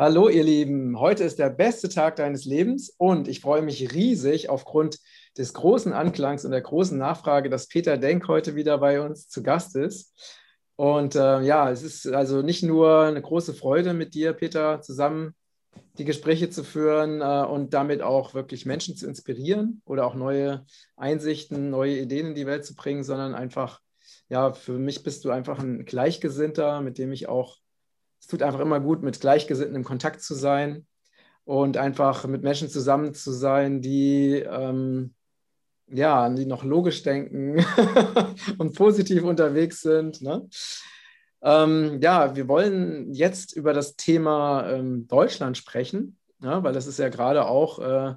Hallo 0.00 0.30
ihr 0.30 0.44
Lieben, 0.44 0.98
heute 0.98 1.24
ist 1.24 1.38
der 1.38 1.50
beste 1.50 1.90
Tag 1.90 2.16
deines 2.16 2.46
Lebens 2.46 2.88
und 2.96 3.28
ich 3.28 3.42
freue 3.42 3.60
mich 3.60 3.92
riesig 3.92 4.48
aufgrund 4.48 4.98
des 5.36 5.52
großen 5.52 5.92
Anklangs 5.92 6.46
und 6.46 6.52
der 6.52 6.62
großen 6.62 6.96
Nachfrage, 6.96 7.50
dass 7.50 7.68
Peter 7.68 7.98
Denk 7.98 8.26
heute 8.26 8.54
wieder 8.54 8.78
bei 8.78 9.02
uns 9.02 9.28
zu 9.28 9.42
Gast 9.42 9.76
ist. 9.76 10.18
Und 10.76 11.16
äh, 11.16 11.42
ja, 11.42 11.70
es 11.70 11.82
ist 11.82 12.06
also 12.06 12.40
nicht 12.40 12.62
nur 12.62 13.02
eine 13.02 13.20
große 13.20 13.52
Freude 13.52 13.92
mit 13.92 14.14
dir, 14.14 14.32
Peter, 14.32 14.80
zusammen 14.80 15.34
die 15.98 16.06
Gespräche 16.06 16.48
zu 16.48 16.64
führen 16.64 17.20
äh, 17.20 17.46
und 17.46 17.74
damit 17.74 18.00
auch 18.00 18.32
wirklich 18.32 18.64
Menschen 18.64 18.96
zu 18.96 19.06
inspirieren 19.06 19.82
oder 19.84 20.06
auch 20.06 20.14
neue 20.14 20.64
Einsichten, 20.96 21.68
neue 21.68 21.98
Ideen 21.98 22.28
in 22.28 22.34
die 22.34 22.46
Welt 22.46 22.64
zu 22.64 22.74
bringen, 22.74 23.04
sondern 23.04 23.34
einfach, 23.34 23.80
ja, 24.30 24.54
für 24.54 24.78
mich 24.78 25.02
bist 25.02 25.26
du 25.26 25.30
einfach 25.30 25.58
ein 25.58 25.84
Gleichgesinnter, 25.84 26.80
mit 26.80 26.96
dem 26.96 27.12
ich 27.12 27.28
auch, 27.28 27.58
tut 28.30 28.42
einfach 28.42 28.60
immer 28.60 28.80
gut, 28.80 29.02
mit 29.02 29.20
Gleichgesinnten 29.20 29.76
im 29.76 29.84
Kontakt 29.84 30.22
zu 30.22 30.34
sein 30.34 30.86
und 31.44 31.76
einfach 31.76 32.26
mit 32.26 32.42
Menschen 32.42 32.68
zusammen 32.68 33.12
zu 33.14 33.32
sein, 33.32 33.82
die, 33.82 34.34
ähm, 34.36 35.14
ja, 35.88 36.28
die 36.28 36.46
noch 36.46 36.64
logisch 36.64 37.02
denken 37.02 37.64
und 38.58 38.74
positiv 38.76 39.24
unterwegs 39.24 39.80
sind. 39.80 40.22
Ne? 40.22 40.48
Ähm, 41.42 41.98
ja, 42.00 42.36
wir 42.36 42.48
wollen 42.48 43.12
jetzt 43.12 43.56
über 43.56 43.72
das 43.72 43.96
Thema 43.96 44.70
ähm, 44.70 45.08
Deutschland 45.08 45.56
sprechen, 45.56 46.18
ja, 46.42 46.62
weil 46.62 46.72
das 46.72 46.86
ist 46.86 46.98
ja 46.98 47.08
gerade 47.08 47.46
auch 47.46 47.78
äh, 47.78 48.14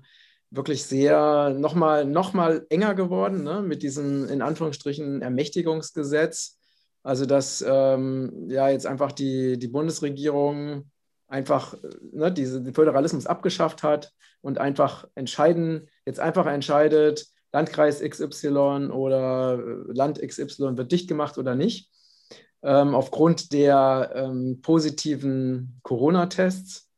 wirklich 0.52 0.84
sehr 0.84 1.50
nochmal 1.50 2.06
noch 2.06 2.34
mal 2.34 2.66
enger 2.70 2.94
geworden 2.94 3.44
ne, 3.44 3.62
mit 3.62 3.82
diesem 3.82 4.30
in 4.30 4.42
Anführungsstrichen 4.42 5.22
Ermächtigungsgesetz. 5.22 6.60
Also 7.04 7.26
dass 7.26 7.64
ähm, 7.68 8.48
ja 8.50 8.70
jetzt 8.70 8.88
einfach 8.88 9.12
die, 9.12 9.60
die 9.60 9.68
Bundesregierung 9.68 10.90
einfach 11.28 11.76
ne, 12.12 12.32
diesen 12.32 12.74
Föderalismus 12.74 13.26
abgeschafft 13.26 13.84
hat 13.84 14.12
und 14.42 14.58
einfach 14.58 15.08
entscheiden, 15.16 15.90
jetzt 16.06 16.20
einfach 16.20 16.46
entscheidet, 16.46 17.28
Landkreis 17.52 18.02
XY 18.02 18.90
oder 18.92 19.60
äh, 19.60 19.94
Land 19.94 20.22
XY 20.22 20.78
wird 20.78 20.92
dicht 20.92 21.08
gemacht 21.08 21.38
oder 21.38 21.56
nicht 21.56 21.92
ähm, 22.64 22.96
aufgrund 22.96 23.52
der 23.52 24.12
ähm, 24.16 24.60
positiven 24.62 25.80
Corona-Tests. 25.84 26.90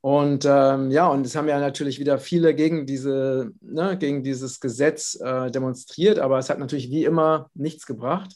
Und 0.00 0.44
ähm, 0.46 0.90
ja, 0.90 1.06
und 1.08 1.24
es 1.24 1.34
haben 1.34 1.48
ja 1.48 1.58
natürlich 1.60 1.98
wieder 1.98 2.18
viele 2.18 2.54
gegen, 2.54 2.84
diese, 2.86 3.52
ne, 3.60 3.96
gegen 3.96 4.22
dieses 4.22 4.60
Gesetz 4.60 5.18
äh, 5.20 5.50
demonstriert, 5.50 6.18
aber 6.18 6.38
es 6.38 6.50
hat 6.50 6.58
natürlich 6.58 6.90
wie 6.90 7.04
immer 7.04 7.50
nichts 7.54 7.86
gebracht. 7.86 8.34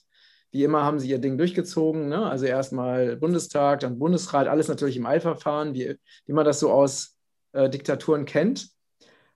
Wie 0.50 0.64
immer 0.64 0.82
haben 0.82 0.98
sie 0.98 1.10
ihr 1.10 1.18
Ding 1.18 1.36
durchgezogen. 1.36 2.08
Ne? 2.08 2.24
Also 2.24 2.46
erstmal 2.46 3.16
Bundestag, 3.16 3.80
dann 3.80 3.98
Bundesrat, 3.98 4.48
alles 4.48 4.68
natürlich 4.68 4.96
im 4.96 5.06
Eilverfahren, 5.06 5.74
wie, 5.74 5.96
wie 6.26 6.32
man 6.32 6.44
das 6.44 6.60
so 6.60 6.70
aus 6.70 7.16
äh, 7.52 7.68
Diktaturen 7.68 8.24
kennt. 8.24 8.70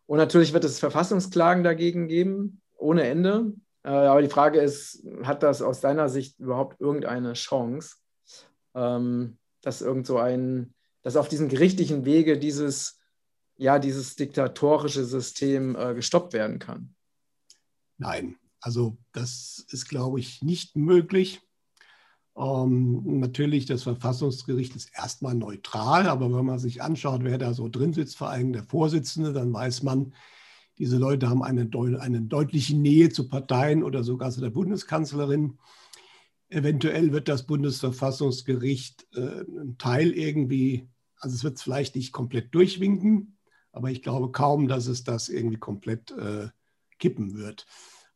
Und 0.07 0.19
natürlich 0.19 0.53
wird 0.53 0.65
es 0.65 0.79
Verfassungsklagen 0.79 1.65
dagegen 1.65 2.09
geben, 2.09 2.61
ohne 2.77 3.05
Ende. 3.05 3.53
Äh, 3.85 3.91
aber 3.91 4.23
die 4.23 4.29
Frage 4.29 4.61
ist, 4.61 5.05
hat 5.23 5.43
das 5.43 5.63
aus 5.63 5.81
deiner 5.81 6.09
Sicht 6.09 6.39
überhaupt 6.39 6.81
irgendeine 6.81 7.35
Chance, 7.35 7.97
ähm, 8.75 9.39
dass 9.61 9.83
irgend 9.83 10.07
so 10.07 10.19
ein, 10.19 10.75
dass 11.03 11.17
auf 11.17 11.29
diesem 11.29 11.49
gerichtlichen 11.49 12.05
Wege 12.05 12.39
dieses, 12.39 13.01
ja, 13.57 13.79
dieses 13.79 14.17
diktatorische 14.17 15.05
System 15.05 15.77
äh, 15.77 15.95
gestoppt 15.95 16.33
werden 16.33 16.59
kann? 16.59 16.95
Nein, 17.99 18.37
also 18.63 18.97
das 19.13 19.67
ist, 19.71 19.89
glaube 19.89 20.21
ich, 20.21 20.41
nicht 20.41 20.77
möglich. 20.77 21.41
Ähm, 22.37 23.19
natürlich, 23.21 23.67
das 23.67 23.83
Verfassungsgericht 23.83 24.75
ist 24.77 24.91
erstmal 24.97 25.34
neutral, 25.34 26.06
aber 26.06 26.33
wenn 26.33 26.47
man 26.47 26.59
sich 26.59 26.81
anschaut, 26.81 27.25
wer 27.25 27.37
da 27.39 27.53
so 27.53 27.69
drin 27.69 27.93
sitzt, 27.93 28.17
vor 28.17 28.31
allem 28.31 28.53
der 28.53 28.62
Vorsitzende, 28.62 29.33
dann 29.33 29.53
weiß 29.53 29.83
man, 29.83 30.15
diese 30.78 30.97
Leute 30.97 31.28
haben 31.28 31.43
eine, 31.43 31.69
eine 32.01 32.22
deutliche 32.22 32.77
Nähe 32.77 33.11
zu 33.11 33.28
Parteien 33.28 33.83
oder 33.83 34.05
sogar 34.05 34.31
zu 34.31 34.41
der 34.41 34.51
Bundeskanzlerin. 34.51 35.59
Eventuell 36.49 37.12
wird 37.12 37.28
das 37.28 37.47
Bundesverfassungsgericht 37.47 39.09
äh, 39.15 39.41
einen 39.41 39.77
Teil 39.77 40.12
irgendwie, 40.12 40.89
also 41.17 41.34
es 41.34 41.45
wird 41.45 41.56
es 41.56 41.62
vielleicht 41.62 41.97
nicht 41.97 42.12
komplett 42.12 42.55
durchwinken, 42.55 43.37
aber 43.72 43.91
ich 43.91 44.03
glaube 44.03 44.31
kaum, 44.31 44.69
dass 44.69 44.87
es 44.87 45.03
das 45.03 45.28
irgendwie 45.28 45.59
komplett 45.59 46.12
äh, 46.12 46.49
kippen 46.99 47.34
wird. 47.34 47.67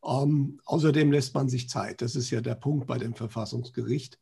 Ähm, 0.06 0.61
außerdem 0.65 1.11
lässt 1.11 1.34
man 1.34 1.49
sich 1.49 1.69
Zeit. 1.69 2.00
Das 2.00 2.15
ist 2.15 2.31
ja 2.31 2.41
der 2.41 2.55
Punkt 2.55 2.87
bei 2.87 2.99
dem 2.99 3.15
Verfassungsgericht. 3.15 4.19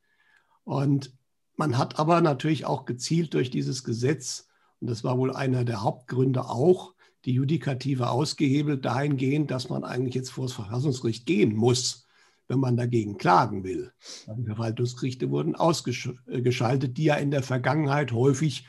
Und 0.64 1.12
man 1.56 1.76
hat 1.76 1.98
aber 1.98 2.20
natürlich 2.20 2.64
auch 2.64 2.84
gezielt 2.84 3.34
durch 3.34 3.50
dieses 3.50 3.84
Gesetz, 3.84 4.48
und 4.80 4.88
das 4.88 5.04
war 5.04 5.18
wohl 5.18 5.32
einer 5.34 5.64
der 5.64 5.82
Hauptgründe 5.82 6.48
auch, 6.48 6.94
die 7.24 7.32
Judikative 7.32 8.10
ausgehebelt 8.10 8.84
dahingehend, 8.84 9.50
dass 9.50 9.68
man 9.68 9.84
eigentlich 9.84 10.14
jetzt 10.14 10.30
vor 10.30 10.46
das 10.46 10.54
Verfassungsgericht 10.54 11.26
gehen 11.26 11.54
muss, 11.54 12.06
wenn 12.48 12.60
man 12.60 12.76
dagegen 12.76 13.16
klagen 13.16 13.64
will. 13.64 13.92
Die 14.26 14.44
Verwaltungsgerichte 14.44 15.30
wurden 15.30 15.54
ausgeschaltet, 15.54 16.98
die 16.98 17.04
ja 17.04 17.14
in 17.14 17.30
der 17.30 17.42
Vergangenheit 17.42 18.12
häufig 18.12 18.66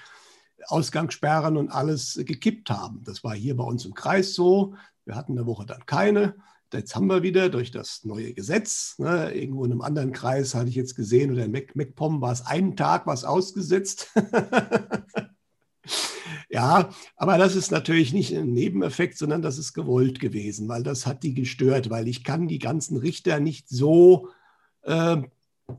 Ausgangssperren 0.68 1.58
und 1.58 1.70
alles 1.70 2.20
gekippt 2.24 2.70
haben. 2.70 3.03
Das 3.03 3.24
war 3.24 3.36
hier 3.36 3.58
bei 3.58 3.64
uns 3.64 3.86
im 3.86 3.94
Kreis 3.94 4.34
so. 4.34 4.76
Wir 5.03 5.16
hatten 5.16 5.34
eine 5.34 5.46
Woche 5.46 5.66
dann 5.66 5.86
keine. 5.86 6.36
Jetzt 6.78 6.96
haben 6.96 7.08
wir 7.08 7.24
wieder 7.24 7.50
durch 7.50 7.72
das 7.72 8.03
neue 8.03 8.34
Gesetz, 8.34 8.96
ne, 8.97 9.34
irgendwo 9.34 9.66
in 9.66 9.72
einem 9.72 9.81
anderen 9.81 10.12
Kreis 10.12 10.56
hatte 10.56 10.69
ich 10.69 10.75
jetzt 10.75 10.96
gesehen, 10.96 11.31
oder 11.31 11.46
in 11.46 11.52
MacPom 11.52 12.22
war 12.22 12.31
es 12.31 12.46
einen 12.46 12.75
Tag 12.75 13.08
was 13.08 13.24
ausgesetzt. 13.25 14.09
Ja, 16.50 16.90
aber 17.18 17.38
das 17.38 17.56
ist 17.56 17.72
natürlich 17.72 18.14
nicht 18.14 18.34
ein 18.34 18.53
Nebeneffekt, 18.53 19.18
sondern 19.18 19.41
das 19.41 19.58
ist 19.58 19.74
gewollt 19.74 20.19
gewesen, 20.19 20.69
weil 20.69 20.84
das 20.84 21.06
hat 21.06 21.24
die 21.24 21.34
gestört, 21.34 21.90
weil 21.90 22.08
ich 22.08 22.24
kann 22.24 22.47
die 22.47 22.59
ganzen 22.59 22.97
Richter 22.97 23.40
nicht 23.40 23.68
so 23.68 24.30
äh, 24.84 25.18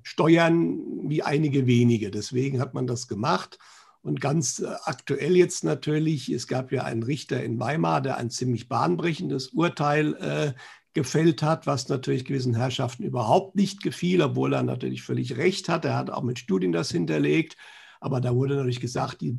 steuern 0.02 1.08
wie 1.08 1.22
einige 1.22 1.66
wenige. 1.66 2.10
Deswegen 2.10 2.60
hat 2.60 2.74
man 2.74 2.86
das 2.86 3.08
gemacht. 3.08 3.58
Und 4.02 4.20
ganz 4.20 4.58
äh, 4.58 4.66
aktuell 4.84 5.36
jetzt 5.36 5.64
natürlich, 5.64 6.28
es 6.28 6.46
gab 6.46 6.70
ja 6.72 6.84
einen 6.84 7.02
Richter 7.02 7.42
in 7.42 7.58
Weimar, 7.58 8.00
der 8.00 8.18
ein 8.18 8.30
ziemlich 8.30 8.68
bahnbrechendes 8.68 9.48
Urteil 9.48 10.14
äh, 10.14 10.52
gefällt 10.96 11.42
hat, 11.42 11.66
was 11.66 11.88
natürlich 11.90 12.24
gewissen 12.24 12.56
Herrschaften 12.56 13.04
überhaupt 13.04 13.54
nicht 13.54 13.82
gefiel, 13.82 14.22
obwohl 14.22 14.54
er 14.54 14.62
natürlich 14.62 15.02
völlig 15.02 15.36
recht 15.36 15.68
hat. 15.68 15.84
Er 15.84 15.94
hat 15.94 16.08
auch 16.08 16.22
mit 16.22 16.38
Studien 16.38 16.72
das 16.72 16.90
hinterlegt. 16.90 17.58
Aber 18.00 18.22
da 18.22 18.34
wurde 18.34 18.56
natürlich 18.56 18.80
gesagt, 18.80 19.20
die 19.20 19.38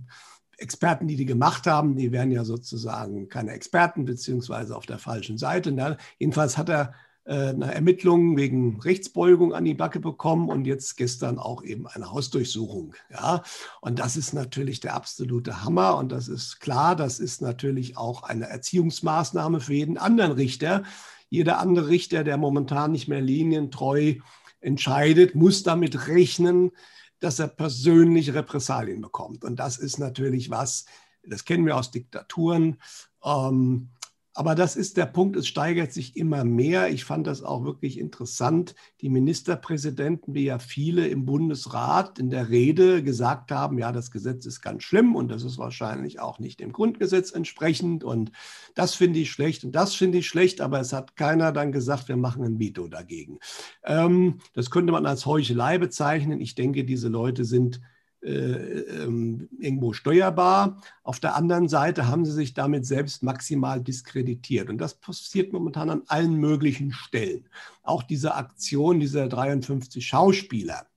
Experten, 0.60 1.08
die 1.08 1.16
die 1.16 1.26
gemacht 1.26 1.66
haben, 1.66 1.96
die 1.96 2.12
wären 2.12 2.30
ja 2.30 2.46
sozusagen 2.46 3.28
keine 3.28 3.54
Experten, 3.54 4.06
beziehungsweise 4.06 4.78
auf 4.78 4.86
der 4.86 5.00
falschen 5.00 5.40
Seite. 5.40 5.72
Na, 5.72 5.98
jedenfalls 6.20 6.60
hat 6.60 6.70
er 6.70 6.94
äh, 7.26 7.50
eine 7.50 7.74
Ermittlung 7.74 8.38
wegen 8.38 8.80
Rechtsbeugung 8.80 9.56
an 9.56 9.66
die 9.66 9.74
Backe 9.74 10.00
bekommen 10.00 10.50
und 10.50 10.66
jetzt 10.66 10.96
gestern 10.96 11.40
auch 11.40 11.64
eben 11.64 11.88
eine 11.88 12.12
Hausdurchsuchung. 12.12 12.94
Ja? 13.12 13.42
Und 13.82 13.98
das 13.98 14.16
ist 14.16 14.34
natürlich 14.34 14.80
der 14.80 14.94
absolute 14.94 15.64
Hammer 15.64 15.98
und 15.98 16.12
das 16.12 16.28
ist 16.28 16.60
klar, 16.60 16.96
das 16.96 17.20
ist 17.20 17.42
natürlich 17.42 17.98
auch 17.98 18.22
eine 18.22 18.48
Erziehungsmaßnahme 18.48 19.60
für 19.60 19.74
jeden 19.74 19.98
anderen 19.98 20.34
Richter. 20.34 20.84
Jeder 21.30 21.60
andere 21.60 21.90
Richter, 21.90 22.24
der 22.24 22.38
momentan 22.38 22.92
nicht 22.92 23.08
mehr 23.08 23.22
linientreu 23.22 24.16
entscheidet, 24.60 25.36
muss 25.36 25.64
damit 25.64 26.08
rechnen, 26.08 26.72
dass 27.20 27.40
er 27.40 27.48
persönlich 27.48 28.34
Repressalien 28.34 29.02
bekommt. 29.02 29.44
Und 29.44 29.58
das 29.58 29.78
ist 29.78 29.98
natürlich 29.98 30.50
was, 30.50 30.86
das 31.24 31.46
kennen 31.46 31.66
wir 31.66 31.76
aus 31.76 31.92
Diktaturen. 31.92 32.78
Ähm, 33.24 33.90
aber 34.38 34.54
das 34.54 34.76
ist 34.76 34.98
der 34.98 35.08
Punkt, 35.08 35.36
es 35.36 35.48
steigert 35.48 35.92
sich 35.92 36.16
immer 36.16 36.44
mehr. 36.44 36.92
Ich 36.92 37.06
fand 37.06 37.26
das 37.26 37.42
auch 37.42 37.66
wirklich 37.66 37.98
interessant. 37.98 38.76
Die 39.02 39.10
Ministerpräsidenten, 39.10 40.36
wie 40.36 40.44
ja 40.44 40.60
viele 40.60 41.08
im 41.08 41.26
Bundesrat 41.26 42.20
in 42.20 42.30
der 42.30 42.50
Rede 42.50 43.02
gesagt 43.02 43.52
haben, 43.52 43.80
ja, 43.80 43.92
das 43.92 44.12
Gesetz 44.12 44.46
ist 44.46 44.62
ganz 44.62 44.84
schlimm 44.84 45.16
und 45.16 45.30
das 45.30 45.42
ist 45.42 45.58
wahrscheinlich 45.58 46.20
auch 46.20 46.38
nicht 46.38 46.60
dem 46.60 46.72
Grundgesetz 46.72 47.32
entsprechend 47.32 48.04
und 48.04 48.32
das 48.76 48.94
finde 48.94 49.18
ich 49.18 49.32
schlecht 49.32 49.64
und 49.64 49.72
das 49.72 49.96
finde 49.96 50.20
ich 50.20 50.28
schlecht, 50.28 50.62
aber 50.62 50.80
es 50.80 50.94
hat 50.94 51.16
keiner 51.16 51.52
dann 51.52 51.72
gesagt, 51.72 52.08
wir 52.08 52.18
machen 52.18 52.44
ein 52.44 52.60
Veto 52.60 52.88
dagegen. 52.88 53.40
Ähm, 53.86 54.38
das 54.54 54.70
könnte 54.70 54.92
man 54.94 55.08
als 55.08 55.26
Heuchelei 55.26 55.80
bezeichnen. 55.80 56.42
Ich 56.42 56.54
denke, 56.54 56.86
diese 56.86 57.08
Leute 57.08 57.44
sind 57.44 57.82
irgendwo 58.22 59.94
steuerbar. 59.94 60.82
Auf 61.04 61.20
der 61.20 61.36
anderen 61.36 61.70
Seite 61.70 62.08
haben 62.08 62.26
sie 62.26 62.32
sich 62.32 62.54
damit 62.54 62.86
selbst 62.86 63.24
maximal 63.24 63.82
diskreditiert. 63.82 64.70
Und 64.70 64.80
das 64.80 64.96
passiert 64.96 65.54
momentan 65.54 65.90
an 65.90 66.04
allen 66.08 66.36
möglichen 66.36 66.92
Stellen. 66.92 67.48
Auch 67.84 68.04
diese 68.04 68.36
Aktion 68.36 69.00
dieser 69.00 69.28
53 69.28 70.06
Schauspieler, 70.06 70.88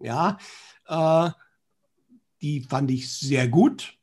ja, 0.00 0.38
äh, 0.86 1.30
die 2.40 2.60
fand 2.60 2.90
ich 2.90 3.12
sehr 3.12 3.48
gut. 3.48 3.94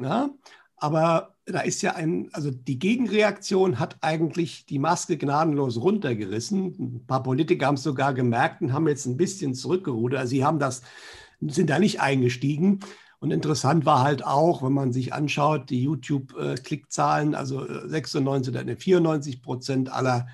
Ja, 0.00 0.30
aber 0.76 1.34
da 1.46 1.60
ist 1.60 1.82
ja 1.82 1.94
ein, 1.94 2.28
also 2.32 2.50
die 2.50 2.78
Gegenreaktion 2.78 3.78
hat 3.78 3.96
eigentlich 4.02 4.66
die 4.66 4.78
Maske 4.78 5.16
gnadenlos 5.16 5.80
runtergerissen. 5.80 6.76
Ein 6.78 7.06
paar 7.06 7.22
Politiker 7.22 7.66
haben 7.66 7.74
es 7.74 7.82
sogar 7.82 8.14
gemerkt 8.14 8.62
und 8.62 8.72
haben 8.72 8.88
jetzt 8.88 9.06
ein 9.06 9.16
bisschen 9.16 9.54
zurückgerudert. 9.54 10.20
Also 10.20 10.30
sie 10.30 10.44
haben 10.44 10.58
das 10.58 10.82
sind 11.40 11.70
da 11.70 11.78
nicht 11.78 12.00
eingestiegen. 12.00 12.80
Und 13.20 13.32
interessant 13.32 13.84
war 13.84 14.02
halt 14.02 14.24
auch, 14.24 14.62
wenn 14.62 14.72
man 14.72 14.92
sich 14.92 15.12
anschaut, 15.12 15.68
die 15.68 15.82
YouTube-Klickzahlen, 15.82 17.34
also 17.34 17.66
96 17.86 18.54
oder 18.54 18.76
94 18.76 19.42
Prozent 19.42 19.92
aller 19.92 20.26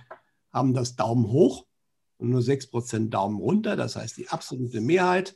haben 0.52 0.72
das 0.72 0.94
Daumen 0.94 1.26
hoch 1.26 1.66
und 2.18 2.30
nur 2.30 2.42
6 2.42 2.68
Prozent 2.68 3.12
Daumen 3.12 3.38
runter. 3.38 3.76
Das 3.76 3.96
heißt, 3.96 4.16
die 4.16 4.28
absolute 4.28 4.80
Mehrheit 4.80 5.34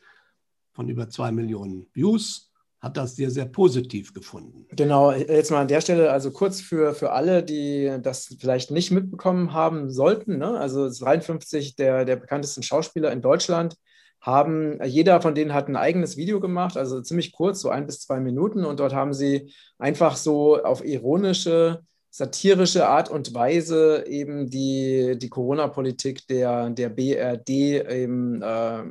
von 0.72 0.88
über 0.88 1.08
zwei 1.10 1.32
Millionen 1.32 1.86
Views 1.92 2.50
hat 2.80 2.96
das 2.96 3.14
sehr, 3.16 3.30
sehr 3.30 3.44
positiv 3.44 4.14
gefunden. 4.14 4.66
Genau, 4.70 5.12
jetzt 5.12 5.50
mal 5.50 5.60
an 5.60 5.68
der 5.68 5.82
Stelle, 5.82 6.10
also 6.10 6.30
kurz 6.30 6.62
für, 6.62 6.94
für 6.94 7.12
alle, 7.12 7.42
die 7.42 7.98
das 8.00 8.34
vielleicht 8.40 8.70
nicht 8.70 8.90
mitbekommen 8.90 9.52
haben 9.52 9.90
sollten. 9.90 10.38
Ne? 10.38 10.58
Also 10.58 10.88
53 10.88 11.76
der, 11.76 12.06
der 12.06 12.16
bekanntesten 12.16 12.62
Schauspieler 12.62 13.12
in 13.12 13.20
Deutschland 13.20 13.76
haben, 14.20 14.78
jeder 14.84 15.20
von 15.20 15.34
denen 15.34 15.54
hat 15.54 15.68
ein 15.68 15.76
eigenes 15.76 16.16
Video 16.16 16.40
gemacht, 16.40 16.76
also 16.76 17.00
ziemlich 17.00 17.32
kurz, 17.32 17.60
so 17.60 17.70
ein 17.70 17.86
bis 17.86 18.00
zwei 18.00 18.20
Minuten. 18.20 18.64
Und 18.64 18.80
dort 18.80 18.94
haben 18.94 19.14
sie 19.14 19.52
einfach 19.78 20.16
so 20.16 20.62
auf 20.62 20.84
ironische, 20.84 21.80
satirische 22.10 22.86
Art 22.86 23.08
und 23.08 23.34
Weise 23.34 24.04
eben 24.06 24.50
die, 24.50 25.16
die 25.16 25.28
Corona-Politik 25.28 26.26
der, 26.26 26.70
der 26.70 26.90
BRD 26.90 27.48
eben 27.48 28.42
äh, 28.42 28.82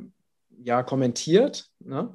ja, 0.64 0.82
kommentiert. 0.82 1.66
Ne? 1.80 2.12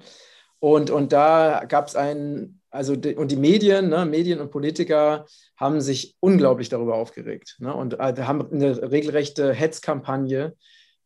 Und, 0.59 0.89
und 0.89 1.13
da 1.13 1.63
gab 1.67 1.88
es 1.88 1.95
einen, 1.95 2.59
also 2.69 2.95
die, 2.95 3.15
und 3.15 3.31
die 3.31 3.38
Medien, 3.38 3.89
ne, 3.89 4.06
Medien 4.06 4.41
und 4.41 4.51
Politiker 4.51 5.25
haben 5.56 5.79
sich 5.79 6.15
unglaublich 6.19 6.69
darüber 6.69 6.95
aufgeregt 6.95 7.56
ne, 7.59 7.73
und 7.73 8.00
äh, 8.00 8.15
haben 8.23 8.51
eine 8.51 8.91
regelrechte 8.91 9.53
Hetzkampagne 9.53 10.56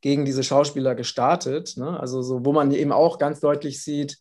gegen 0.01 0.25
diese 0.25 0.44
Schauspieler 0.44 0.96
gestartet. 0.96 1.75
Ne, 1.78 2.00
also 2.00 2.22
so, 2.22 2.46
wo 2.46 2.54
man 2.54 2.72
eben 2.72 2.92
auch 2.92 3.18
ganz 3.18 3.40
deutlich 3.40 3.84
sieht, 3.84 4.18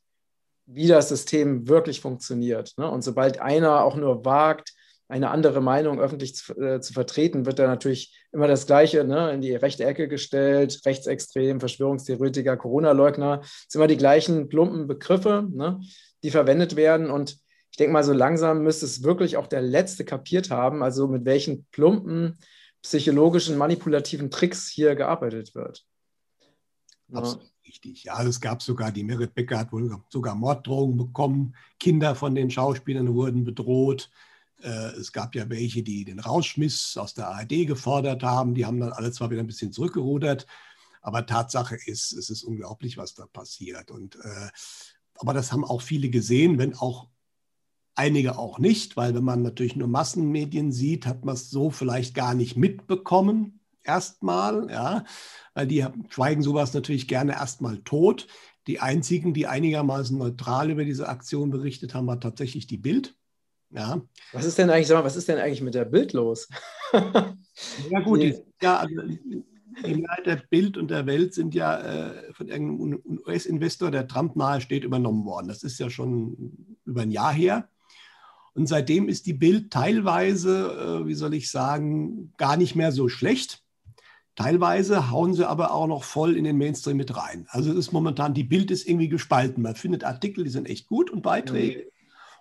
wie 0.66 0.86
das 0.86 1.08
System 1.08 1.68
wirklich 1.68 2.00
funktioniert. 2.00 2.74
Ne? 2.76 2.90
Und 2.90 3.02
sobald 3.02 3.40
einer 3.40 3.84
auch 3.84 3.96
nur 3.96 4.24
wagt, 4.24 4.74
eine 5.08 5.30
andere 5.30 5.62
Meinung 5.62 5.98
öffentlich 6.00 6.34
zu, 6.34 6.54
äh, 6.60 6.80
zu, 6.80 6.92
vertreten, 6.92 7.46
wird 7.46 7.58
da 7.58 7.66
natürlich 7.66 8.14
immer 8.30 8.46
das 8.46 8.66
Gleiche 8.66 9.04
ne, 9.04 9.32
in 9.32 9.40
die 9.40 9.54
rechte 9.54 9.84
Ecke 9.84 10.06
gestellt, 10.06 10.82
rechtsextrem, 10.84 11.60
Verschwörungstheoretiker, 11.60 12.58
Corona-Leugner, 12.58 13.40
es 13.42 13.66
sind 13.68 13.80
immer 13.80 13.88
die 13.88 13.96
gleichen 13.96 14.48
plumpen 14.48 14.86
Begriffe, 14.86 15.48
ne, 15.50 15.80
die 16.22 16.30
verwendet 16.30 16.76
werden. 16.76 17.10
Und 17.10 17.38
ich 17.70 17.78
denke 17.78 17.94
mal, 17.94 18.04
so 18.04 18.12
langsam 18.12 18.62
müsste 18.62 18.84
es 18.84 19.02
wirklich 19.02 19.38
auch 19.38 19.46
der 19.46 19.62
Letzte 19.62 20.04
kapiert 20.04 20.50
haben, 20.50 20.82
also 20.82 21.08
mit 21.08 21.24
welchen 21.24 21.64
plumpen 21.72 22.38
psychologischen, 22.82 23.56
manipulativen 23.56 24.30
Tricks 24.30 24.68
hier 24.68 24.94
gearbeitet 24.94 25.54
wird. 25.54 25.86
Absolut 27.12 27.50
richtig. 27.68 28.04
Ja, 28.04 28.22
es 28.22 28.40
gab 28.40 28.62
sogar, 28.62 28.90
die 28.90 29.04
Merit 29.04 29.34
Becker 29.34 29.58
hat 29.58 29.72
wohl 29.72 29.96
sogar 30.08 30.34
Morddrohungen 30.34 30.96
bekommen, 30.96 31.54
Kinder 31.78 32.14
von 32.14 32.34
den 32.34 32.50
Schauspielern 32.50 33.14
wurden 33.14 33.44
bedroht. 33.44 34.10
Äh, 34.62 34.96
es 34.96 35.12
gab 35.12 35.34
ja 35.34 35.48
welche, 35.48 35.82
die 35.82 36.04
den 36.04 36.18
Rausschmiss 36.18 36.96
aus 36.96 37.14
der 37.14 37.28
ARD 37.28 37.66
gefordert 37.66 38.22
haben. 38.22 38.54
Die 38.54 38.66
haben 38.66 38.80
dann 38.80 38.92
alle 38.92 39.12
zwar 39.12 39.30
wieder 39.30 39.42
ein 39.42 39.46
bisschen 39.46 39.72
zurückgerudert, 39.72 40.46
aber 41.02 41.26
Tatsache 41.26 41.76
ist, 41.86 42.12
es 42.12 42.30
ist 42.30 42.42
unglaublich, 42.42 42.96
was 42.96 43.14
da 43.14 43.26
passiert. 43.26 43.90
Und, 43.90 44.16
äh, 44.16 44.48
aber 45.16 45.34
das 45.34 45.52
haben 45.52 45.64
auch 45.64 45.82
viele 45.82 46.08
gesehen, 46.10 46.58
wenn 46.58 46.74
auch 46.74 47.08
einige 47.98 48.38
auch 48.38 48.58
nicht, 48.58 48.96
weil 48.96 49.14
wenn 49.14 49.24
man 49.24 49.42
natürlich 49.42 49.76
nur 49.76 49.88
Massenmedien 49.88 50.72
sieht, 50.72 51.06
hat 51.06 51.24
man 51.24 51.34
es 51.34 51.50
so 51.50 51.70
vielleicht 51.70 52.14
gar 52.14 52.34
nicht 52.34 52.56
mitbekommen. 52.56 53.60
Erstmal, 53.82 54.70
ja, 54.70 55.04
weil 55.54 55.66
die 55.66 55.84
schweigen 56.08 56.42
sowas 56.42 56.74
natürlich 56.74 57.08
gerne 57.08 57.32
erstmal 57.32 57.78
tot. 57.78 58.26
Die 58.66 58.80
einzigen, 58.80 59.34
die 59.34 59.46
einigermaßen 59.46 60.16
neutral 60.16 60.70
über 60.70 60.84
diese 60.84 61.08
Aktion 61.08 61.50
berichtet 61.50 61.94
haben, 61.94 62.06
war 62.06 62.20
tatsächlich 62.20 62.66
die 62.66 62.76
Bild. 62.76 63.16
Ja. 63.70 64.00
Was 64.32 64.44
ist 64.44 64.58
denn 64.58 64.70
eigentlich, 64.70 64.88
mal, 64.90 65.04
was 65.04 65.16
ist 65.16 65.28
denn 65.28 65.38
eigentlich 65.38 65.62
mit 65.62 65.74
der 65.74 65.84
Bild 65.84 66.12
los? 66.12 66.48
ja, 66.92 68.00
gut, 68.04 68.22
die, 68.22 68.38
ja, 68.62 68.78
also, 68.78 68.94
die 69.86 69.94
Mehrheit 69.94 70.26
der 70.26 70.36
Bild 70.36 70.76
und 70.76 70.90
der 70.90 71.06
Welt 71.06 71.34
sind 71.34 71.54
ja 71.54 71.78
äh, 71.78 72.32
von 72.32 72.48
irgendeinem 72.48 73.02
US-Investor, 73.26 73.90
der 73.90 74.06
Trump 74.06 74.36
nahe 74.36 74.60
steht, 74.60 74.84
übernommen 74.84 75.24
worden. 75.24 75.48
Das 75.48 75.62
ist 75.62 75.78
ja 75.78 75.90
schon 75.90 76.76
über 76.84 77.02
ein 77.02 77.10
Jahr 77.10 77.32
her. 77.32 77.68
Und 78.58 78.66
seitdem 78.66 79.08
ist 79.08 79.26
die 79.26 79.34
Bild 79.34 79.70
teilweise, 79.70 81.02
äh, 81.02 81.06
wie 81.06 81.14
soll 81.14 81.34
ich 81.34 81.50
sagen, 81.50 82.32
gar 82.36 82.56
nicht 82.56 82.74
mehr 82.74 82.92
so 82.92 83.08
schlecht. 83.08 83.62
Teilweise 84.34 85.10
hauen 85.10 85.34
sie 85.34 85.48
aber 85.48 85.72
auch 85.72 85.86
noch 85.86 86.04
voll 86.04 86.36
in 86.36 86.44
den 86.44 86.58
Mainstream 86.58 86.96
mit 86.96 87.16
rein. 87.16 87.46
Also 87.50 87.70
es 87.70 87.78
ist 87.78 87.92
momentan, 87.92 88.34
die 88.34 88.44
Bild 88.44 88.70
ist 88.70 88.86
irgendwie 88.86 89.08
gespalten. 89.08 89.62
Man 89.62 89.74
findet 89.74 90.04
Artikel, 90.04 90.44
die 90.44 90.50
sind 90.50 90.68
echt 90.68 90.86
gut 90.86 91.10
und 91.10 91.22
Beiträge. 91.22 91.84
Mhm 91.84 91.98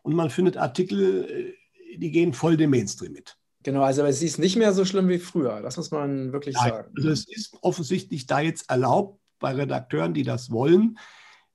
und 0.07 0.15
man 0.15 0.29
findet 0.29 0.55
Artikel, 0.55 1.25
äh, 1.29 1.97
die 1.97 2.11
gehen 2.11 2.31
voll 2.31 2.55
dem 2.55 2.69
Mainstream 2.69 3.11
mit. 3.11 3.37
Genau, 3.63 3.81
also 3.81 4.05
es 4.05 4.21
ist 4.21 4.39
nicht 4.39 4.55
mehr 4.55 4.71
so 4.71 4.85
schlimm 4.85 5.09
wie 5.09 5.17
früher, 5.19 5.61
das 5.61 5.75
muss 5.75 5.91
man 5.91 6.31
wirklich 6.31 6.55
Nein, 6.55 6.69
sagen. 6.69 6.93
Also 6.95 7.09
es 7.09 7.27
ist 7.27 7.57
offensichtlich 7.61 8.25
da 8.25 8.39
jetzt 8.39 8.69
erlaubt 8.69 9.19
bei 9.39 9.53
Redakteuren, 9.53 10.13
die 10.13 10.23
das 10.23 10.49
wollen, 10.49 10.97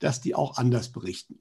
dass 0.01 0.21
die 0.21 0.35
auch 0.35 0.59
anders 0.59 0.93
berichten. 0.93 1.41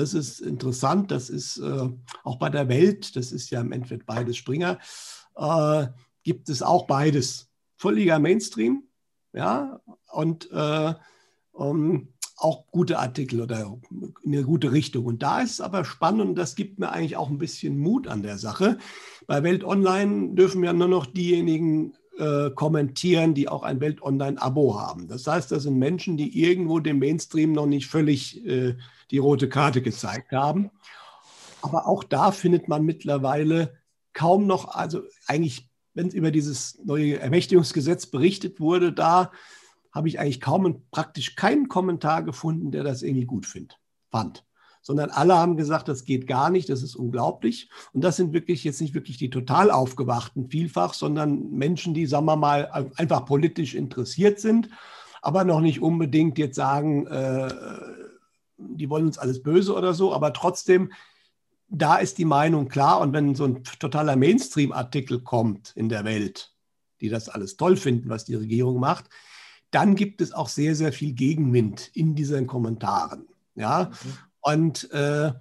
Das 0.00 0.14
ist 0.14 0.40
interessant, 0.40 1.10
das 1.10 1.28
ist 1.28 1.58
äh, 1.58 1.88
auch 2.24 2.38
bei 2.38 2.48
der 2.48 2.68
Welt, 2.68 3.16
das 3.16 3.32
ist 3.32 3.50
ja 3.50 3.60
im 3.60 3.70
Endeffekt 3.70 4.06
beides 4.06 4.38
Springer, 4.38 4.78
äh, 5.36 5.88
gibt 6.22 6.48
es 6.48 6.62
auch 6.62 6.86
beides. 6.86 7.48
Völliger 7.76 8.18
Mainstream, 8.18 8.84
ja, 9.34 9.78
und 10.10 10.50
äh, 10.52 10.94
um, 11.52 12.08
auch 12.36 12.66
gute 12.70 12.98
Artikel 12.98 13.42
oder 13.42 13.78
in 13.90 14.34
eine 14.34 14.42
gute 14.44 14.72
Richtung. 14.72 15.04
Und 15.04 15.22
da 15.22 15.42
ist 15.42 15.52
es 15.52 15.60
aber 15.60 15.84
spannend 15.84 16.22
und 16.22 16.34
das 16.34 16.54
gibt 16.54 16.78
mir 16.78 16.90
eigentlich 16.90 17.18
auch 17.18 17.28
ein 17.28 17.36
bisschen 17.36 17.78
Mut 17.78 18.08
an 18.08 18.22
der 18.22 18.38
Sache. 18.38 18.78
Bei 19.26 19.42
Welt 19.42 19.64
Online 19.64 20.34
dürfen 20.34 20.64
ja 20.64 20.72
nur 20.72 20.88
noch 20.88 21.04
diejenigen 21.04 21.92
äh, 22.20 22.50
kommentieren, 22.50 23.34
die 23.34 23.48
auch 23.48 23.62
ein 23.62 23.80
Welt 23.80 24.02
Online-Abo 24.02 24.78
haben. 24.78 25.08
Das 25.08 25.26
heißt, 25.26 25.50
das 25.50 25.64
sind 25.64 25.78
Menschen, 25.78 26.16
die 26.16 26.40
irgendwo 26.40 26.78
dem 26.78 26.98
Mainstream 26.98 27.52
noch 27.52 27.66
nicht 27.66 27.86
völlig 27.86 28.44
äh, 28.46 28.76
die 29.10 29.18
rote 29.18 29.48
Karte 29.48 29.82
gezeigt 29.82 30.32
haben. 30.32 30.70
Aber 31.62 31.86
auch 31.86 32.04
da 32.04 32.30
findet 32.30 32.68
man 32.68 32.84
mittlerweile 32.84 33.74
kaum 34.12 34.46
noch, 34.46 34.74
also 34.74 35.02
eigentlich, 35.26 35.68
wenn 35.94 36.08
es 36.08 36.14
über 36.14 36.30
dieses 36.30 36.78
neue 36.84 37.18
Ermächtigungsgesetz 37.18 38.06
berichtet 38.06 38.60
wurde, 38.60 38.92
da 38.92 39.32
habe 39.92 40.08
ich 40.08 40.20
eigentlich 40.20 40.40
kaum 40.40 40.64
und 40.64 40.90
praktisch 40.90 41.34
keinen 41.34 41.68
Kommentar 41.68 42.22
gefunden, 42.22 42.70
der 42.70 42.84
das 42.84 43.02
irgendwie 43.02 43.26
gut 43.26 43.46
find, 43.46 43.78
fand. 44.10 44.44
Sondern 44.82 45.10
alle 45.10 45.36
haben 45.36 45.56
gesagt, 45.56 45.88
das 45.88 46.04
geht 46.04 46.26
gar 46.26 46.50
nicht, 46.50 46.68
das 46.68 46.82
ist 46.82 46.96
unglaublich. 46.96 47.68
Und 47.92 48.02
das 48.02 48.16
sind 48.16 48.32
wirklich 48.32 48.64
jetzt 48.64 48.80
nicht 48.80 48.94
wirklich 48.94 49.18
die 49.18 49.30
total 49.30 49.70
aufgewachten 49.70 50.48
vielfach, 50.48 50.94
sondern 50.94 51.50
Menschen, 51.50 51.92
die, 51.92 52.06
sagen 52.06 52.26
wir 52.26 52.36
mal, 52.36 52.90
einfach 52.96 53.26
politisch 53.26 53.74
interessiert 53.74 54.40
sind, 54.40 54.70
aber 55.22 55.44
noch 55.44 55.60
nicht 55.60 55.82
unbedingt 55.82 56.38
jetzt 56.38 56.56
sagen, 56.56 57.06
äh, 57.06 57.52
die 58.56 58.88
wollen 58.88 59.06
uns 59.06 59.18
alles 59.18 59.42
böse 59.42 59.74
oder 59.74 59.94
so, 59.94 60.14
aber 60.14 60.32
trotzdem 60.32 60.90
da 61.70 61.96
ist 61.96 62.18
die 62.18 62.24
Meinung 62.24 62.68
klar. 62.68 63.00
Und 63.00 63.12
wenn 63.12 63.34
so 63.34 63.44
ein 63.44 63.64
totaler 63.64 64.16
Mainstream-Artikel 64.16 65.20
kommt 65.20 65.72
in 65.76 65.88
der 65.88 66.04
Welt, 66.04 66.52
die 67.00 67.08
das 67.08 67.28
alles 67.28 67.56
toll 67.56 67.76
finden, 67.76 68.10
was 68.10 68.24
die 68.24 68.34
Regierung 68.34 68.78
macht, 68.80 69.08
dann 69.70 69.94
gibt 69.94 70.20
es 70.20 70.32
auch 70.32 70.48
sehr, 70.48 70.74
sehr 70.74 70.92
viel 70.92 71.12
Gegenwind 71.12 71.90
in 71.94 72.14
diesen 72.14 72.46
Kommentaren. 72.46 73.28
Ja, 73.54 73.90
mhm. 73.90 74.29
Und 74.40 74.90
äh, 74.92 75.32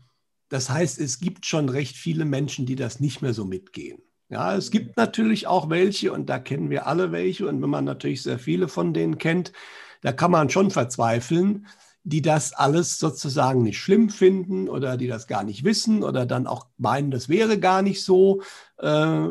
das 0.49 0.69
heißt, 0.69 0.99
es 0.99 1.19
gibt 1.19 1.45
schon 1.45 1.69
recht 1.69 1.95
viele 1.95 2.25
Menschen, 2.25 2.65
die 2.65 2.75
das 2.75 2.99
nicht 2.99 3.21
mehr 3.21 3.33
so 3.33 3.45
mitgehen. 3.45 4.01
Ja, 4.29 4.55
es 4.55 4.69
gibt 4.71 4.97
natürlich 4.97 5.47
auch 5.47 5.69
welche, 5.69 6.11
und 6.11 6.29
da 6.29 6.39
kennen 6.39 6.69
wir 6.69 6.85
alle 6.87 7.11
welche, 7.11 7.47
und 7.47 7.61
wenn 7.61 7.69
man 7.69 7.85
natürlich 7.85 8.21
sehr 8.21 8.39
viele 8.39 8.67
von 8.67 8.93
denen 8.93 9.17
kennt, 9.17 9.53
da 10.01 10.11
kann 10.11 10.31
man 10.31 10.49
schon 10.49 10.71
verzweifeln, 10.71 11.67
die 12.03 12.21
das 12.21 12.53
alles 12.53 12.97
sozusagen 12.97 13.63
nicht 13.63 13.79
schlimm 13.79 14.09
finden 14.09 14.69
oder 14.69 14.97
die 14.97 15.07
das 15.07 15.27
gar 15.27 15.43
nicht 15.43 15.63
wissen 15.63 16.03
oder 16.03 16.25
dann 16.25 16.47
auch 16.47 16.67
meinen, 16.77 17.11
das 17.11 17.27
wäre 17.27 17.59
gar 17.59 17.81
nicht 17.81 18.03
so, 18.03 18.41
äh, 18.77 19.27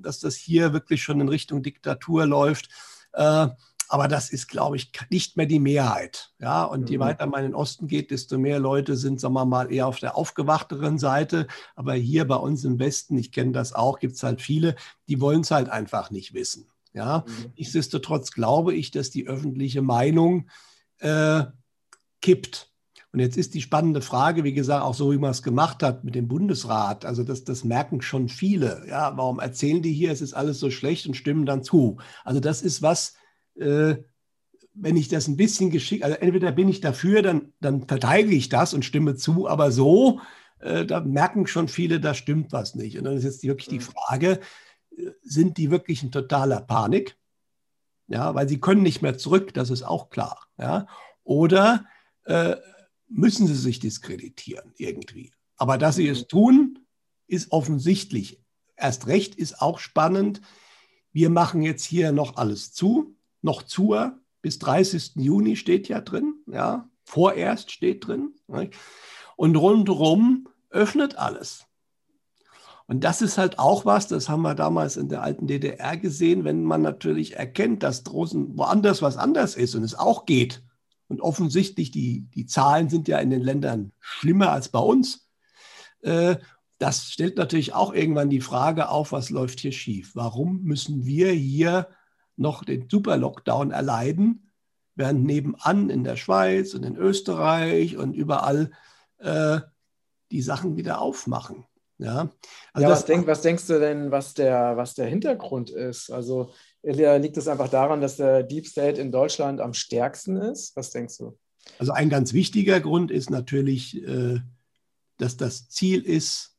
dass 0.00 0.20
das 0.20 0.34
hier 0.34 0.72
wirklich 0.72 1.02
schon 1.02 1.20
in 1.20 1.28
Richtung 1.28 1.62
Diktatur 1.62 2.26
läuft. 2.26 2.70
Äh, 3.12 3.48
aber 3.88 4.06
das 4.06 4.30
ist, 4.30 4.48
glaube 4.48 4.76
ich, 4.76 4.92
nicht 5.10 5.36
mehr 5.36 5.46
die 5.46 5.58
Mehrheit. 5.58 6.32
Ja, 6.38 6.64
und 6.64 6.82
mhm. 6.82 6.86
je 6.88 6.98
weiter 7.00 7.26
man 7.26 7.44
in 7.44 7.50
den 7.50 7.54
Osten 7.54 7.86
geht, 7.86 8.10
desto 8.10 8.38
mehr 8.38 8.58
Leute 8.58 8.96
sind, 8.96 9.18
sagen 9.18 9.34
wir 9.34 9.46
mal, 9.46 9.72
eher 9.72 9.86
auf 9.86 9.98
der 9.98 10.16
aufgewachteren 10.16 10.98
Seite. 10.98 11.46
Aber 11.74 11.94
hier 11.94 12.26
bei 12.26 12.36
uns 12.36 12.64
im 12.64 12.78
Westen, 12.78 13.16
ich 13.16 13.32
kenne 13.32 13.52
das 13.52 13.72
auch, 13.72 13.98
gibt 13.98 14.14
es 14.14 14.22
halt 14.22 14.42
viele, 14.42 14.76
die 15.08 15.20
wollen 15.20 15.40
es 15.40 15.50
halt 15.50 15.70
einfach 15.70 16.10
nicht 16.10 16.34
wissen. 16.34 16.68
Ja, 16.92 17.24
mhm. 17.26 17.52
nichtsdestotrotz 17.56 18.30
glaube 18.32 18.74
ich, 18.74 18.90
dass 18.90 19.10
die 19.10 19.26
öffentliche 19.26 19.82
Meinung 19.82 20.48
äh, 20.98 21.44
kippt. 22.20 22.70
Und 23.12 23.20
jetzt 23.20 23.38
ist 23.38 23.54
die 23.54 23.62
spannende 23.62 24.02
Frage, 24.02 24.44
wie 24.44 24.52
gesagt, 24.52 24.84
auch 24.84 24.94
so 24.94 25.12
wie 25.12 25.18
man 25.18 25.30
es 25.30 25.42
gemacht 25.42 25.82
hat 25.82 26.04
mit 26.04 26.14
dem 26.14 26.28
Bundesrat. 26.28 27.06
Also 27.06 27.24
das, 27.24 27.44
das 27.44 27.64
merken 27.64 28.02
schon 28.02 28.28
viele. 28.28 28.84
Ja, 28.86 29.16
warum 29.16 29.38
erzählen 29.40 29.80
die 29.80 29.94
hier, 29.94 30.12
es 30.12 30.20
ist 30.20 30.34
alles 30.34 30.60
so 30.60 30.70
schlecht 30.70 31.06
und 31.06 31.14
stimmen 31.14 31.46
dann 31.46 31.62
zu? 31.62 31.96
Also 32.24 32.38
das 32.38 32.60
ist 32.60 32.82
was, 32.82 33.14
äh, 33.58 33.96
wenn 34.74 34.96
ich 34.96 35.08
das 35.08 35.28
ein 35.28 35.36
bisschen 35.36 35.70
geschickt, 35.70 36.04
also 36.04 36.16
entweder 36.16 36.52
bin 36.52 36.68
ich 36.68 36.80
dafür, 36.80 37.22
dann, 37.22 37.52
dann 37.60 37.86
verteidige 37.86 38.36
ich 38.36 38.48
das 38.48 38.74
und 38.74 38.84
stimme 38.84 39.16
zu, 39.16 39.48
aber 39.48 39.72
so, 39.72 40.20
äh, 40.60 40.86
da 40.86 41.00
merken 41.00 41.46
schon 41.46 41.68
viele, 41.68 42.00
da 42.00 42.14
stimmt 42.14 42.52
was 42.52 42.74
nicht. 42.74 42.98
Und 42.98 43.04
dann 43.04 43.16
ist 43.16 43.24
jetzt 43.24 43.42
wirklich 43.42 43.68
die 43.68 43.76
mhm. 43.76 43.82
Frage, 43.82 44.40
sind 45.22 45.56
die 45.58 45.70
wirklich 45.70 46.02
in 46.02 46.12
totaler 46.12 46.60
Panik? 46.60 47.16
Ja, 48.08 48.34
weil 48.34 48.48
sie 48.48 48.60
können 48.60 48.82
nicht 48.82 49.02
mehr 49.02 49.18
zurück, 49.18 49.52
das 49.54 49.70
ist 49.70 49.82
auch 49.82 50.10
klar. 50.10 50.46
Ja, 50.58 50.86
oder 51.24 51.84
äh, 52.24 52.56
müssen 53.08 53.46
sie 53.46 53.54
sich 53.54 53.80
diskreditieren 53.80 54.72
irgendwie? 54.76 55.32
Aber 55.56 55.76
dass 55.76 55.96
sie 55.96 56.08
es 56.08 56.26
tun, 56.26 56.78
ist 57.26 57.52
offensichtlich. 57.52 58.42
Erst 58.76 59.06
recht 59.08 59.34
ist 59.34 59.60
auch 59.60 59.78
spannend. 59.78 60.40
Wir 61.12 61.30
machen 61.30 61.62
jetzt 61.62 61.84
hier 61.84 62.12
noch 62.12 62.36
alles 62.36 62.72
zu, 62.72 63.17
noch 63.42 63.62
zu, 63.62 63.96
bis 64.42 64.58
30. 64.58 65.12
Juni 65.16 65.56
steht 65.56 65.88
ja 65.88 66.00
drin, 66.00 66.34
ja, 66.46 66.88
vorerst 67.04 67.70
steht 67.70 68.06
drin. 68.06 68.34
Und 69.36 69.56
rundherum 69.56 70.48
öffnet 70.70 71.16
alles. 71.16 71.64
Und 72.86 73.04
das 73.04 73.20
ist 73.20 73.36
halt 73.36 73.58
auch 73.58 73.84
was, 73.84 74.08
das 74.08 74.30
haben 74.30 74.42
wir 74.42 74.54
damals 74.54 74.96
in 74.96 75.10
der 75.10 75.22
alten 75.22 75.46
DDR 75.46 75.98
gesehen, 75.98 76.44
wenn 76.44 76.64
man 76.64 76.80
natürlich 76.80 77.36
erkennt, 77.36 77.82
dass 77.82 78.02
draußen 78.02 78.56
woanders 78.56 79.02
was 79.02 79.18
anders 79.18 79.56
ist 79.56 79.74
und 79.74 79.82
es 79.82 79.94
auch 79.94 80.24
geht. 80.24 80.62
Und 81.06 81.20
offensichtlich, 81.20 81.90
die, 81.90 82.22
die 82.34 82.46
Zahlen 82.46 82.88
sind 82.88 83.06
ja 83.06 83.18
in 83.18 83.30
den 83.30 83.42
Ländern 83.42 83.92
schlimmer 83.98 84.52
als 84.52 84.70
bei 84.70 84.78
uns. 84.78 85.28
Äh, 86.00 86.36
das 86.78 87.10
stellt 87.10 87.36
natürlich 87.36 87.74
auch 87.74 87.92
irgendwann 87.92 88.30
die 88.30 88.40
Frage 88.40 88.88
auf, 88.88 89.12
was 89.12 89.28
läuft 89.28 89.60
hier 89.60 89.72
schief? 89.72 90.12
Warum 90.14 90.62
müssen 90.62 91.04
wir 91.04 91.30
hier 91.32 91.88
noch 92.38 92.64
den 92.64 92.88
Super-Lockdown 92.88 93.70
erleiden, 93.70 94.50
während 94.94 95.24
nebenan 95.24 95.90
in 95.90 96.04
der 96.04 96.16
Schweiz 96.16 96.74
und 96.74 96.84
in 96.84 96.96
Österreich 96.96 97.96
und 97.96 98.14
überall 98.14 98.70
äh, 99.18 99.60
die 100.30 100.42
Sachen 100.42 100.76
wieder 100.76 101.00
aufmachen? 101.00 101.64
Ja, 102.00 102.30
also 102.72 102.86
ja 102.86 102.92
was, 102.92 103.04
denk, 103.06 103.26
was, 103.26 103.42
denkst 103.42 103.66
du 103.66 103.80
denn, 103.80 104.12
was 104.12 104.32
der, 104.34 104.76
was 104.76 104.94
der 104.94 105.06
Hintergrund 105.06 105.70
ist? 105.70 106.10
Also 106.10 106.52
liegt 106.82 107.36
es 107.36 107.48
einfach 107.48 107.68
daran, 107.68 108.00
dass 108.00 108.16
der 108.16 108.44
Deep 108.44 108.66
State 108.66 109.00
in 109.00 109.10
Deutschland 109.10 109.60
am 109.60 109.74
stärksten 109.74 110.36
ist? 110.36 110.76
Was 110.76 110.90
denkst 110.90 111.18
du? 111.18 111.36
Also 111.78 111.92
ein 111.92 112.08
ganz 112.08 112.32
wichtiger 112.32 112.80
Grund 112.80 113.10
ist 113.10 113.30
natürlich, 113.30 114.00
äh, 114.06 114.38
dass 115.16 115.36
das 115.36 115.68
Ziel 115.68 116.02
ist, 116.02 116.56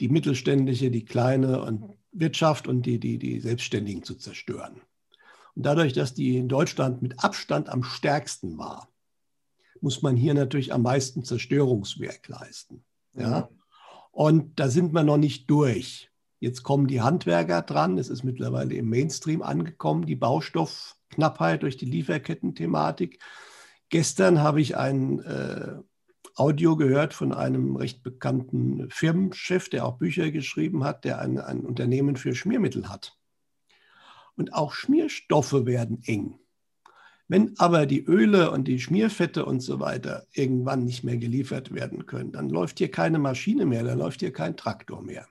die 0.00 0.08
mittelständische, 0.08 0.90
die 0.90 1.06
kleine 1.06 1.62
und 1.62 1.96
Wirtschaft 2.18 2.68
und 2.68 2.82
die, 2.82 2.98
die, 2.98 3.18
die 3.18 3.40
Selbstständigen 3.40 4.02
zu 4.02 4.14
zerstören. 4.14 4.80
Und 5.54 5.64
dadurch, 5.64 5.92
dass 5.92 6.14
die 6.14 6.36
in 6.36 6.48
Deutschland 6.48 7.02
mit 7.02 7.22
Abstand 7.24 7.68
am 7.68 7.82
stärksten 7.82 8.58
war, 8.58 8.88
muss 9.80 10.02
man 10.02 10.16
hier 10.16 10.34
natürlich 10.34 10.72
am 10.72 10.82
meisten 10.82 11.24
Zerstörungswerk 11.24 12.28
leisten. 12.28 12.84
Ja? 13.14 13.48
Und 14.10 14.58
da 14.58 14.68
sind 14.68 14.92
wir 14.92 15.02
noch 15.02 15.18
nicht 15.18 15.50
durch. 15.50 16.10
Jetzt 16.40 16.62
kommen 16.62 16.86
die 16.86 17.00
Handwerker 17.00 17.62
dran. 17.62 17.98
Es 17.98 18.08
ist 18.08 18.22
mittlerweile 18.22 18.74
im 18.74 18.88
Mainstream 18.88 19.42
angekommen, 19.42 20.06
die 20.06 20.16
Baustoffknappheit 20.16 21.62
durch 21.62 21.76
die 21.76 21.86
Lieferketten-Thematik. 21.86 23.20
Gestern 23.88 24.40
habe 24.40 24.60
ich 24.60 24.76
ein 24.76 25.20
äh, 25.20 25.76
Audio 26.36 26.76
gehört 26.76 27.14
von 27.14 27.32
einem 27.32 27.76
recht 27.76 28.02
bekannten 28.02 28.90
Firmenchef, 28.90 29.70
der 29.70 29.86
auch 29.86 29.96
Bücher 29.96 30.30
geschrieben 30.30 30.84
hat, 30.84 31.04
der 31.04 31.18
ein, 31.18 31.38
ein 31.38 31.60
Unternehmen 31.60 32.16
für 32.16 32.34
Schmiermittel 32.34 32.90
hat. 32.90 33.16
Und 34.36 34.52
auch 34.52 34.74
Schmierstoffe 34.74 35.64
werden 35.64 36.02
eng. 36.04 36.38
Wenn 37.26 37.58
aber 37.58 37.86
die 37.86 38.04
Öle 38.04 38.50
und 38.50 38.68
die 38.68 38.78
Schmierfette 38.78 39.46
und 39.46 39.60
so 39.60 39.80
weiter 39.80 40.26
irgendwann 40.32 40.84
nicht 40.84 41.04
mehr 41.04 41.16
geliefert 41.16 41.72
werden 41.72 42.04
können, 42.04 42.32
dann 42.32 42.50
läuft 42.50 42.78
hier 42.78 42.90
keine 42.90 43.18
Maschine 43.18 43.64
mehr, 43.64 43.82
dann 43.82 43.98
läuft 43.98 44.20
hier 44.20 44.32
kein 44.32 44.58
Traktor 44.58 45.02
mehr. 45.02 45.26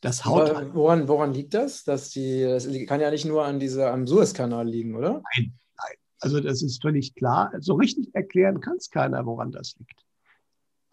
Das 0.00 0.24
haut 0.24 0.50
Aber 0.50 0.74
woran, 0.74 1.06
woran 1.08 1.34
liegt 1.34 1.52
das? 1.54 1.84
Dass 1.84 2.08
die, 2.08 2.40
das 2.42 2.66
kann 2.88 3.00
ja 3.00 3.10
nicht 3.10 3.26
nur 3.26 3.44
an 3.44 3.60
dieser, 3.60 3.92
am 3.92 4.06
Suezkanal 4.06 4.66
liegen, 4.66 4.96
oder? 4.96 5.22
Nein, 5.36 5.52
nein. 5.76 5.96
Also 6.18 6.40
das 6.40 6.62
ist 6.62 6.80
völlig 6.82 7.14
klar. 7.14 7.52
So 7.60 7.74
richtig 7.74 8.12
erklären 8.14 8.60
kann 8.60 8.78
es 8.78 8.90
keiner, 8.90 9.24
woran 9.26 9.52
das 9.52 9.76
liegt. 9.78 10.02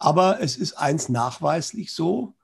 Aber 0.00 0.40
es 0.40 0.56
ist 0.56 0.72
eins 0.72 1.08
nachweislich 1.08 1.92
so, 1.92 2.34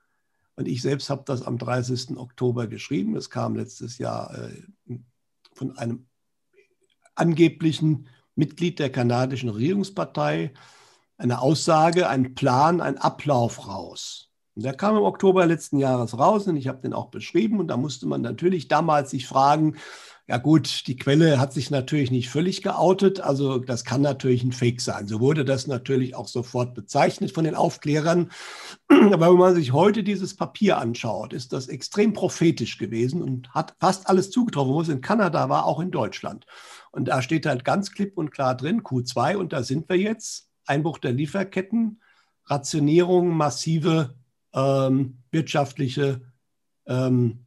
und 0.56 0.66
ich 0.66 0.80
selbst 0.80 1.10
habe 1.10 1.22
das 1.26 1.42
am 1.42 1.58
30. 1.58 2.16
Oktober 2.16 2.66
geschrieben. 2.66 3.14
Es 3.14 3.28
kam 3.28 3.56
letztes 3.56 3.98
Jahr 3.98 4.34
äh, 4.34 4.98
von 5.52 5.76
einem 5.76 6.06
angeblichen 7.14 8.08
Mitglied 8.34 8.78
der 8.78 8.90
kanadischen 8.90 9.50
Regierungspartei 9.50 10.52
eine 11.18 11.40
Aussage, 11.40 12.08
ein 12.08 12.34
Plan, 12.34 12.80
ein 12.80 12.98
Ablauf 12.98 13.68
raus. 13.68 14.30
Und 14.54 14.64
der 14.64 14.74
kam 14.74 14.96
im 14.96 15.02
Oktober 15.02 15.44
letzten 15.44 15.78
Jahres 15.78 16.18
raus 16.18 16.46
und 16.46 16.56
ich 16.56 16.68
habe 16.68 16.80
den 16.80 16.94
auch 16.94 17.10
beschrieben. 17.10 17.60
Und 17.60 17.68
da 17.68 17.76
musste 17.76 18.06
man 18.06 18.22
natürlich 18.22 18.68
damals 18.68 19.10
sich 19.10 19.26
fragen, 19.26 19.76
ja 20.28 20.38
gut, 20.38 20.88
die 20.88 20.96
Quelle 20.96 21.38
hat 21.38 21.52
sich 21.52 21.70
natürlich 21.70 22.10
nicht 22.10 22.30
völlig 22.30 22.60
geoutet, 22.62 23.20
also 23.20 23.58
das 23.58 23.84
kann 23.84 24.00
natürlich 24.00 24.42
ein 24.42 24.50
Fake 24.50 24.80
sein. 24.80 25.06
So 25.06 25.20
wurde 25.20 25.44
das 25.44 25.68
natürlich 25.68 26.16
auch 26.16 26.26
sofort 26.26 26.74
bezeichnet 26.74 27.30
von 27.30 27.44
den 27.44 27.54
Aufklärern. 27.54 28.32
Aber 28.88 29.30
wenn 29.30 29.38
man 29.38 29.54
sich 29.54 29.72
heute 29.72 30.02
dieses 30.02 30.34
Papier 30.34 30.78
anschaut, 30.78 31.32
ist 31.32 31.52
das 31.52 31.68
extrem 31.68 32.12
prophetisch 32.12 32.76
gewesen 32.76 33.22
und 33.22 33.54
hat 33.54 33.76
fast 33.78 34.08
alles 34.08 34.30
zugetroffen, 34.30 34.74
wo 34.74 34.80
es 34.80 34.88
in 34.88 35.00
Kanada 35.00 35.48
war, 35.48 35.64
auch 35.64 35.78
in 35.78 35.92
Deutschland. 35.92 36.44
Und 36.90 37.06
da 37.06 37.22
steht 37.22 37.46
halt 37.46 37.64
ganz 37.64 37.92
klipp 37.92 38.18
und 38.18 38.32
klar 38.32 38.56
drin, 38.56 38.82
Q2, 38.82 39.36
und 39.36 39.52
da 39.52 39.62
sind 39.62 39.88
wir 39.88 39.96
jetzt, 39.96 40.50
Einbruch 40.64 40.98
der 40.98 41.12
Lieferketten, 41.12 42.00
Rationierung, 42.46 43.36
massive 43.36 44.16
ähm, 44.52 45.18
wirtschaftliche 45.30 46.22
ähm, 46.86 47.45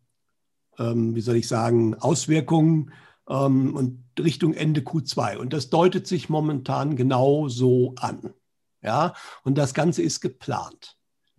ähm, 0.79 1.15
wie 1.15 1.21
soll 1.21 1.35
ich 1.35 1.47
sagen, 1.47 1.95
Auswirkungen 1.95 2.91
ähm, 3.29 3.75
und 3.75 4.03
Richtung 4.19 4.53
Ende 4.53 4.81
Q2. 4.81 5.37
Und 5.37 5.53
das 5.53 5.69
deutet 5.69 6.07
sich 6.07 6.29
momentan 6.29 6.95
genau 6.95 7.47
so 7.47 7.93
an. 7.99 8.33
Ja, 8.81 9.13
und 9.43 9.57
das 9.57 9.73
Ganze 9.73 10.01
ist 10.01 10.21
geplant. 10.21 10.95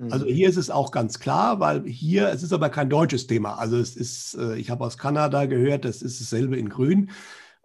Also 0.09 0.25
mhm. 0.25 0.31
hier 0.31 0.49
ist 0.49 0.57
es 0.57 0.71
auch 0.71 0.93
ganz 0.93 1.19
klar, 1.19 1.61
weil 1.61 1.85
hier, 1.85 2.29
es 2.29 2.43
ist 2.43 2.55
aber 2.55 2.71
kein 2.71 2.89
deutsches 2.89 3.27
Thema. 3.27 3.59
Also 3.59 3.77
es 3.77 3.97
ist, 3.97 4.35
äh, 4.35 4.57
ich 4.57 4.71
habe 4.71 4.85
aus 4.85 4.97
Kanada 4.97 5.45
gehört, 5.45 5.85
das 5.85 6.01
ist 6.01 6.21
dasselbe 6.21 6.57
in 6.57 6.71
Grün. 6.71 7.11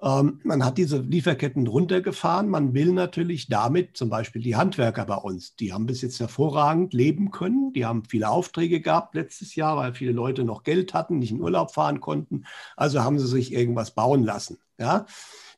Ähm, 0.01 0.41
man 0.43 0.63
hat 0.65 0.77
diese 0.77 0.99
Lieferketten 0.99 1.67
runtergefahren. 1.67 2.49
Man 2.49 2.73
will 2.73 2.91
natürlich 2.91 3.47
damit 3.47 3.95
zum 3.95 4.09
Beispiel 4.09 4.41
die 4.41 4.55
Handwerker 4.55 5.05
bei 5.05 5.15
uns, 5.15 5.55
die 5.55 5.71
haben 5.71 5.85
bis 5.85 6.01
jetzt 6.01 6.19
hervorragend 6.19 6.93
leben 6.93 7.31
können. 7.31 7.71
Die 7.73 7.85
haben 7.85 8.03
viele 8.05 8.29
Aufträge 8.29 8.81
gehabt 8.81 9.15
letztes 9.15 9.55
Jahr, 9.55 9.77
weil 9.77 9.93
viele 9.93 10.11
Leute 10.11 10.43
noch 10.43 10.63
Geld 10.63 10.93
hatten, 10.93 11.19
nicht 11.19 11.31
in 11.31 11.41
Urlaub 11.41 11.73
fahren 11.73 12.01
konnten. 12.01 12.45
Also 12.75 13.03
haben 13.03 13.19
sie 13.19 13.27
sich 13.27 13.53
irgendwas 13.53 13.91
bauen 13.91 14.23
lassen. 14.23 14.59
Ja? 14.77 15.05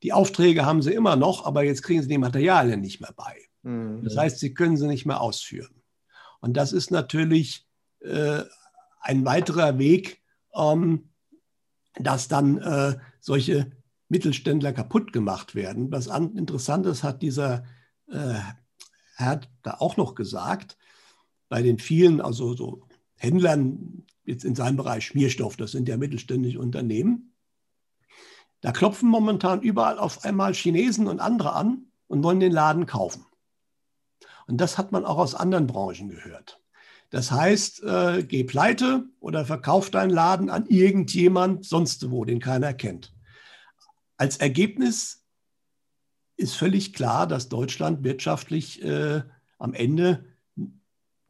Die 0.03 0.13
Aufträge 0.13 0.65
haben 0.65 0.81
sie 0.81 0.93
immer 0.93 1.15
noch, 1.15 1.45
aber 1.45 1.63
jetzt 1.63 1.81
kriegen 1.81 2.01
sie 2.01 2.09
die 2.09 2.17
Materialien 2.19 2.81
nicht 2.81 3.01
mehr 3.01 3.13
bei. 3.15 3.35
Mhm. 3.63 4.03
Das 4.03 4.15
heißt, 4.17 4.39
sie 4.39 4.53
können 4.53 4.77
sie 4.77 4.87
nicht 4.87 5.05
mehr 5.05 5.21
ausführen. 5.21 5.81
Und 6.39 6.55
das 6.55 6.73
ist 6.73 6.91
natürlich 6.91 7.67
äh, 8.01 8.43
ein 9.01 9.25
weiterer 9.25 9.79
Weg, 9.79 10.21
ähm, 10.53 11.09
dass 11.99 12.27
dann 12.27 12.59
äh, 12.59 12.97
solche 13.19 13.71
Mittelständler 14.09 14.73
kaputt 14.73 15.13
gemacht 15.13 15.55
werden. 15.55 15.91
Was 15.91 16.07
Interessantes 16.07 17.03
hat 17.03 17.21
dieser 17.21 17.63
äh, 18.09 18.39
Herr 19.15 19.41
da 19.63 19.75
auch 19.79 19.97
noch 19.97 20.15
gesagt, 20.15 20.77
bei 21.49 21.61
den 21.61 21.79
vielen, 21.79 22.21
also 22.21 22.53
so 22.55 22.87
Händlern 23.15 24.05
jetzt 24.25 24.45
in 24.45 24.55
seinem 24.55 24.77
Bereich 24.77 25.05
Schmierstoff, 25.05 25.57
das 25.57 25.71
sind 25.71 25.87
ja 25.87 25.97
mittelständische 25.97 26.59
Unternehmen, 26.59 27.33
da 28.61 28.71
klopfen 28.71 29.09
momentan 29.09 29.61
überall 29.61 29.99
auf 29.99 30.23
einmal 30.23 30.53
Chinesen 30.53 31.07
und 31.07 31.19
andere 31.19 31.53
an 31.53 31.87
und 32.07 32.23
wollen 32.23 32.39
den 32.39 32.51
Laden 32.51 32.85
kaufen. 32.85 33.25
Und 34.47 34.57
das 34.57 34.77
hat 34.77 34.91
man 34.91 35.05
auch 35.05 35.17
aus 35.17 35.35
anderen 35.35 35.67
Branchen 35.67 36.09
gehört. 36.09 36.61
Das 37.09 37.31
heißt, 37.31 37.83
äh, 37.83 38.23
geh 38.23 38.43
pleite 38.43 39.05
oder 39.19 39.45
verkauf 39.45 39.89
deinen 39.89 40.09
Laden 40.09 40.49
an 40.49 40.65
irgendjemand 40.65 41.65
sonst 41.65 42.09
wo, 42.11 42.25
den 42.25 42.39
keiner 42.39 42.73
kennt. 42.73 43.13
Als 44.17 44.37
Ergebnis 44.37 45.23
ist 46.35 46.55
völlig 46.55 46.93
klar, 46.93 47.27
dass 47.27 47.49
Deutschland 47.49 48.03
wirtschaftlich 48.03 48.83
äh, 48.83 49.21
am 49.57 49.73
Ende 49.73 50.25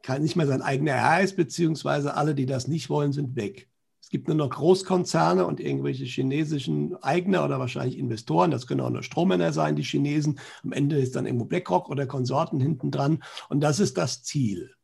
kein, 0.03 0.21
nicht 0.21 0.35
mehr 0.35 0.47
sein 0.47 0.61
eigener 0.61 0.93
Herr 0.93 1.21
ist, 1.21 1.35
beziehungsweise 1.35 2.15
alle, 2.15 2.33
die 2.33 2.45
das 2.45 2.67
nicht 2.67 2.89
wollen, 2.89 3.11
sind 3.11 3.35
weg. 3.35 3.69
Es 4.01 4.09
gibt 4.09 4.29
nur 4.29 4.37
noch 4.37 4.51
Großkonzerne 4.51 5.45
und 5.45 5.59
irgendwelche 5.59 6.05
chinesischen 6.05 6.95
Eigner 7.03 7.43
oder 7.43 7.59
wahrscheinlich 7.59 7.97
Investoren. 7.97 8.51
Das 8.51 8.65
können 8.65 8.79
auch 8.79 8.89
nur 8.89 9.03
Strohmänner 9.03 9.51
sein, 9.51 9.75
die 9.75 9.83
Chinesen. 9.83 10.39
Am 10.63 10.71
Ende 10.71 10.97
ist 10.97 11.17
dann 11.17 11.25
irgendwo 11.25 11.43
BlackRock 11.43 11.89
oder 11.89 12.07
Konsorten 12.07 12.61
hinten 12.61 12.89
dran. 12.89 13.21
Und 13.49 13.59
das 13.59 13.81
ist 13.81 13.97
das 13.97 14.23
Ziel. 14.23 14.76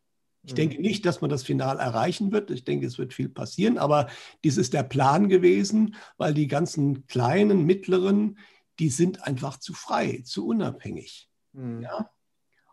Ich 0.44 0.52
mhm. 0.52 0.58
denke 0.58 0.82
nicht, 0.82 1.06
dass 1.06 1.22
man 1.22 1.30
das 1.30 1.44
Final 1.44 1.80
erreichen 1.80 2.32
wird. 2.32 2.52
Ich 2.52 2.64
denke, 2.64 2.86
es 2.86 2.98
wird 2.98 3.14
viel 3.14 3.30
passieren, 3.30 3.78
aber 3.78 4.08
dies 4.44 4.58
ist 4.58 4.74
der 4.74 4.84
Plan 4.84 5.30
gewesen, 5.30 5.96
weil 6.18 6.34
die 6.34 6.48
ganzen 6.48 7.08
kleinen, 7.08 7.66
mittleren, 7.66 8.38
die 8.80 8.90
sind 8.90 9.24
einfach 9.26 9.58
zu 9.58 9.74
frei, 9.74 10.22
zu 10.26 10.48
unabhängig. 10.48 11.30
Mhm. 11.54 11.82
Ja? 11.82 12.10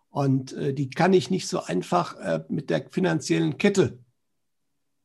Und 0.08 0.52
äh, 0.54 0.74
die 0.74 0.90
kann 0.90 1.12
ich 1.12 1.30
nicht 1.30 1.46
so 1.46 1.62
einfach 1.62 2.16
äh, 2.16 2.44
mit 2.48 2.70
der 2.70 2.90
finanziellen 2.90 3.58
Kette 3.58 4.00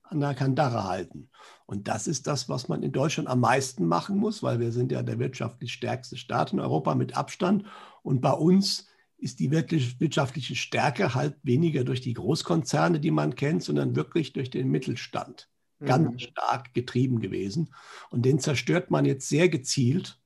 an 0.02 0.20
der 0.20 0.34
Kandare 0.34 0.86
halten. 0.86 1.30
Und 1.66 1.88
das 1.88 2.08
ist 2.08 2.28
das, 2.28 2.48
was 2.48 2.68
man 2.68 2.84
in 2.84 2.92
Deutschland 2.92 3.28
am 3.28 3.40
meisten 3.40 3.86
machen 3.86 4.18
muss, 4.18 4.44
weil 4.44 4.60
wir 4.60 4.72
sind 4.72 4.92
ja 4.92 5.04
der 5.04 5.20
wirtschaftlich 5.20 5.74
stärkste 5.74 6.18
Staat 6.18 6.54
in 6.54 6.60
Europa 6.60 6.96
mit 6.96 7.18
Abstand. 7.18 7.66
Und 8.04 8.22
bei 8.22 8.32
uns 8.32 8.88
ist 9.18 9.40
die 9.40 9.52
wirtschaftliche 9.52 10.56
Stärke 10.56 11.16
halt 11.16 11.36
weniger 11.44 11.84
durch 11.84 12.02
die 12.02 12.14
Großkonzerne, 12.14 13.00
die 13.00 13.12
man 13.12 13.36
kennt, 13.36 13.64
sondern 13.64 13.96
wirklich 13.96 14.34
durch 14.34 14.50
den 14.50 14.70
Mittelstand. 14.70 15.50
Ganz 15.80 16.12
mhm. 16.12 16.20
stark 16.20 16.74
getrieben 16.74 17.20
gewesen. 17.20 17.74
Und 18.10 18.24
den 18.24 18.40
zerstört 18.40 18.92
man 18.92 19.06
jetzt 19.06 19.28
sehr 19.28 19.50
gezielt. 19.50 20.20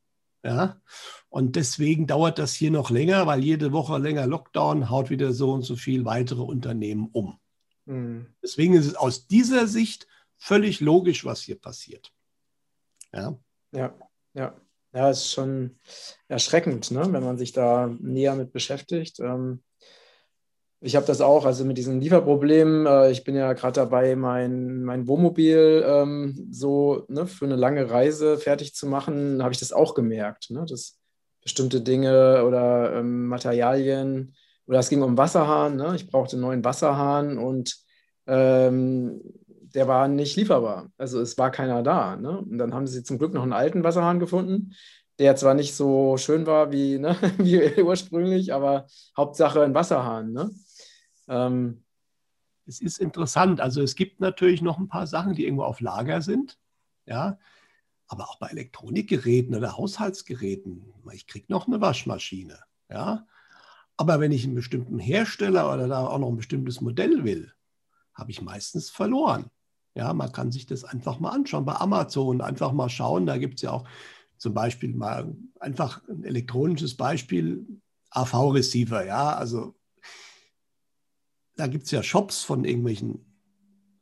Ja? 0.43 0.81
Und 1.29 1.55
deswegen 1.55 2.07
dauert 2.07 2.39
das 2.39 2.53
hier 2.53 2.71
noch 2.71 2.89
länger, 2.89 3.25
weil 3.27 3.43
jede 3.43 3.71
Woche 3.71 3.97
länger 3.97 4.27
Lockdown 4.27 4.89
haut 4.89 5.09
wieder 5.09 5.33
so 5.33 5.51
und 5.51 5.63
so 5.63 5.75
viel 5.75 6.05
weitere 6.05 6.41
Unternehmen 6.41 7.09
um. 7.11 7.39
Mhm. 7.85 8.27
Deswegen 8.43 8.73
ist 8.75 8.85
es 8.85 8.95
aus 8.95 9.27
dieser 9.27 9.67
Sicht 9.67 10.07
völlig 10.37 10.79
logisch, 10.79 11.25
was 11.25 11.41
hier 11.41 11.59
passiert. 11.59 12.13
Ja, 13.13 13.37
ja, 13.71 13.93
ja. 14.33 14.59
Ja, 14.93 15.09
ist 15.09 15.31
schon 15.31 15.77
erschreckend, 16.27 16.89
ne? 16.91 17.01
wenn 17.11 17.23
man 17.23 17.37
sich 17.37 17.51
da 17.51 17.95
näher 17.99 18.35
mit 18.35 18.51
beschäftigt. 18.51 19.19
Ähm, 19.19 19.61
ich 20.81 20.95
habe 20.95 21.05
das 21.05 21.21
auch, 21.21 21.45
also 21.45 21.65
mit 21.65 21.77
diesen 21.77 21.99
Lieferproblemen. 21.99 22.85
Äh, 22.85 23.11
ich 23.11 23.23
bin 23.23 23.35
ja 23.35 23.53
gerade 23.53 23.73
dabei, 23.73 24.15
mein, 24.15 24.83
mein 24.83 25.07
Wohnmobil 25.07 25.83
ähm, 25.85 26.47
so 26.51 27.05
ne, 27.07 27.27
für 27.27 27.45
eine 27.45 27.55
lange 27.55 27.89
Reise 27.89 28.37
fertig 28.37 28.73
zu 28.73 28.87
machen. 28.87 29.43
Habe 29.43 29.53
ich 29.53 29.59
das 29.59 29.73
auch 29.73 29.93
gemerkt, 29.93 30.49
ne? 30.49 30.65
dass 30.67 30.97
bestimmte 31.41 31.81
Dinge 31.81 32.45
oder 32.45 32.95
ähm, 32.95 33.27
Materialien 33.27 34.35
oder 34.67 34.79
es 34.79 34.89
ging 34.89 35.01
um 35.01 35.17
Wasserhahn. 35.17 35.75
Ne? 35.75 35.93
Ich 35.95 36.07
brauchte 36.09 36.35
einen 36.35 36.41
neuen 36.41 36.63
Wasserhahn 36.63 37.37
und 37.37 37.75
ähm, 38.27 39.21
der 39.73 39.87
war 39.87 40.07
nicht 40.07 40.35
lieferbar. 40.35 40.91
Also 40.97 41.21
es 41.21 41.37
war 41.37 41.51
keiner 41.51 41.83
da. 41.83 42.15
Ne? 42.15 42.39
Und 42.39 42.57
dann 42.57 42.73
haben 42.73 42.87
sie 42.87 43.03
zum 43.03 43.17
Glück 43.17 43.33
noch 43.33 43.43
einen 43.43 43.53
alten 43.53 43.83
Wasserhahn 43.83 44.19
gefunden, 44.19 44.75
der 45.19 45.35
zwar 45.35 45.53
nicht 45.53 45.75
so 45.75 46.17
schön 46.17 46.45
war 46.45 46.71
wie, 46.71 46.97
ne, 46.97 47.15
wie 47.37 47.81
ursprünglich, 47.81 48.53
aber 48.53 48.87
Hauptsache 49.15 49.63
ein 49.63 49.75
Wasserhahn. 49.75 50.31
Ne? 50.31 50.51
Ähm, 51.27 51.83
es 52.65 52.81
ist 52.81 52.99
interessant. 52.99 53.61
Also 53.61 53.81
es 53.81 53.95
gibt 53.95 54.19
natürlich 54.19 54.61
noch 54.61 54.77
ein 54.77 54.87
paar 54.87 55.07
Sachen, 55.07 55.33
die 55.33 55.43
irgendwo 55.45 55.63
auf 55.63 55.81
Lager 55.81 56.21
sind. 56.21 56.57
Ja. 57.05 57.39
Aber 58.07 58.29
auch 58.29 58.39
bei 58.39 58.47
Elektronikgeräten 58.47 59.55
oder 59.55 59.77
Haushaltsgeräten. 59.77 60.93
Ich 61.13 61.27
kriege 61.27 61.45
noch 61.49 61.67
eine 61.67 61.81
Waschmaschine. 61.81 62.59
Ja. 62.89 63.25
Aber 63.97 64.19
wenn 64.19 64.31
ich 64.31 64.45
einen 64.45 64.55
bestimmten 64.55 64.97
Hersteller 64.97 65.71
oder 65.73 65.87
da 65.87 66.07
auch 66.07 66.19
noch 66.19 66.29
ein 66.29 66.37
bestimmtes 66.37 66.79
Modell 66.79 67.23
will, 67.23 67.51
habe 68.13 68.31
ich 68.31 68.41
meistens 68.41 68.89
verloren. 68.89 69.49
Ja, 69.99 70.13
man 70.13 70.31
kann 70.31 70.53
sich 70.53 70.65
das 70.65 70.85
einfach 70.85 71.19
mal 71.19 71.31
anschauen 71.31 71.65
bei 71.65 71.75
Amazon, 71.75 72.39
einfach 72.39 72.71
mal 72.71 72.87
schauen. 72.87 73.25
Da 73.25 73.37
gibt 73.37 73.55
es 73.55 73.63
ja 73.63 73.71
auch 73.71 73.85
zum 74.37 74.53
Beispiel 74.53 74.95
mal 74.95 75.35
einfach 75.59 76.01
ein 76.07 76.23
elektronisches 76.23 76.95
Beispiel, 76.95 77.67
AV-Receiver. 78.11 79.05
Ja, 79.05 79.33
also 79.33 79.75
da 81.57 81.67
gibt 81.67 81.83
es 81.83 81.91
ja 81.91 82.01
Shops 82.01 82.45
von 82.45 82.63
irgendwelchen 82.63 83.25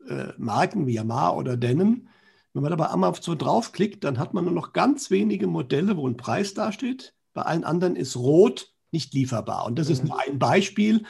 äh, 0.07 0.33
Marken 0.37 0.85
wie 0.85 0.93
Yamaha 0.93 1.31
oder 1.31 1.57
Denon. 1.57 2.07
Wenn 2.53 2.61
man 2.61 2.69
da 2.69 2.75
bei 2.75 2.89
Amazon 2.89 3.35
draufklickt, 3.35 4.03
dann 4.03 4.19
hat 4.19 4.35
man 4.35 4.45
nur 4.45 4.53
noch 4.53 4.73
ganz 4.73 5.09
wenige 5.09 5.47
Modelle, 5.47 5.97
wo 5.97 6.07
ein 6.07 6.15
Preis 6.15 6.53
dasteht. 6.53 7.15
Bei 7.33 7.41
allen 7.41 7.63
anderen 7.63 7.95
ist 7.95 8.15
rot 8.15 8.71
nicht 8.91 9.15
lieferbar. 9.15 9.65
Und 9.65 9.79
das 9.79 9.89
ist 9.89 10.03
mhm. 10.03 10.09
nur 10.09 10.19
ein 10.19 10.37
Beispiel. 10.37 11.05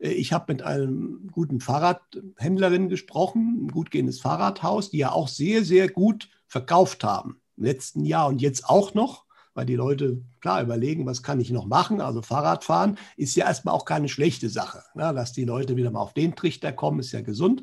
Äh, 0.00 0.10
ich 0.10 0.32
habe 0.32 0.52
mit 0.52 0.62
einem 0.62 1.28
guten 1.30 1.60
Fahrradhändlerin 1.60 2.88
gesprochen, 2.88 3.66
ein 3.66 3.68
gut 3.68 3.90
gehendes 3.90 4.20
Fahrradhaus, 4.20 4.90
die 4.90 4.98
ja 4.98 5.12
auch 5.12 5.28
sehr, 5.28 5.64
sehr 5.64 5.88
gut 5.88 6.28
verkauft 6.46 7.04
haben 7.04 7.40
im 7.56 7.64
letzten 7.64 8.04
Jahr 8.04 8.28
und 8.28 8.42
jetzt 8.42 8.68
auch 8.68 8.94
noch, 8.94 9.26
weil 9.54 9.66
die 9.66 9.76
Leute 9.76 10.22
klar 10.40 10.62
überlegen, 10.62 11.06
was 11.06 11.22
kann 11.22 11.40
ich 11.40 11.50
noch 11.50 11.66
machen. 11.66 12.00
Also 12.00 12.22
Fahrradfahren 12.22 12.98
ist 13.16 13.36
ja 13.36 13.46
erstmal 13.46 13.74
auch 13.74 13.84
keine 13.84 14.08
schlechte 14.08 14.48
Sache. 14.48 14.82
Ne? 14.94 15.12
Dass 15.14 15.32
die 15.32 15.44
Leute 15.44 15.76
wieder 15.76 15.90
mal 15.90 16.00
auf 16.00 16.14
den 16.14 16.34
Trichter 16.34 16.72
kommen, 16.72 17.00
ist 17.00 17.12
ja 17.12 17.20
gesund. 17.20 17.62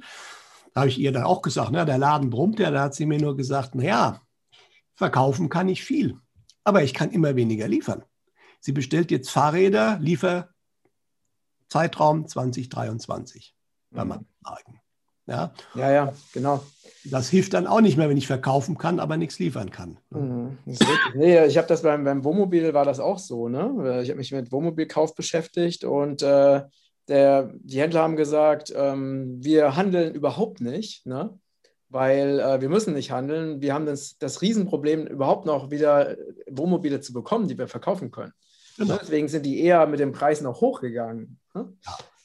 Da 0.73 0.82
habe 0.82 0.89
ich 0.89 1.00
ihr 1.00 1.12
dann 1.12 1.23
auch 1.23 1.41
gesagt, 1.41 1.71
ne, 1.71 1.86
der 1.86 1.97
Laden 1.97 2.30
brummt 2.30 2.60
ja, 2.60 2.69
da 2.69 2.84
hat 2.84 2.93
sie 2.93 3.08
mir 3.08 3.19
nur 3.19 3.36
gesagt, 3.36 3.73
naja, 3.73 4.21
verkaufen 4.93 5.50
kann 5.50 5.69
ich 5.69 5.84
viel, 5.84 6.17
aber 6.63 6.84
ich 6.84 6.93
kann 6.93 7.10
immer 7.10 7.36
weniger 7.36 7.67
liefern. 7.67 8.04
Sie 8.60 8.73
bestellt 8.73 9.10
jetzt 9.10 9.32
Fahrräder, 9.32 9.97
Liefer 10.00 10.50
Zeitraum 11.69 12.27
2023 12.27 13.56
bei 13.91 14.03
mhm. 14.03 14.10
manchen 14.10 14.27
Marken. 14.41 14.82
Ja? 15.27 15.51
ja, 15.75 15.91
ja, 15.91 16.13
genau. 16.34 16.63
Das 17.03 17.30
hilft 17.30 17.53
dann 17.53 17.67
auch 17.67 17.82
nicht 17.82 17.97
mehr, 17.97 18.10
wenn 18.10 18.17
ich 18.17 18.27
verkaufen 18.27 18.77
kann, 18.77 18.99
aber 18.99 19.17
nichts 19.17 19.39
liefern 19.39 19.69
kann. 19.71 19.99
Mhm. 20.10 20.58
Nee, 21.15 21.45
ich 21.45 21.58
habe 21.58 21.67
das 21.67 21.82
beim, 21.82 22.03
beim 22.03 22.23
Wohnmobil 22.23 22.73
war 22.73 22.86
das 22.86 22.99
auch 22.99 23.19
so. 23.19 23.49
Ne? 23.49 24.01
Ich 24.03 24.10
habe 24.10 24.17
mich 24.17 24.32
mit 24.32 24.51
Wohnmobilkauf 24.51 25.15
beschäftigt 25.15 25.84
und 25.84 26.21
äh, 26.21 26.63
der, 27.08 27.53
die 27.60 27.82
Händler 27.82 28.01
haben 28.01 28.15
gesagt, 28.15 28.73
ähm, 28.75 29.38
wir 29.41 29.75
handeln 29.75 30.13
überhaupt 30.13 30.60
nicht, 30.60 31.06
ne? 31.06 31.38
weil 31.89 32.39
äh, 32.39 32.60
wir 32.62 32.69
müssen 32.69 32.93
nicht 32.93 33.12
handeln. 33.12 33.62
Wir 33.62 33.73
haben 33.73 33.86
das, 33.86 34.17
das 34.17 34.41
Riesenproblem, 34.41 35.08
überhaupt 35.08 35.45
noch 35.45 35.71
wieder 35.71 36.17
Wohnmobile 36.49 36.99
zu 36.99 37.13
bekommen, 37.13 37.47
die 37.47 37.58
wir 37.58 37.67
verkaufen 37.67 38.12
können. 38.12 38.34
Genau. 38.77 38.93
Ne? 38.93 38.99
Deswegen 39.01 39.27
sind 39.27 39.45
die 39.45 39.62
eher 39.62 39.88
mit 39.88 39.99
dem 39.99 40.12
Preis 40.12 40.41
noch 40.41 40.62
hochgegangen. 40.62 41.39
Ne? 41.58 41.74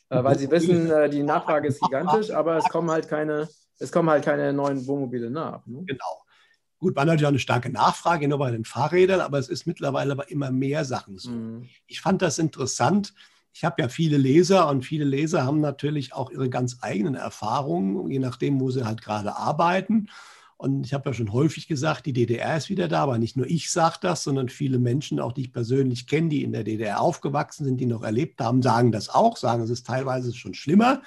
Äh, 0.09 0.25
weil 0.25 0.38
sie 0.38 0.51
wissen, 0.51 0.90
äh, 0.90 1.09
die 1.09 1.23
Nachfrage 1.23 1.68
ist 1.68 1.81
gigantisch, 1.81 2.31
aber 2.35 2.59
es 2.59 2.64
kommen 2.64 2.90
halt 2.90 3.09
keine, 3.09 3.49
es 3.79 3.90
kommen 3.90 4.11
halt 4.11 4.25
keine 4.25 4.53
neuen 4.53 4.87
Wohnmobile 4.87 5.31
nach. 5.31 5.66
Ne? 5.66 5.85
Genau. 5.87 6.23
Gut, 6.79 6.97
war 6.97 7.05
natürlich 7.05 7.27
auch 7.27 7.31
eine 7.31 7.38
starke 7.38 7.71
Nachfrage 7.71 8.27
nur 8.27 8.38
bei 8.38 8.51
den 8.51 8.64
Fahrrädern, 8.64 9.21
aber 9.21 9.38
es 9.38 9.49
ist 9.49 9.66
mittlerweile 9.66 10.16
bei 10.16 10.25
immer 10.25 10.51
mehr 10.51 10.85
Sachen 10.85 11.16
so. 11.16 11.31
Mhm. 11.31 11.68
Ich 11.87 12.01
fand 12.01 12.23
das 12.23 12.38
interessant. 12.38 13.14
Ich 13.53 13.64
habe 13.64 13.81
ja 13.81 13.88
viele 13.88 14.16
Leser 14.16 14.68
und 14.68 14.85
viele 14.85 15.05
Leser 15.05 15.45
haben 15.45 15.61
natürlich 15.61 16.12
auch 16.12 16.31
ihre 16.31 16.51
ganz 16.51 16.79
eigenen 16.81 17.14
Erfahrungen, 17.14 18.11
je 18.11 18.18
nachdem, 18.18 18.61
wo 18.61 18.71
sie 18.71 18.85
halt 18.85 19.03
gerade 19.03 19.37
arbeiten. 19.37 20.09
Und 20.62 20.87
ich 20.87 20.94
habe 20.94 21.11
ja 21.11 21.12
schon 21.12 21.33
häufig 21.33 21.66
gesagt, 21.66 22.07
die 22.07 22.12
DDR 22.12 22.57
ist 22.57 22.70
wieder 22.70 22.87
da, 22.87 23.03
aber 23.03 23.18
nicht 23.18 23.37
nur 23.37 23.46
ich 23.48 23.72
sage 23.72 23.96
das, 24.01 24.22
sondern 24.22 24.48
viele 24.48 24.79
Menschen, 24.79 25.18
auch 25.18 25.33
die 25.33 25.40
ich 25.40 25.53
persönlich 25.53 26.07
kenne, 26.07 26.29
die 26.29 26.44
in 26.44 26.53
der 26.53 26.62
DDR 26.62 27.01
aufgewachsen 27.01 27.64
sind, 27.64 27.79
die 27.81 27.87
noch 27.87 28.05
erlebt 28.05 28.40
haben, 28.40 28.62
sagen 28.62 28.92
das 28.92 29.09
auch, 29.09 29.37
sagen, 29.37 29.64
es 29.64 29.70
ist 29.70 29.88
teilweise 29.88 30.33
schon 30.33 30.55
schlimmer. 30.55 31.03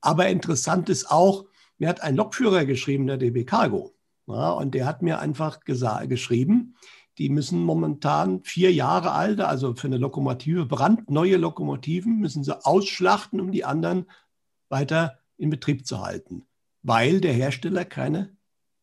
Aber 0.00 0.28
interessant 0.28 0.88
ist 0.88 1.12
auch, 1.12 1.44
mir 1.78 1.88
hat 1.88 2.02
ein 2.02 2.16
Lokführer 2.16 2.64
geschrieben, 2.64 3.06
der 3.06 3.18
DB 3.18 3.44
Cargo. 3.44 3.94
Ja, 4.26 4.50
und 4.50 4.74
der 4.74 4.84
hat 4.84 5.00
mir 5.00 5.20
einfach 5.20 5.60
geschrieben, 5.60 6.74
die 7.18 7.28
müssen 7.28 7.62
momentan 7.62 8.42
vier 8.42 8.72
Jahre 8.72 9.12
alte, 9.12 9.46
also 9.46 9.76
für 9.76 9.86
eine 9.86 9.98
Lokomotive, 9.98 10.66
brandneue 10.66 11.36
Lokomotiven, 11.36 12.18
müssen 12.18 12.42
sie 12.42 12.66
ausschlachten, 12.66 13.40
um 13.40 13.52
die 13.52 13.64
anderen 13.64 14.06
weiter 14.68 15.20
in 15.36 15.50
Betrieb 15.50 15.86
zu 15.86 16.00
halten, 16.00 16.48
weil 16.82 17.20
der 17.20 17.32
Hersteller 17.32 17.84
keine 17.84 18.36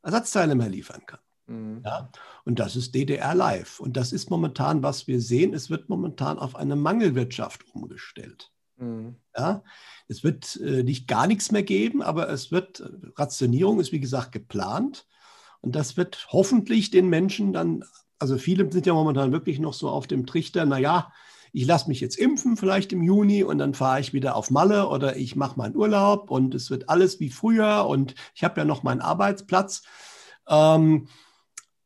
Ersatzteile 0.05 0.55
mehr 0.55 0.69
liefern 0.69 1.05
kann. 1.05 1.19
Mhm. 1.47 1.81
Ja? 1.83 2.09
Und 2.43 2.59
das 2.59 2.75
ist 2.75 2.95
DDR 2.95 3.35
Live. 3.35 3.79
Und 3.79 3.97
das 3.97 4.11
ist 4.11 4.29
momentan, 4.29 4.83
was 4.83 5.07
wir 5.07 5.21
sehen. 5.21 5.53
Es 5.53 5.69
wird 5.69 5.89
momentan 5.89 6.39
auf 6.39 6.55
eine 6.55 6.75
Mangelwirtschaft 6.75 7.65
umgestellt. 7.73 8.51
Mhm. 8.77 9.15
Ja? 9.35 9.63
Es 10.07 10.23
wird 10.23 10.55
äh, 10.57 10.83
nicht 10.83 11.07
gar 11.07 11.27
nichts 11.27 11.51
mehr 11.51 11.63
geben, 11.63 12.01
aber 12.01 12.29
es 12.29 12.51
wird, 12.51 12.83
Rationierung 13.15 13.79
ist 13.79 13.91
wie 13.91 13.99
gesagt 13.99 14.31
geplant. 14.31 15.07
Und 15.61 15.75
das 15.75 15.97
wird 15.97 16.27
hoffentlich 16.29 16.91
den 16.91 17.09
Menschen 17.09 17.53
dann, 17.53 17.83
also 18.19 18.37
viele 18.37 18.71
sind 18.71 18.85
ja 18.85 18.93
momentan 18.93 19.31
wirklich 19.31 19.59
noch 19.59 19.73
so 19.73 19.89
auf 19.89 20.07
dem 20.07 20.25
Trichter, 20.25 20.65
naja, 20.65 21.11
ich 21.55 21.65
lasse 21.65 21.87
mich 21.87 22.01
jetzt 22.01 22.17
impfen, 22.17 22.57
vielleicht 22.57 22.91
im 22.91 23.01
Juni, 23.01 23.43
und 23.43 23.59
dann 23.59 23.73
fahre 23.73 24.01
ich 24.01 24.11
wieder 24.11 24.35
auf 24.35 24.51
Malle 24.51 24.89
oder 24.89 25.15
ich 25.15 25.37
mache 25.37 25.57
meinen 25.57 25.75
Urlaub 25.75 26.29
und 26.29 26.53
es 26.53 26.69
wird 26.69 26.89
alles 26.89 27.21
wie 27.21 27.29
früher 27.29 27.85
und 27.87 28.13
ich 28.35 28.43
habe 28.43 28.59
ja 28.59 28.65
noch 28.65 28.83
meinen 28.83 28.99
Arbeitsplatz. 28.99 29.83
Ähm, 30.49 31.07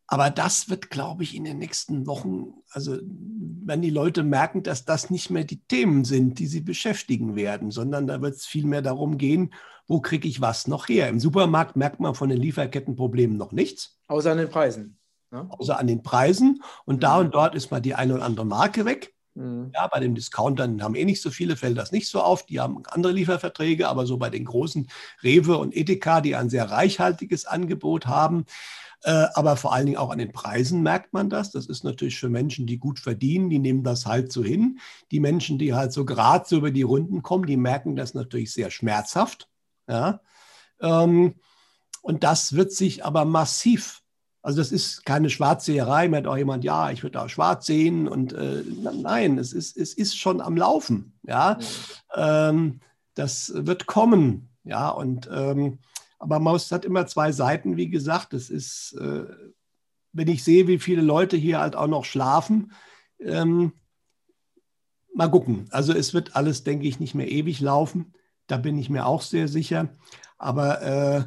aber 0.08 0.32
das 0.32 0.70
wird, 0.70 0.90
glaube 0.90 1.22
ich, 1.22 1.36
in 1.36 1.44
den 1.44 1.60
nächsten 1.60 2.08
Wochen, 2.08 2.56
also 2.72 2.98
wenn 3.04 3.84
die 3.84 3.92
Leute 3.92 4.24
merken, 4.24 4.64
dass 4.64 4.86
das 4.86 5.12
nicht 5.12 5.30
mehr 5.30 5.44
die 5.44 5.62
Themen 5.62 6.04
sind, 6.04 6.40
die 6.40 6.48
sie 6.48 6.62
beschäftigen 6.62 7.36
werden, 7.36 7.70
sondern 7.70 8.08
da 8.08 8.24
wird 8.24 8.34
es 8.34 8.48
viel 8.48 8.66
mehr 8.66 8.82
darum 8.82 9.20
gehen, 9.20 9.54
wo 9.88 10.02
kriege 10.02 10.28
ich 10.28 10.42
was 10.42 10.68
noch 10.68 10.90
her? 10.90 11.10
Im 11.10 11.20
Supermarkt 11.20 11.76
merkt 11.76 12.00
man 12.00 12.16
von 12.16 12.30
den 12.30 12.40
Lieferkettenproblemen 12.40 13.38
noch 13.38 13.52
nichts. 13.52 14.00
Außer 14.08 14.32
an 14.32 14.40
den 14.40 14.50
Preisen. 14.50 14.98
Ne? 15.30 15.48
Außer 15.48 15.78
an 15.78 15.86
den 15.86 16.02
Preisen. 16.02 16.64
Und 16.86 17.04
da 17.04 17.20
mhm. 17.20 17.26
und 17.26 17.36
dort 17.36 17.54
ist 17.54 17.70
mal 17.70 17.80
die 17.80 17.94
eine 17.94 18.16
oder 18.16 18.26
andere 18.26 18.48
Marke 18.48 18.86
weg. 18.86 19.14
Mhm. 19.39 19.71
Ja, 19.73 19.88
bei 19.88 20.02
den 20.02 20.15
Discountern 20.15 20.84
haben 20.84 20.95
eh 20.95 21.06
nicht 21.06 21.21
so 21.21 21.32
viele, 21.32 21.56
fällt 21.56 21.78
das 21.78 21.93
nicht 21.93 22.10
so 22.10 22.21
auf. 22.21 22.45
Die 22.45 22.60
haben 22.60 22.84
andere 22.88 23.13
Lieferverträge, 23.13 23.88
aber 23.88 24.06
so 24.06 24.17
bei 24.17 24.30
den 24.30 24.43
großen 24.43 24.89
Rewe 25.23 25.58
und 25.58 25.75
Edeka, 25.75 26.19
die 26.19 26.36
ein 26.36 26.49
sehr 26.49 26.69
reichhaltiges 26.69 27.45
Angebot 27.45 28.06
haben, 28.06 28.45
äh, 29.04 29.28
aber 29.34 29.56
vor 29.56 29.73
allen 29.73 29.86
Dingen 29.86 29.97
auch 29.97 30.10
an 30.10 30.17
den 30.17 30.34
Preisen 30.34 30.84
merkt 30.84 31.13
man 31.13 31.30
das. 31.30 31.52
Das 31.52 31.67
ist 31.67 31.86
natürlich 31.86 32.19
für 32.19 32.28
Menschen, 32.28 32.67
die 32.67 32.80
gut 32.80 32.99
verdienen, 32.99 33.49
die 33.49 33.60
nehmen 33.60 33.84
das 33.84 34.06
halt 34.06 34.34
so 34.34 34.43
hin. 34.43 34.80
Die 35.12 35.21
Menschen, 35.21 35.58
die 35.58 35.73
halt 35.73 35.93
so 35.93 36.04
gerade 36.04 36.45
so 36.45 36.58
über 36.58 36.71
die 36.71 36.82
Runden 36.82 37.21
kommen, 37.21 37.45
die 37.45 37.56
merken 37.56 37.95
das 37.95 38.13
natürlich 38.13 38.52
sehr 38.52 38.71
schmerzhaft. 38.71 39.47
Ja. 39.88 40.19
Ähm, 40.82 41.36
und 42.02 42.25
das 42.25 42.54
wird 42.54 42.73
sich 42.73 43.06
aber 43.06 43.23
massiv 43.23 44.02
also 44.50 44.62
das 44.62 44.72
ist 44.72 45.06
keine 45.06 45.30
Schwarzseherei, 45.30 46.08
mir 46.08 46.18
hat 46.18 46.26
auch 46.26 46.36
jemand, 46.36 46.64
ja, 46.64 46.90
ich 46.90 47.04
würde 47.04 47.22
auch 47.22 47.30
schwarz 47.30 47.68
sehen 47.68 48.08
und 48.08 48.34
äh, 48.34 48.64
nein, 48.64 49.38
es 49.38 49.54
ist, 49.54 49.78
es 49.78 49.94
ist 49.94 50.18
schon 50.18 50.42
am 50.42 50.58
Laufen, 50.58 51.14
ja. 51.22 51.60
Mhm. 51.60 52.16
Ähm, 52.16 52.80
das 53.14 53.54
wird 53.56 53.86
kommen, 53.86 54.50
ja, 54.64 54.90
und 54.90 55.30
ähm, 55.32 55.78
aber 56.18 56.40
Maus 56.40 56.72
hat 56.72 56.84
immer 56.84 57.06
zwei 57.06 57.32
Seiten, 57.32 57.78
wie 57.78 57.92
gesagt. 57.92 58.34
Es 58.34 58.50
ist, 58.50 58.94
äh, 59.00 59.26
wenn 60.14 60.28
ich 60.28 60.44
sehe, 60.44 60.66
wie 60.66 60.80
viele 60.80 61.04
Leute 61.04 61.38
hier 61.38 61.60
halt 61.60 61.76
auch 61.76 61.86
noch 61.86 62.04
schlafen, 62.04 62.72
ähm, 63.20 63.74
mal 65.14 65.30
gucken. 65.30 65.68
Also 65.70 65.94
es 65.94 66.16
wird 66.16 66.36
alles, 66.36 66.64
denke 66.64 66.88
ich, 66.88 67.00
nicht 67.00 67.14
mehr 67.14 67.30
ewig 67.30 67.60
laufen. 67.60 68.16
Da 68.48 68.58
bin 68.58 68.80
ich 68.80 68.90
mir 68.90 69.06
auch 69.06 69.22
sehr 69.22 69.48
sicher. 69.48 69.90
Aber 70.40 70.82
äh, 70.82 71.24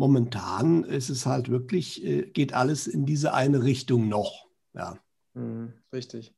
momentan 0.00 0.82
ist 0.82 1.10
es 1.10 1.26
halt 1.26 1.50
wirklich, 1.50 2.02
äh, 2.02 2.22
geht 2.22 2.54
alles 2.54 2.86
in 2.86 3.04
diese 3.04 3.34
eine 3.34 3.64
Richtung 3.64 4.08
noch. 4.08 4.46
Ja. 4.72 4.98
Mhm, 5.34 5.74
richtig. 5.92 6.34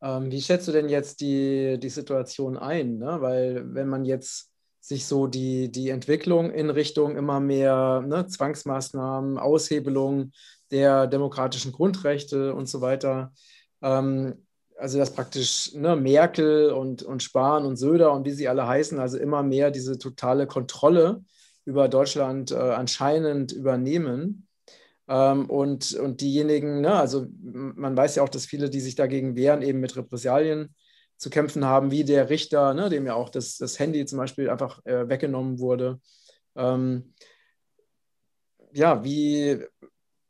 Ähm, 0.00 0.30
wie 0.30 0.40
schätzt 0.40 0.68
du 0.68 0.72
denn 0.72 0.88
jetzt 0.88 1.20
die, 1.20 1.80
die 1.80 1.88
Situation 1.88 2.56
ein? 2.56 2.98
Ne? 2.98 3.20
Weil 3.20 3.74
wenn 3.74 3.88
man 3.88 4.04
jetzt 4.04 4.52
sich 4.78 5.06
so 5.06 5.26
die, 5.26 5.72
die 5.72 5.88
Entwicklung 5.88 6.52
in 6.52 6.70
Richtung 6.70 7.16
immer 7.16 7.40
mehr 7.40 8.04
ne, 8.06 8.28
Zwangsmaßnahmen, 8.28 9.36
Aushebelung 9.36 10.30
der 10.70 11.08
demokratischen 11.08 11.72
Grundrechte 11.72 12.54
und 12.54 12.68
so 12.68 12.82
weiter. 12.82 13.32
Ähm, 13.82 14.46
also 14.78 14.98
dass 14.98 15.12
praktisch 15.12 15.74
ne, 15.74 15.96
Merkel 15.96 16.70
und, 16.70 17.02
und 17.02 17.20
Spahn 17.20 17.64
und 17.64 17.76
Söder 17.76 18.12
und 18.12 18.26
wie 18.26 18.32
sie 18.32 18.46
alle 18.46 18.68
heißen, 18.68 19.00
also 19.00 19.18
immer 19.18 19.42
mehr 19.42 19.72
diese 19.72 19.98
totale 19.98 20.46
Kontrolle 20.46 21.24
über 21.64 21.88
Deutschland 21.88 22.50
äh, 22.50 22.56
anscheinend 22.56 23.52
übernehmen. 23.52 24.46
Ähm, 25.08 25.50
und, 25.50 25.94
und 25.94 26.20
diejenigen, 26.20 26.80
ne, 26.80 26.94
also 26.94 27.26
man 27.42 27.96
weiß 27.96 28.16
ja 28.16 28.22
auch, 28.22 28.28
dass 28.28 28.46
viele, 28.46 28.70
die 28.70 28.80
sich 28.80 28.94
dagegen 28.94 29.36
wehren, 29.36 29.62
eben 29.62 29.80
mit 29.80 29.96
Repressalien 29.96 30.74
zu 31.16 31.30
kämpfen 31.30 31.64
haben, 31.64 31.90
wie 31.90 32.04
der 32.04 32.30
Richter, 32.30 32.74
ne, 32.74 32.88
dem 32.88 33.06
ja 33.06 33.14
auch 33.14 33.28
das, 33.28 33.56
das 33.56 33.78
Handy 33.78 34.04
zum 34.06 34.18
Beispiel 34.18 34.50
einfach 34.50 34.84
äh, 34.84 35.08
weggenommen 35.08 35.58
wurde. 35.58 36.00
Ähm, 36.56 37.14
ja, 38.72 39.04
wie 39.04 39.64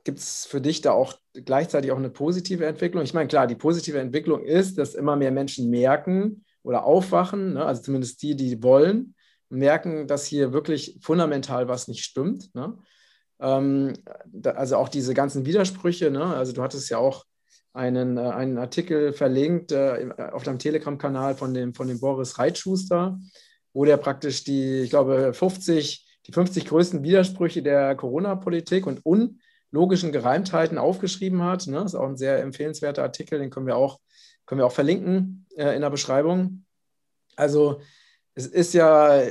gibt 0.04 0.18
es 0.18 0.46
für 0.46 0.60
dich 0.60 0.80
da 0.80 0.92
auch 0.92 1.14
gleichzeitig 1.32 1.92
auch 1.92 1.98
eine 1.98 2.10
positive 2.10 2.66
Entwicklung? 2.66 3.04
Ich 3.04 3.14
meine, 3.14 3.28
klar, 3.28 3.46
die 3.46 3.54
positive 3.54 3.98
Entwicklung 3.98 4.44
ist, 4.44 4.78
dass 4.78 4.94
immer 4.94 5.16
mehr 5.16 5.30
Menschen 5.30 5.70
merken 5.70 6.44
oder 6.62 6.84
aufwachen, 6.84 7.54
ne, 7.54 7.64
also 7.64 7.82
zumindest 7.82 8.22
die, 8.22 8.36
die 8.36 8.62
wollen, 8.62 9.14
merken, 9.52 10.06
dass 10.06 10.24
hier 10.24 10.52
wirklich 10.52 10.98
fundamental 11.00 11.68
was 11.68 11.86
nicht 11.86 12.04
stimmt. 12.04 12.54
Ne? 12.54 12.76
Ähm, 13.40 13.94
da, 14.26 14.52
also 14.52 14.76
auch 14.76 14.88
diese 14.88 15.14
ganzen 15.14 15.44
Widersprüche, 15.44 16.10
ne? 16.10 16.24
also 16.24 16.52
du 16.52 16.62
hattest 16.62 16.88
ja 16.90 16.98
auch 16.98 17.24
einen, 17.74 18.16
äh, 18.16 18.20
einen 18.20 18.58
Artikel 18.58 19.12
verlinkt 19.12 19.72
äh, 19.72 20.08
auf 20.32 20.42
deinem 20.42 20.58
Telegram-Kanal 20.58 21.34
von 21.34 21.54
dem, 21.54 21.74
von 21.74 21.88
dem 21.88 22.00
Boris 22.00 22.38
Reitschuster, 22.38 23.18
wo 23.72 23.84
der 23.84 23.98
praktisch 23.98 24.44
die, 24.44 24.80
ich 24.80 24.90
glaube, 24.90 25.34
50, 25.34 26.20
die 26.26 26.32
50 26.32 26.66
größten 26.66 27.02
Widersprüche 27.02 27.62
der 27.62 27.94
Corona-Politik 27.94 28.86
und 28.86 29.02
unlogischen 29.04 30.12
Gereimtheiten 30.12 30.78
aufgeschrieben 30.78 31.42
hat. 31.42 31.66
Ne? 31.66 31.76
Das 31.76 31.92
ist 31.92 32.00
auch 32.00 32.08
ein 32.08 32.16
sehr 32.16 32.40
empfehlenswerter 32.40 33.02
Artikel, 33.02 33.38
den 33.38 33.50
können 33.50 33.66
wir 33.66 33.76
auch, 33.76 34.00
können 34.46 34.60
wir 34.60 34.66
auch 34.66 34.72
verlinken 34.72 35.46
äh, 35.56 35.74
in 35.74 35.82
der 35.82 35.90
Beschreibung. 35.90 36.64
Also 37.36 37.80
es 38.34 38.46
ist 38.46 38.74
ja, 38.74 39.22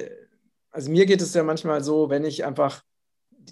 also 0.72 0.92
mir 0.92 1.06
geht 1.06 1.22
es 1.22 1.34
ja 1.34 1.44
manchmal 1.44 1.84
so, 1.84 2.10
wenn 2.10 2.26
ich 2.26 2.46
einfach 2.46 2.84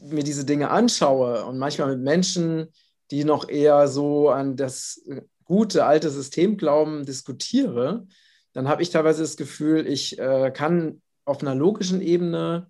mir 0.01 0.23
diese 0.23 0.45
Dinge 0.45 0.69
anschaue 0.69 1.45
und 1.45 1.57
manchmal 1.57 1.95
mit 1.95 2.03
Menschen, 2.03 2.67
die 3.11 3.23
noch 3.23 3.49
eher 3.49 3.87
so 3.87 4.29
an 4.29 4.55
das 4.55 5.01
gute 5.43 5.85
alte 5.85 6.09
System 6.09 6.57
glauben, 6.57 7.05
diskutiere, 7.05 8.07
dann 8.53 8.67
habe 8.67 8.81
ich 8.81 8.91
teilweise 8.91 9.23
das 9.23 9.37
Gefühl, 9.37 9.87
ich 9.87 10.19
äh, 10.19 10.51
kann 10.51 11.01
auf 11.25 11.41
einer 11.41 11.55
logischen 11.55 12.01
Ebene, 12.01 12.69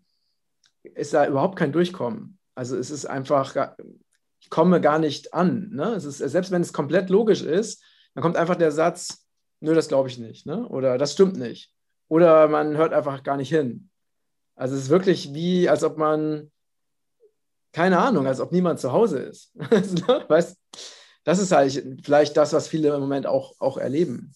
ist 0.83 1.13
da 1.13 1.27
überhaupt 1.27 1.57
kein 1.57 1.71
Durchkommen. 1.71 2.37
Also 2.55 2.77
es 2.77 2.89
ist 2.89 3.05
einfach, 3.05 3.75
ich 4.39 4.49
komme 4.49 4.81
gar 4.81 4.99
nicht 4.99 5.33
an. 5.33 5.69
Ne? 5.71 5.93
Es 5.93 6.05
ist, 6.05 6.17
selbst 6.17 6.51
wenn 6.51 6.61
es 6.61 6.73
komplett 6.73 7.09
logisch 7.09 7.41
ist, 7.41 7.83
dann 8.13 8.21
kommt 8.21 8.37
einfach 8.37 8.55
der 8.55 8.71
Satz, 8.71 9.25
nö, 9.59 9.73
das 9.73 9.87
glaube 9.87 10.09
ich 10.09 10.17
nicht. 10.17 10.45
Ne? 10.45 10.67
Oder 10.67 10.97
das 10.97 11.13
stimmt 11.13 11.37
nicht. 11.37 11.73
Oder 12.09 12.49
man 12.49 12.75
hört 12.75 12.91
einfach 12.91 13.23
gar 13.23 13.37
nicht 13.37 13.49
hin. 13.49 13.89
Also 14.55 14.75
es 14.75 14.83
ist 14.83 14.89
wirklich 14.89 15.33
wie, 15.33 15.69
als 15.69 15.83
ob 15.83 15.97
man 15.97 16.51
keine 17.71 17.99
Ahnung, 17.99 18.27
als 18.27 18.39
ob 18.39 18.51
niemand 18.51 18.79
zu 18.79 18.91
Hause 18.91 19.19
ist. 19.19 19.51
weißt, 19.55 20.57
das 21.23 21.39
ist 21.39 21.51
halt 21.51 22.01
vielleicht 22.03 22.35
das, 22.35 22.53
was 22.53 22.67
viele 22.67 22.93
im 22.93 22.99
Moment 22.99 23.27
auch, 23.27 23.53
auch 23.59 23.77
erleben. 23.77 24.33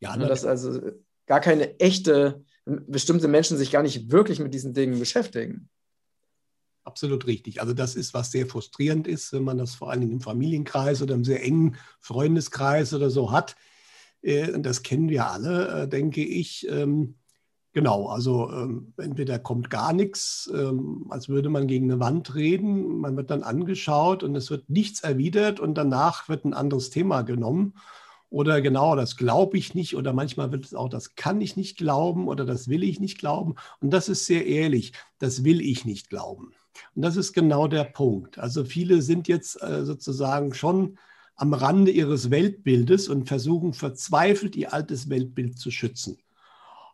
Ja, 0.00 0.16
ne, 0.16 0.26
dass 0.26 0.44
also 0.44 0.80
gar 1.26 1.40
keine 1.40 1.78
echte, 1.80 2.44
bestimmte 2.64 3.28
Menschen 3.28 3.58
sich 3.58 3.70
gar 3.70 3.82
nicht 3.82 4.12
wirklich 4.12 4.38
mit 4.38 4.54
diesen 4.54 4.74
Dingen 4.74 4.98
beschäftigen. 4.98 5.68
Absolut 6.84 7.26
richtig. 7.26 7.60
Also 7.60 7.74
das 7.74 7.96
ist, 7.96 8.14
was 8.14 8.30
sehr 8.30 8.46
frustrierend 8.46 9.06
ist, 9.06 9.32
wenn 9.32 9.42
man 9.42 9.58
das 9.58 9.74
vor 9.74 9.90
allen 9.90 10.00
Dingen 10.00 10.12
im 10.12 10.20
Familienkreis 10.20 11.02
oder 11.02 11.14
im 11.14 11.24
sehr 11.24 11.42
engen 11.42 11.76
Freundeskreis 12.00 12.94
oder 12.94 13.10
so 13.10 13.32
hat. 13.32 13.56
Äh, 14.22 14.60
das 14.60 14.82
kennen 14.82 15.08
wir 15.08 15.30
alle, 15.30 15.82
äh, 15.82 15.88
denke 15.88 16.24
ich. 16.24 16.66
Ähm, 16.70 17.14
Genau, 17.74 18.06
also 18.08 18.50
ähm, 18.50 18.92
entweder 18.96 19.38
kommt 19.38 19.70
gar 19.70 19.92
nichts, 19.92 20.50
ähm, 20.52 21.06
als 21.10 21.28
würde 21.28 21.48
man 21.48 21.68
gegen 21.68 21.84
eine 21.90 22.00
Wand 22.00 22.34
reden, 22.34 22.98
man 22.98 23.16
wird 23.16 23.30
dann 23.30 23.42
angeschaut 23.44 24.22
und 24.24 24.34
es 24.34 24.50
wird 24.50 24.68
nichts 24.70 25.00
erwidert 25.00 25.60
und 25.60 25.74
danach 25.76 26.28
wird 26.28 26.44
ein 26.44 26.54
anderes 26.54 26.90
Thema 26.90 27.22
genommen. 27.22 27.74
Oder 28.30 28.60
genau, 28.62 28.96
das 28.96 29.16
glaube 29.16 29.58
ich 29.58 29.74
nicht 29.74 29.96
oder 29.96 30.12
manchmal 30.12 30.50
wird 30.50 30.64
es 30.64 30.74
auch, 30.74 30.88
das 30.88 31.14
kann 31.14 31.40
ich 31.40 31.56
nicht 31.56 31.78
glauben 31.78 32.26
oder 32.26 32.44
das 32.44 32.68
will 32.68 32.82
ich 32.82 33.00
nicht 33.00 33.18
glauben. 33.18 33.54
Und 33.80 33.90
das 33.90 34.08
ist 34.08 34.26
sehr 34.26 34.46
ehrlich, 34.46 34.92
das 35.18 35.44
will 35.44 35.60
ich 35.60 35.84
nicht 35.84 36.10
glauben. 36.10 36.52
Und 36.96 37.02
das 37.02 37.16
ist 37.16 37.32
genau 37.32 37.68
der 37.68 37.84
Punkt. 37.84 38.38
Also 38.38 38.64
viele 38.64 39.02
sind 39.02 39.28
jetzt 39.28 39.62
äh, 39.62 39.84
sozusagen 39.84 40.52
schon 40.52 40.98
am 41.38 41.54
Rande 41.54 41.92
ihres 41.92 42.30
Weltbildes 42.30 43.08
und 43.08 43.28
versuchen 43.28 43.72
verzweifelt 43.72 44.56
ihr 44.56 44.74
altes 44.74 45.08
Weltbild 45.08 45.58
zu 45.58 45.70
schützen. 45.70 46.18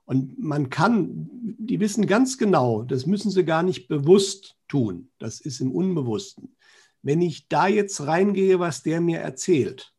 Und 0.05 0.39
man 0.39 0.69
kann, 0.69 1.31
die 1.59 1.81
wissen 1.81 2.07
ganz 2.07 2.37
genau, 2.37 2.83
das 2.83 3.07
müssen 3.07 3.31
sie 3.31 3.45
gar 3.45 3.63
nicht 3.63 3.89
bewusst 3.89 4.57
tun. 4.69 5.11
Das 5.19 5.41
ist 5.41 5.61
im 5.61 5.73
Unbewussten. 5.73 6.57
Wenn 7.01 7.23
ich 7.23 7.49
da 7.49 7.69
jetzt 7.69 8.03
reingehe, 8.03 8.61
was 8.61 8.83
der 8.83 9.01
mir 9.01 9.21
erzählt, 9.21 9.95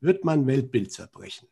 wird 0.00 0.24
mein 0.24 0.46
Weltbild 0.46 0.90
zerbrechen. 0.90 1.48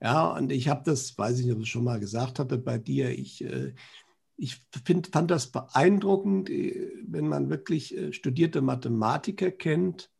Ja, 0.00 0.32
und 0.32 0.50
ich 0.50 0.68
habe 0.68 0.82
das, 0.84 1.16
weiß 1.16 1.40
ich 1.40 1.46
nicht, 1.46 1.54
ob 1.54 1.60
ich 1.60 1.70
schon 1.70 1.84
mal 1.84 2.00
gesagt 2.00 2.38
hatte 2.38 2.56
bei 2.56 2.78
dir, 2.78 3.10
ich, 3.10 3.44
äh, 3.44 3.74
ich 4.36 4.62
find, 4.84 5.08
fand 5.08 5.30
das 5.30 5.52
beeindruckend, 5.52 6.48
äh, 6.48 6.90
wenn 7.06 7.28
man 7.28 7.50
wirklich 7.50 7.96
äh, 7.96 8.14
studierte 8.14 8.62
Mathematiker 8.62 9.50
kennt, 9.50 10.10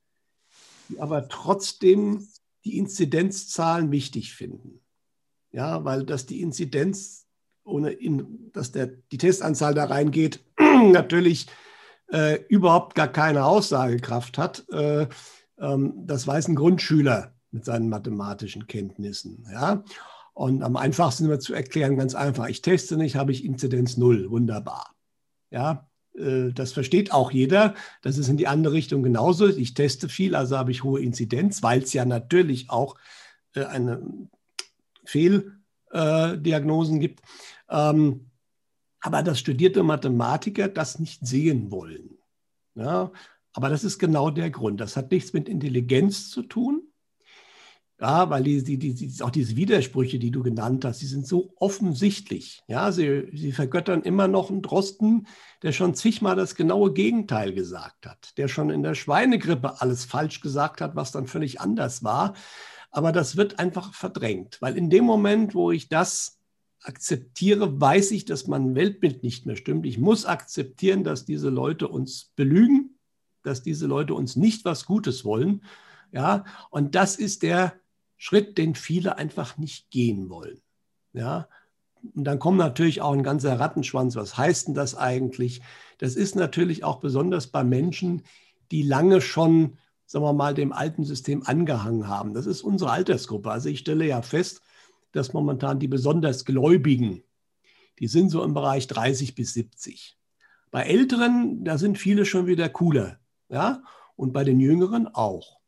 die 0.89 1.01
aber 1.01 1.29
trotzdem 1.29 2.27
die 2.65 2.79
Inzidenzzahlen 2.79 3.91
wichtig 3.91 4.35
finden 4.35 4.81
ja, 5.55 5.85
weil 5.85 6.05
dass 6.05 6.27
die 6.27 6.43
Inzidenz, 6.43 7.27
ohne 7.63 7.93
in, 7.93 8.51
dass 8.53 8.73
der, 8.73 8.89
die 8.89 9.19
Testanzahl 9.19 9.73
da 9.73 9.85
reingeht, 9.85 10.45
natürlich 10.59 11.47
äh, 12.11 12.43
überhaupt 12.49 12.95
gar 12.97 13.09
keine 13.09 13.45
Aussagekraft 13.45 14.37
hat. 14.37 14.69
Äh, 14.71 15.07
ähm, 15.59 15.95
das 16.07 16.27
weiß 16.27 16.49
ein 16.49 16.57
Grundschüler 16.57 17.35
mit 17.53 17.65
seinen 17.65 17.89
mathematischen 17.89 18.67
Kenntnissen. 18.67 19.47
Ja? 19.51 19.85
Und 20.35 20.65
am 20.65 20.77
einfachsten 20.77 21.27
immer 21.27 21.39
zu 21.39 21.55
erklären, 21.55 21.97
ganz 21.97 22.17
einfach, 22.17 22.49
ich 22.49 22.61
teste 22.61 22.97
nicht, 22.97 23.15
habe 23.15 23.31
ich 23.31 23.45
Inzidenz 23.45 23.97
null, 23.97 24.31
wunderbar. 24.31 24.93
Ja, 25.51 25.89
das 26.15 26.73
versteht 26.73 27.13
auch 27.13 27.33
jeder. 27.33 27.75
Das 28.03 28.19
ist 28.19 28.29
in 28.29 28.37
die 28.37 28.47
andere 28.47 28.75
Richtung 28.75 29.03
genauso. 29.03 29.49
Ich 29.49 29.75
teste 29.75 30.09
viel, 30.09 30.37
also 30.37 30.57
habe 30.57 30.71
ich 30.71 30.85
hohe 30.85 31.03
Inzidenz, 31.03 31.63
weil 31.63 31.83
es 31.83 31.93
ja 31.93 32.05
natürlich 32.05 32.71
auch 32.71 32.97
äh, 33.55 33.65
eine 33.65 34.01
Fehldiagnosen 35.05 37.01
gibt. 37.01 37.21
Ähm, 37.69 38.31
aber 39.01 39.23
dass 39.23 39.39
studierte 39.39 39.83
Mathematiker 39.83 40.69
das 40.69 40.99
nicht 40.99 41.27
sehen 41.27 41.71
wollen. 41.71 42.19
Ja, 42.75 43.13
aber 43.53 43.69
das 43.69 43.85
ist 43.85 43.99
genau 43.99 44.31
der 44.31 44.51
Grund. 44.51 44.81
Das 44.81 44.97
hat 44.97 45.11
nichts 45.11 45.33
mit 45.33 45.49
Intelligenz 45.49 46.31
zu 46.31 46.43
tun. 46.43 46.84
Ja, 48.01 48.29
weil 48.29 48.43
die, 48.43 48.63
die, 48.63 48.79
die, 48.79 49.23
auch 49.23 49.31
diese 49.31 49.57
Widersprüche, 49.57 50.19
die 50.19 50.33
du 50.33 50.43
genannt 50.43 50.85
hast, 50.85 51.01
die 51.01 51.07
sind 51.07 51.29
so 51.29 51.55
offensichtlich. 51.57 52.61
Ja, 52.67 52.91
sie, 52.91 53.29
sie 53.33 53.53
vergöttern 53.53 54.03
immer 54.03 54.27
noch 54.27 54.51
einen 54.51 54.63
Drosten, 54.63 55.29
der 55.63 55.71
schon 55.71 55.95
zigmal 55.95 56.35
das 56.35 56.57
genaue 56.57 56.93
Gegenteil 56.93 57.55
gesagt 57.55 58.07
hat, 58.07 58.37
der 58.37 58.49
schon 58.49 58.71
in 58.71 58.83
der 58.83 58.95
Schweinegrippe 58.95 59.81
alles 59.81 60.05
falsch 60.05 60.41
gesagt 60.41 60.81
hat, 60.81 60.97
was 60.97 61.13
dann 61.13 61.29
völlig 61.29 61.61
anders 61.61 62.03
war. 62.03 62.35
Aber 62.91 63.13
das 63.13 63.37
wird 63.37 63.61
einfach 63.61 63.95
verdrängt, 63.95 64.59
weil 64.61 64.77
in 64.77 64.91
dem 64.91 65.05
Moment, 65.05 65.55
wo 65.55 65.71
ich 65.71 65.89
das 65.89 66.41
akzeptiere, 66.83 67.81
weiß 67.81 68.11
ich, 68.11 68.25
dass 68.25 68.49
mein 68.49 68.75
Weltbild 68.75 69.23
nicht 69.23 69.47
mehr 69.47 69.57
stimmt. 69.57 69.87
Ich 69.87 69.99
muss 69.99 70.27
akzeptieren, 70.27 71.05
dass 71.05 71.25
diese 71.25 71.49
Leute 71.49 71.89
uns 71.89 72.33
belügen, 72.37 72.99
dass 73.43 73.63
diese 73.63 73.87
Leute 73.87 74.15
uns 74.15 74.37
nicht 74.37 74.65
was 74.65 74.85
Gutes 74.85 75.25
wollen. 75.25 75.63
Ja, 76.13 76.45
und 76.71 76.95
das 76.95 77.17
ist 77.17 77.43
der 77.43 77.75
Schritt, 78.17 78.59
den 78.59 78.75
viele 78.75 79.19
einfach 79.19 79.59
nicht 79.59 79.91
gehen 79.91 80.29
wollen. 80.29 80.61
Ja, 81.13 81.49
und 82.15 82.25
dann 82.25 82.39
kommt 82.39 82.59
natürlich 82.59 83.01
auch 83.01 83.13
ein 83.13 83.23
ganzer 83.23 83.59
Rattenschwanz. 83.59 84.17
Was 84.17 84.37
heißt 84.37 84.69
denn 84.69 84.75
das 84.75 84.95
eigentlich? 84.95 85.63
Das 85.99 86.17
ist 86.17 86.37
natürlich 86.37 86.85
auch 86.85 87.01
besonders 87.01 87.47
bei 87.47 87.65
Menschen, 87.65 88.23
die 88.71 88.83
lange 88.83 89.21
schon, 89.21 89.79
sagen 90.07 90.25
wir 90.25 90.33
mal, 90.33 90.55
dem 90.55 90.73
alten 90.73 91.05
System 91.05 91.43
angehangen 91.45 92.09
haben. 92.09 92.35
Das 92.35 92.47
ist 92.47 92.63
unsere 92.63 92.91
Altersgruppe. 92.91 93.51
Also 93.51 93.69
ich 93.69 93.79
stelle 93.79 94.07
ja 94.07 94.21
fest, 94.23 94.61
dass 95.13 95.33
momentan 95.33 95.79
die 95.79 95.89
besonders 95.89 96.45
Gläubigen, 96.45 97.23
die 98.01 98.09
sind 98.09 98.29
so 98.31 98.43
im 98.43 98.53
Bereich 98.53 98.87
30 98.89 99.35
bis 99.35 99.55
70. 99.55 100.19
Bei 100.71 100.83
Älteren, 100.83 101.65
da 101.65 101.79
sind 101.79 101.99
viele 101.99 102.27
schon 102.27 102.47
wieder 102.47 102.69
cooler. 102.69 103.19
Ja? 103.49 103.83
Und 104.17 104.33
bei 104.33 104.45
den 104.45 104.61
Jüngeren 104.61 105.07
auch. 105.07 105.61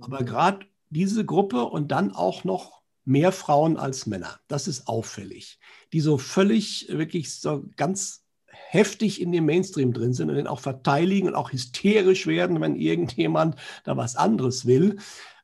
Aber 0.00 0.22
mhm. 0.22 0.26
gerade 0.26 0.66
diese 0.90 1.24
Gruppe 1.24 1.64
und 1.64 1.92
dann 1.92 2.12
auch 2.12 2.44
noch 2.44 2.82
mehr 3.04 3.32
Frauen 3.32 3.76
als 3.76 4.06
Männer. 4.06 4.40
Das 4.48 4.68
ist 4.68 4.88
auffällig, 4.88 5.58
die 5.92 6.00
so 6.00 6.18
völlig, 6.18 6.88
wirklich 6.90 7.34
so 7.34 7.64
ganz 7.76 8.24
heftig 8.48 9.20
in 9.20 9.32
dem 9.32 9.46
Mainstream 9.46 9.92
drin 9.92 10.12
sind 10.12 10.28
und 10.28 10.36
den 10.36 10.46
auch 10.46 10.60
verteidigen 10.60 11.28
und 11.28 11.34
auch 11.34 11.52
hysterisch 11.52 12.26
werden, 12.26 12.60
wenn 12.60 12.76
irgendjemand 12.76 13.56
da 13.84 13.96
was 13.96 14.16
anderes 14.16 14.66
will. 14.66 14.96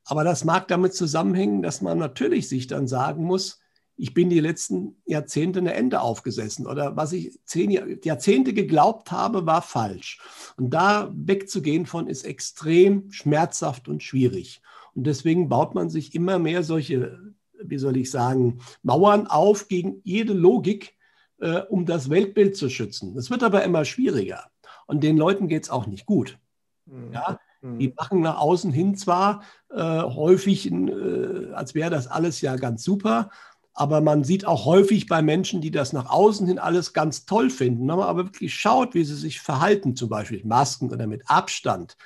Aber 0.04 0.24
das 0.24 0.44
mag 0.44 0.66
damit 0.68 0.94
zusammenhängen, 0.94 1.62
dass 1.62 1.80
man 1.80 1.98
natürlich 1.98 2.48
sich 2.48 2.66
dann 2.66 2.88
sagen 2.88 3.24
muss, 3.24 3.60
ich 3.96 4.14
bin 4.14 4.30
die 4.30 4.40
letzten 4.40 4.96
Jahrzehnte 5.04 5.60
eine 5.60 5.74
Ende 5.74 6.00
aufgesessen 6.00 6.66
oder 6.66 6.96
was 6.96 7.12
ich 7.12 7.38
zehn 7.44 7.70
Jahrzehnte 8.02 8.52
geglaubt 8.52 9.12
habe, 9.12 9.46
war 9.46 9.62
falsch. 9.62 10.20
Und 10.56 10.70
da 10.70 11.12
wegzugehen 11.14 11.86
von 11.86 12.08
ist 12.08 12.24
extrem 12.24 13.12
schmerzhaft 13.12 13.86
und 13.88 14.02
schwierig. 14.02 14.60
Und 14.94 15.06
deswegen 15.06 15.48
baut 15.48 15.74
man 15.74 15.90
sich 15.90 16.14
immer 16.14 16.38
mehr 16.38 16.62
solche, 16.62 17.34
wie 17.62 17.78
soll 17.78 17.96
ich 17.96 18.10
sagen, 18.10 18.60
Mauern 18.82 19.26
auf 19.26 19.68
gegen 19.68 20.00
jede 20.04 20.32
Logik, 20.32 20.96
äh, 21.40 21.60
um 21.68 21.86
das 21.86 22.10
Weltbild 22.10 22.56
zu 22.56 22.68
schützen. 22.68 23.14
Das 23.14 23.30
wird 23.30 23.42
aber 23.42 23.64
immer 23.64 23.84
schwieriger. 23.84 24.44
Und 24.86 25.02
den 25.02 25.16
Leuten 25.16 25.48
geht 25.48 25.64
es 25.64 25.70
auch 25.70 25.86
nicht 25.86 26.06
gut. 26.06 26.38
Mhm. 26.86 27.12
Ja? 27.12 27.40
Mhm. 27.62 27.78
Die 27.78 27.94
machen 27.96 28.20
nach 28.20 28.38
außen 28.38 28.72
hin 28.72 28.96
zwar 28.96 29.42
äh, 29.70 29.80
häufig, 29.80 30.70
äh, 30.70 31.52
als 31.52 31.74
wäre 31.74 31.90
das 31.90 32.06
alles 32.06 32.40
ja 32.40 32.56
ganz 32.56 32.84
super, 32.84 33.30
aber 33.74 34.00
man 34.00 34.22
sieht 34.22 34.46
auch 34.46 34.66
häufig 34.66 35.06
bei 35.06 35.22
Menschen, 35.22 35.62
die 35.62 35.70
das 35.70 35.92
nach 35.92 36.10
außen 36.10 36.46
hin 36.46 36.58
alles 36.58 36.92
ganz 36.92 37.24
toll 37.24 37.48
finden. 37.48 37.88
Wenn 37.88 37.96
man 37.96 38.08
aber 38.08 38.26
wirklich 38.26 38.54
schaut, 38.54 38.94
wie 38.94 39.04
sie 39.04 39.16
sich 39.16 39.40
verhalten, 39.40 39.96
zum 39.96 40.10
Beispiel 40.10 40.38
mit 40.38 40.46
Masken 40.46 40.90
oder 40.90 41.06
mit 41.06 41.22
Abstand, 41.26 41.96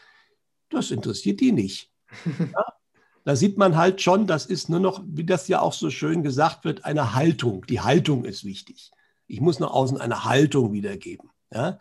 das 0.70 0.90
interessiert 0.90 1.40
die 1.40 1.52
nicht. 1.52 1.90
Ja? 2.38 2.64
Da 3.24 3.34
sieht 3.34 3.58
man 3.58 3.76
halt 3.76 4.00
schon, 4.00 4.28
das 4.28 4.46
ist 4.46 4.68
nur 4.68 4.78
noch, 4.78 5.02
wie 5.04 5.24
das 5.24 5.48
ja 5.48 5.60
auch 5.60 5.72
so 5.72 5.90
schön 5.90 6.22
gesagt 6.22 6.64
wird, 6.64 6.84
eine 6.84 7.14
Haltung. 7.14 7.66
Die 7.66 7.80
Haltung 7.80 8.24
ist 8.24 8.44
wichtig. 8.44 8.92
Ich 9.26 9.40
muss 9.40 9.58
nach 9.58 9.72
außen 9.72 10.00
eine 10.00 10.24
Haltung 10.24 10.72
wiedergeben. 10.72 11.30
Ja? 11.52 11.78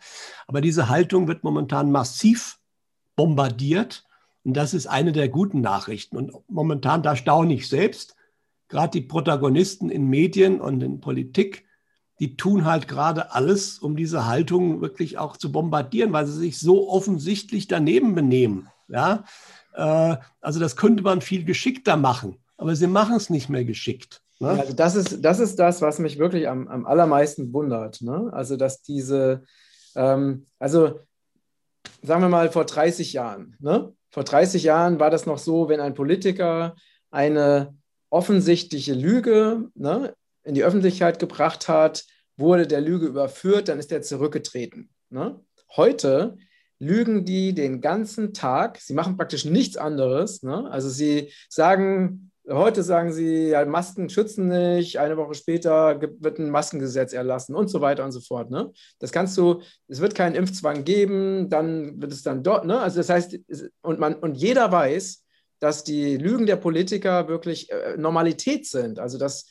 Aber 0.48 0.60
diese 0.60 0.88
Haltung 0.88 1.28
wird 1.28 1.44
momentan 1.44 1.92
massiv 1.92 2.58
bombardiert. 3.14 4.04
Und 4.42 4.56
das 4.56 4.74
ist 4.74 4.88
eine 4.88 5.12
der 5.12 5.28
guten 5.28 5.60
Nachrichten. 5.60 6.16
Und 6.16 6.32
momentan, 6.48 7.04
da 7.04 7.14
staune 7.14 7.54
ich 7.54 7.68
selbst, 7.68 8.16
gerade 8.68 8.98
die 8.98 9.06
Protagonisten 9.06 9.88
in 9.88 10.08
Medien 10.08 10.60
und 10.60 10.82
in 10.82 11.00
Politik, 11.00 11.64
die 12.18 12.36
tun 12.36 12.64
halt 12.64 12.88
gerade 12.88 13.32
alles, 13.32 13.78
um 13.78 13.96
diese 13.96 14.26
Haltung 14.26 14.80
wirklich 14.80 15.18
auch 15.18 15.36
zu 15.36 15.52
bombardieren, 15.52 16.12
weil 16.12 16.26
sie 16.26 16.38
sich 16.38 16.58
so 16.58 16.88
offensichtlich 16.88 17.68
daneben 17.68 18.14
benehmen. 18.14 18.68
Ja? 18.88 19.24
Äh, 19.76 20.16
also 20.40 20.58
das 20.58 20.76
könnte 20.76 21.02
man 21.02 21.20
viel 21.20 21.44
geschickter 21.44 21.96
machen, 21.96 22.38
aber 22.56 22.74
sie 22.74 22.86
machen 22.86 23.16
es 23.16 23.30
nicht 23.30 23.48
mehr 23.48 23.64
geschickt. 23.64 24.22
Ne? 24.40 24.48
Also 24.48 24.72
das 24.72 24.96
ist, 24.96 25.24
das 25.24 25.38
ist 25.38 25.58
das, 25.58 25.82
was 25.82 25.98
mich 25.98 26.18
wirklich 26.18 26.48
am, 26.48 26.66
am 26.68 26.86
allermeisten 26.86 27.52
wundert. 27.52 28.02
Ne? 28.02 28.30
Also 28.32 28.56
dass 28.56 28.82
diese, 28.82 29.44
ähm, 29.94 30.46
also 30.58 31.00
sagen 32.02 32.22
wir 32.22 32.28
mal 32.28 32.50
vor 32.50 32.64
30 32.64 33.12
Jahren, 33.12 33.56
ne? 33.60 33.92
vor 34.10 34.24
30 34.24 34.62
Jahren 34.62 34.98
war 34.98 35.10
das 35.10 35.26
noch 35.26 35.38
so, 35.38 35.68
wenn 35.68 35.80
ein 35.80 35.94
Politiker 35.94 36.74
eine 37.10 37.76
offensichtliche 38.10 38.94
Lüge 38.94 39.68
ne, 39.74 40.14
in 40.42 40.54
die 40.54 40.64
Öffentlichkeit 40.64 41.18
gebracht 41.18 41.68
hat, 41.68 42.04
wurde 42.36 42.66
der 42.66 42.80
Lüge 42.80 43.06
überführt, 43.06 43.68
dann 43.68 43.78
ist 43.78 43.92
er 43.92 44.02
zurückgetreten. 44.02 44.90
Ne? 45.10 45.40
Heute 45.76 46.38
lügen 46.78 47.24
die 47.24 47.54
den 47.54 47.80
ganzen 47.80 48.32
Tag. 48.32 48.78
Sie 48.78 48.94
machen 48.94 49.16
praktisch 49.16 49.44
nichts 49.44 49.76
anderes. 49.76 50.42
Ne? 50.42 50.70
Also 50.70 50.88
sie 50.88 51.32
sagen, 51.48 52.30
heute 52.48 52.82
sagen 52.82 53.12
sie, 53.12 53.48
ja, 53.48 53.64
Masken 53.64 54.08
schützen 54.08 54.48
nicht, 54.48 54.98
eine 54.98 55.16
Woche 55.16 55.34
später 55.34 56.00
wird 56.00 56.38
ein 56.38 56.50
Maskengesetz 56.50 57.12
erlassen 57.12 57.54
und 57.54 57.68
so 57.68 57.80
weiter 57.80 58.04
und 58.04 58.12
so 58.12 58.20
fort. 58.20 58.50
Ne? 58.50 58.72
Das 58.98 59.12
kannst 59.12 59.36
du, 59.36 59.62
es 59.88 60.00
wird 60.00 60.14
keinen 60.14 60.34
Impfzwang 60.34 60.84
geben, 60.84 61.48
dann 61.48 62.00
wird 62.00 62.12
es 62.12 62.22
dann 62.22 62.42
dort, 62.42 62.64
ne? 62.66 62.78
Also 62.78 62.98
das 62.98 63.08
heißt, 63.08 63.38
und 63.82 63.98
man, 63.98 64.14
und 64.14 64.36
jeder 64.36 64.70
weiß, 64.70 65.24
dass 65.58 65.84
die 65.84 66.16
Lügen 66.16 66.46
der 66.46 66.56
Politiker 66.56 67.28
wirklich 67.28 67.70
äh, 67.70 67.96
Normalität 67.96 68.66
sind. 68.66 68.98
Also 68.98 69.18
dass 69.18 69.46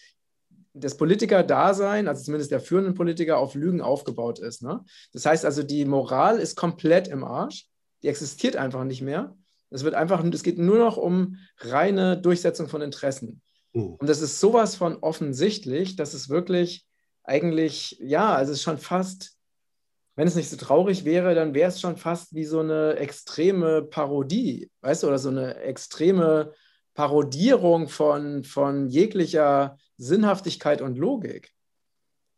das 0.75 0.97
Politiker-Dasein, 0.97 2.07
also 2.07 2.23
zumindest 2.23 2.51
der 2.51 2.59
führenden 2.59 2.93
Politiker, 2.93 3.37
auf 3.37 3.55
Lügen 3.55 3.81
aufgebaut 3.81 4.39
ist. 4.39 4.61
Ne? 4.61 4.83
Das 5.13 5.25
heißt 5.25 5.45
also, 5.45 5.63
die 5.63 5.85
Moral 5.85 6.37
ist 6.37 6.55
komplett 6.55 7.07
im 7.07 7.23
Arsch. 7.23 7.67
Die 8.03 8.09
existiert 8.09 8.57
einfach 8.57 8.83
nicht 8.83 9.01
mehr. 9.01 9.35
Es 9.69 9.83
wird 9.83 9.95
einfach, 9.95 10.23
es 10.23 10.43
geht 10.43 10.59
nur 10.59 10.77
noch 10.77 10.97
um 10.97 11.37
reine 11.59 12.17
Durchsetzung 12.17 12.67
von 12.67 12.81
Interessen. 12.81 13.41
Mhm. 13.73 13.95
Und 13.95 14.07
das 14.09 14.21
ist 14.21 14.39
sowas 14.39 14.75
von 14.75 14.97
offensichtlich, 14.97 15.95
dass 15.95 16.13
es 16.13 16.29
wirklich 16.29 16.85
eigentlich, 17.23 17.97
ja, 17.99 18.35
also 18.35 18.51
es 18.51 18.59
ist 18.59 18.63
schon 18.63 18.77
fast, 18.77 19.37
wenn 20.15 20.27
es 20.27 20.35
nicht 20.35 20.49
so 20.49 20.57
traurig 20.57 21.05
wäre, 21.05 21.35
dann 21.35 21.53
wäre 21.53 21.69
es 21.69 21.81
schon 21.81 21.97
fast 21.97 22.35
wie 22.35 22.45
so 22.45 22.59
eine 22.59 22.95
extreme 22.97 23.81
Parodie, 23.81 24.69
weißt 24.81 25.03
du, 25.03 25.07
oder 25.07 25.19
so 25.19 25.29
eine 25.29 25.55
extreme 25.55 26.53
Parodierung 26.93 27.87
von, 27.87 28.43
von 28.43 28.87
jeglicher 28.87 29.77
Sinnhaftigkeit 29.97 30.81
und 30.81 30.97
Logik. 30.97 31.53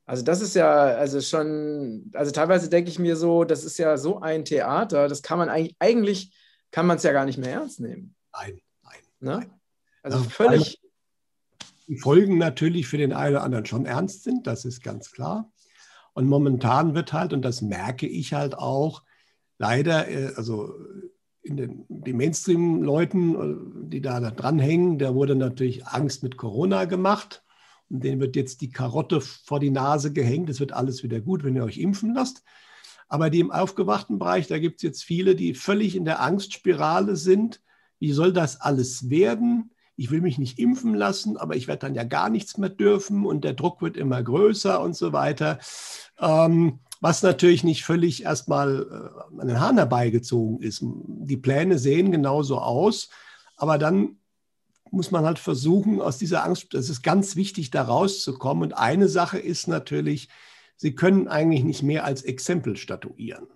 Also 0.05 0.23
das 0.23 0.41
ist 0.41 0.55
ja, 0.55 0.71
also 0.71 1.19
schon, 1.19 2.11
also 2.13 2.31
teilweise 2.31 2.69
denke 2.69 2.89
ich 2.89 2.97
mir 2.97 3.17
so, 3.17 3.43
das 3.43 3.65
ist 3.65 3.77
ja 3.77 3.97
so 3.97 4.21
ein 4.21 4.45
Theater, 4.45 5.09
das 5.09 5.21
kann 5.21 5.37
man 5.37 5.49
eigentlich, 5.49 5.75
eigentlich 5.79 6.33
kann 6.71 6.87
man 6.87 6.97
es 6.97 7.03
ja 7.03 7.11
gar 7.11 7.25
nicht 7.25 7.37
mehr 7.37 7.51
ernst 7.51 7.81
nehmen. 7.81 8.15
Nein, 8.31 8.61
nein. 8.83 8.99
Ne? 9.19 9.31
nein. 9.31 9.59
Also, 10.03 10.17
also 10.19 10.29
völlig. 10.29 10.81
Die 11.87 11.97
Folgen 11.97 12.37
natürlich 12.37 12.87
für 12.87 12.97
den 12.97 13.13
einen 13.13 13.35
oder 13.35 13.43
anderen 13.43 13.65
schon 13.65 13.85
ernst 13.85 14.23
sind, 14.23 14.47
das 14.47 14.65
ist 14.65 14.81
ganz 14.81 15.11
klar. 15.11 15.51
Und 16.13 16.27
momentan 16.27 16.95
wird 16.95 17.13
halt, 17.13 17.33
und 17.33 17.43
das 17.43 17.61
merke 17.61 18.07
ich 18.07 18.33
halt 18.33 18.57
auch, 18.57 19.03
leider, 19.57 20.07
äh, 20.07 20.33
also 20.35 20.73
in 21.41 21.57
den 21.57 21.85
die 21.89 22.13
Mainstream-Leuten, 22.13 23.35
äh, 23.35 23.89
die 23.89 24.01
da, 24.01 24.19
da 24.19 24.31
dranhängen, 24.31 24.99
da 24.99 25.15
wurde 25.15 25.35
natürlich 25.35 25.85
Angst 25.85 26.23
mit 26.23 26.37
Corona 26.37 26.85
gemacht. 26.85 27.43
Und 27.89 28.03
denen 28.03 28.19
wird 28.19 28.35
jetzt 28.35 28.61
die 28.61 28.69
Karotte 28.69 29.21
vor 29.21 29.59
die 29.59 29.69
Nase 29.69 30.11
gehängt. 30.11 30.49
Es 30.49 30.59
wird 30.59 30.73
alles 30.73 31.03
wieder 31.03 31.21
gut, 31.21 31.43
wenn 31.43 31.55
ihr 31.55 31.63
euch 31.63 31.77
impfen 31.77 32.13
lasst. 32.13 32.43
Aber 33.07 33.29
die 33.29 33.39
im 33.39 33.51
aufgewachten 33.51 34.19
Bereich, 34.19 34.47
da 34.47 34.59
gibt 34.59 34.77
es 34.77 34.83
jetzt 34.83 35.03
viele, 35.03 35.35
die 35.35 35.53
völlig 35.53 35.95
in 35.95 36.05
der 36.05 36.21
Angstspirale 36.21 37.15
sind. 37.15 37.61
Wie 37.99 38.11
soll 38.11 38.33
das 38.33 38.59
alles 38.59 39.09
werden? 39.09 39.71
Ich 39.95 40.11
will 40.11 40.21
mich 40.21 40.37
nicht 40.37 40.59
impfen 40.59 40.93
lassen, 40.93 41.37
aber 41.37 41.55
ich 41.55 41.67
werde 41.67 41.79
dann 41.79 41.95
ja 41.95 42.03
gar 42.03 42.29
nichts 42.29 42.57
mehr 42.57 42.69
dürfen 42.69 43.25
und 43.25 43.43
der 43.43 43.53
Druck 43.53 43.81
wird 43.81 43.97
immer 43.97 44.21
größer 44.21 44.81
und 44.81 44.95
so 44.95 45.13
weiter. 45.13 45.57
Ähm, 46.19 46.79
was 47.01 47.23
natürlich 47.23 47.63
nicht 47.63 47.83
völlig 47.83 48.23
erstmal 48.23 48.81
äh, 49.37 49.39
an 49.41 49.47
den 49.47 49.59
Haaren 49.59 49.77
herbeigezogen 49.77 50.61
ist. 50.61 50.83
Die 50.83 51.37
Pläne 51.37 51.77
sehen 51.79 52.11
genauso 52.11 52.59
aus, 52.59 53.09
aber 53.55 53.77
dann 53.77 54.17
muss 54.91 55.11
man 55.11 55.25
halt 55.25 55.39
versuchen, 55.39 56.01
aus 56.01 56.17
dieser 56.17 56.43
Angst, 56.43 56.73
das 56.73 56.89
ist 56.89 57.01
ganz 57.01 57.35
wichtig, 57.35 57.71
da 57.71 57.83
rauszukommen. 57.83 58.63
Und 58.63 58.73
eine 58.73 59.07
Sache 59.07 59.37
ist 59.37 59.67
natürlich, 59.67 60.29
Sie 60.75 60.93
können 60.93 61.27
eigentlich 61.27 61.63
nicht 61.63 61.83
mehr 61.83 62.05
als 62.05 62.21
Exempel 62.21 62.77
statuieren. 62.77 63.47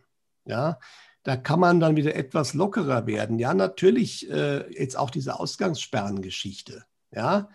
Ja, 0.46 0.80
da 1.24 1.38
kann 1.38 1.60
man 1.60 1.80
dann 1.80 1.96
wieder 1.96 2.16
etwas 2.16 2.56
lockerer 2.56 3.06
werden. 3.06 3.38
Ja, 3.38 3.54
natürlich 3.54 4.30
äh, 4.30 4.72
jetzt 4.74 4.98
auch 4.98 5.12
diese 5.12 5.40
Ausgangssperrengeschichte. 5.40 6.84
Ja, 7.12 7.50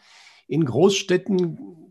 in 0.46 0.64
Großstädten 0.64 1.85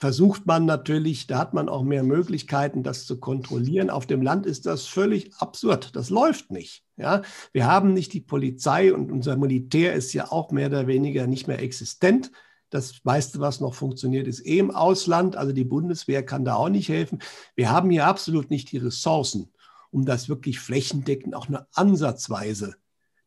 versucht 0.00 0.46
man 0.46 0.64
natürlich, 0.64 1.26
da 1.26 1.38
hat 1.38 1.52
man 1.52 1.68
auch 1.68 1.82
mehr 1.82 2.02
Möglichkeiten, 2.02 2.82
das 2.82 3.04
zu 3.04 3.20
kontrollieren. 3.20 3.90
Auf 3.90 4.06
dem 4.06 4.22
Land 4.22 4.46
ist 4.46 4.64
das 4.64 4.86
völlig 4.86 5.36
absurd. 5.36 5.94
Das 5.94 6.08
läuft 6.08 6.50
nicht. 6.50 6.84
Ja, 6.96 7.20
wir 7.52 7.66
haben 7.66 7.92
nicht 7.92 8.14
die 8.14 8.22
Polizei 8.22 8.94
und 8.94 9.12
unser 9.12 9.36
Militär 9.36 9.92
ist 9.92 10.14
ja 10.14 10.32
auch 10.32 10.52
mehr 10.52 10.68
oder 10.68 10.86
weniger 10.86 11.26
nicht 11.26 11.48
mehr 11.48 11.60
existent. 11.60 12.32
Das 12.70 13.00
meiste, 13.04 13.40
was 13.40 13.60
noch 13.60 13.74
funktioniert, 13.74 14.26
ist 14.26 14.46
eh 14.46 14.58
im 14.58 14.70
Ausland. 14.70 15.36
Also 15.36 15.52
die 15.52 15.64
Bundeswehr 15.64 16.24
kann 16.24 16.46
da 16.46 16.54
auch 16.54 16.70
nicht 16.70 16.88
helfen. 16.88 17.18
Wir 17.54 17.70
haben 17.70 17.90
hier 17.90 18.06
absolut 18.06 18.48
nicht 18.48 18.72
die 18.72 18.78
Ressourcen, 18.78 19.52
um 19.90 20.06
das 20.06 20.30
wirklich 20.30 20.60
flächendeckend 20.60 21.34
auch 21.34 21.50
nur 21.50 21.66
ansatzweise 21.74 22.76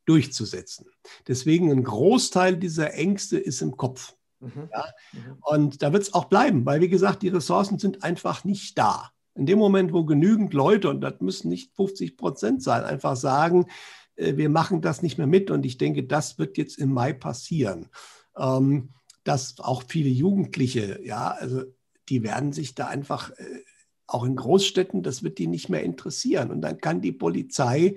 durchzusetzen. 0.06 0.88
Deswegen 1.28 1.72
ein 1.72 1.84
Großteil 1.84 2.58
dieser 2.58 2.96
Ängste 2.96 3.38
ist 3.38 3.62
im 3.62 3.78
Kopf. 3.78 4.16
Mhm. 4.44 4.70
Ja? 4.72 4.86
Mhm. 5.12 5.38
Und 5.42 5.82
da 5.82 5.94
wird 5.94 6.04
es 6.04 6.14
auch 6.14 6.26
bleiben, 6.26 6.66
weil, 6.66 6.82
wie 6.82 6.90
gesagt, 6.90 7.22
die 7.22 7.30
Ressourcen 7.30 7.80
sind 7.80 8.04
einfach 8.04 8.44
nicht 8.44 8.78
da. 8.78 9.12
In 9.36 9.46
dem 9.46 9.58
Moment, 9.58 9.94
wo 9.94 10.06
genügend 10.06 10.54
Leute, 10.54 10.90
und 10.90 11.02
das 11.02 11.20
müssen 11.20 11.50
nicht 11.50 11.76
50 11.76 12.18
Prozent 12.18 12.62
sein, 12.62 12.84
einfach 12.84 13.16
sagen, 13.16 13.68
äh, 14.16 14.38
wir 14.38 14.50
machen 14.50 14.82
das 14.82 15.02
nicht 15.02 15.18
mehr 15.18 15.28
mit. 15.28 15.52
Und 15.52 15.66
ich 15.66 15.78
denke, 15.78 16.04
das 16.04 16.38
wird 16.38 16.58
jetzt 16.58 16.78
im 16.78 16.92
Mai 16.94 17.14
passieren. 17.14 17.90
Ähm, 18.38 18.90
dass 19.24 19.60
auch 19.60 19.84
viele 19.88 20.10
Jugendliche, 20.10 21.00
ja, 21.04 21.30
also 21.32 21.64
die 22.10 22.24
werden 22.24 22.52
sich 22.52 22.76
da 22.76 22.88
einfach, 22.88 23.32
äh, 23.32 23.64
auch 24.06 24.26
in 24.26 24.36
Großstädten, 24.36 25.02
das 25.02 25.24
wird 25.24 25.38
die 25.38 25.48
nicht 25.48 25.70
mehr 25.70 25.84
interessieren. 25.84 26.52
Und 26.52 26.62
dann 26.62 26.78
kann 26.80 27.02
die 27.02 27.12
Polizei, 27.12 27.96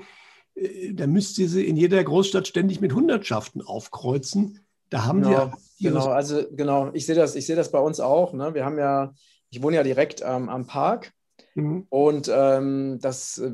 äh, 0.55 0.95
da 0.95 1.07
müsste 1.07 1.49
sie 1.49 1.67
in 1.67 1.77
jeder 1.77 2.03
Großstadt 2.03 2.47
ständig 2.49 2.81
mit 2.81 2.95
Hundertschaften 2.95 3.63
aufkreuzen. 3.63 4.66
Da 4.97 5.05
haben 5.05 5.23
genau, 5.23 5.31
wir. 5.31 5.53
Genau, 5.79 6.07
also 6.07 6.45
genau, 6.53 6.91
ich 6.95 7.05
sehe 7.05 7.15
das, 7.15 7.37
ich 7.37 7.47
sehe 7.47 7.57
das 7.57 7.71
bei 7.71 7.79
uns 7.79 8.01
auch. 8.01 8.33
Ne? 8.33 8.55
Wir 8.55 8.65
haben 8.65 8.79
ja, 8.79 9.13
ich 9.51 9.63
wohne 9.63 9.77
ja 9.77 9.83
direkt 9.83 10.23
ähm, 10.25 10.49
am 10.49 10.67
Park 10.67 11.13
mhm. 11.55 11.87
und 11.91 12.31
ähm, 12.33 12.99
das 13.03 13.39
äh, 13.39 13.53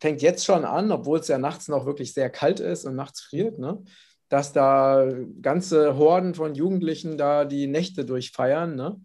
fängt 0.00 0.20
jetzt 0.20 0.44
schon 0.44 0.64
an, 0.64 0.92
obwohl 0.92 1.18
es 1.18 1.28
ja 1.28 1.38
nachts 1.38 1.68
noch 1.68 1.86
wirklich 1.86 2.12
sehr 2.12 2.28
kalt 2.28 2.60
ist 2.60 2.84
und 2.84 2.94
nachts 2.94 3.22
friert. 3.22 3.58
Ne? 3.58 3.82
dass 4.32 4.54
da 4.54 5.12
ganze 5.42 5.98
Horden 5.98 6.34
von 6.34 6.54
Jugendlichen 6.54 7.18
da 7.18 7.44
die 7.44 7.66
Nächte 7.66 8.06
durchfeiern. 8.06 8.74
Ne? 8.76 8.98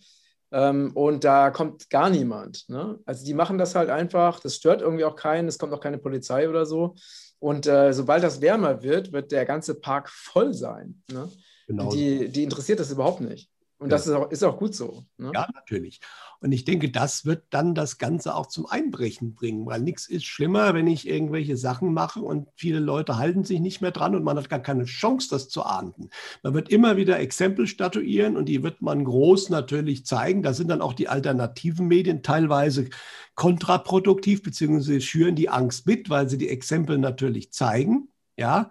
Ähm, 0.54 0.92
und 0.94 1.26
da 1.26 1.52
kommt 1.52 1.90
gar 1.90 2.10
niemand. 2.10 2.70
Ne? 2.70 2.98
Also 3.06 3.26
die 3.26 3.34
machen 3.34 3.58
das 3.58 3.76
halt 3.76 3.90
einfach, 3.90 4.40
das 4.40 4.56
stört 4.56 4.82
irgendwie 4.82 5.04
auch 5.04 5.18
keinen, 5.18 5.50
es 5.50 5.60
kommt 5.60 5.74
auch 5.74 5.82
keine 5.82 5.98
Polizei 5.98 6.48
oder 6.48 6.66
so. 6.66 6.96
Und 7.40 7.68
äh, 7.68 7.92
sobald 7.92 8.24
das 8.24 8.40
wärmer 8.40 8.84
wird, 8.84 9.12
wird 9.12 9.34
der 9.34 9.46
ganze 9.46 9.76
Park 9.76 10.10
voll 10.10 10.54
sein. 10.54 11.02
Ne? 11.12 11.30
Genau. 11.68 11.92
Die, 11.92 12.30
die 12.30 12.44
interessiert 12.44 12.80
das 12.80 12.92
überhaupt 12.92 13.22
nicht. 13.22 13.50
Und 13.80 13.92
das 13.92 14.08
ist 14.08 14.14
auch, 14.14 14.32
ist 14.32 14.44
auch 14.44 14.58
gut 14.58 14.74
so. 14.74 15.06
Ne? 15.18 15.32
Ja, 15.36 15.48
natürlich. 15.54 16.00
Und 16.40 16.52
ich 16.52 16.66
denke, 16.66 16.90
das 16.90 17.26
wird 17.26 17.44
dann 17.52 17.76
das 17.76 18.00
Ganze 18.00 18.34
auch 18.34 18.48
zum 18.48 18.66
Einbrechen 18.66 19.36
bringen, 19.36 19.68
weil 19.68 19.82
nichts 19.82 20.08
ist 20.08 20.26
schlimmer, 20.26 20.74
wenn 20.74 20.88
ich 20.88 21.08
irgendwelche 21.08 21.58
Sachen 21.58 21.94
mache 21.94 22.20
und 22.22 22.48
viele 22.56 22.80
Leute 22.80 23.18
halten 23.18 23.44
sich 23.44 23.60
nicht 23.60 23.82
mehr 23.82 23.92
dran 23.92 24.16
und 24.16 24.24
man 24.24 24.38
hat 24.38 24.50
gar 24.50 24.62
keine 24.62 24.86
Chance, 24.86 25.28
das 25.30 25.48
zu 25.50 25.64
ahnden. 25.64 26.10
Man 26.42 26.56
wird 26.56 26.70
immer 26.70 26.98
wieder 26.98 27.20
Exempel 27.20 27.68
statuieren 27.68 28.36
und 28.36 28.46
die 28.46 28.64
wird 28.64 28.82
man 28.82 29.04
groß 29.04 29.50
natürlich 29.50 30.08
zeigen. 30.08 30.42
Da 30.42 30.54
sind 30.54 30.70
dann 30.70 30.82
auch 30.82 30.94
die 30.94 31.08
alternativen 31.08 31.88
Medien 31.88 32.24
teilweise 32.24 32.90
kontraproduktiv, 33.36 34.42
beziehungsweise 34.42 35.02
schüren 35.02 35.36
die 35.36 35.50
Angst 35.50 35.86
mit, 35.86 36.10
weil 36.10 36.30
sie 36.30 36.40
die 36.40 36.50
Exempel 36.50 36.98
natürlich 36.98 37.52
zeigen. 37.52 38.10
Ja, 38.40 38.70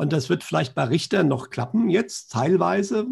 und 0.00 0.14
das 0.14 0.30
wird 0.30 0.42
vielleicht 0.42 0.74
bei 0.74 0.84
Richtern 0.84 1.28
noch 1.28 1.50
klappen 1.50 1.90
jetzt, 1.90 2.32
teilweise 2.32 3.04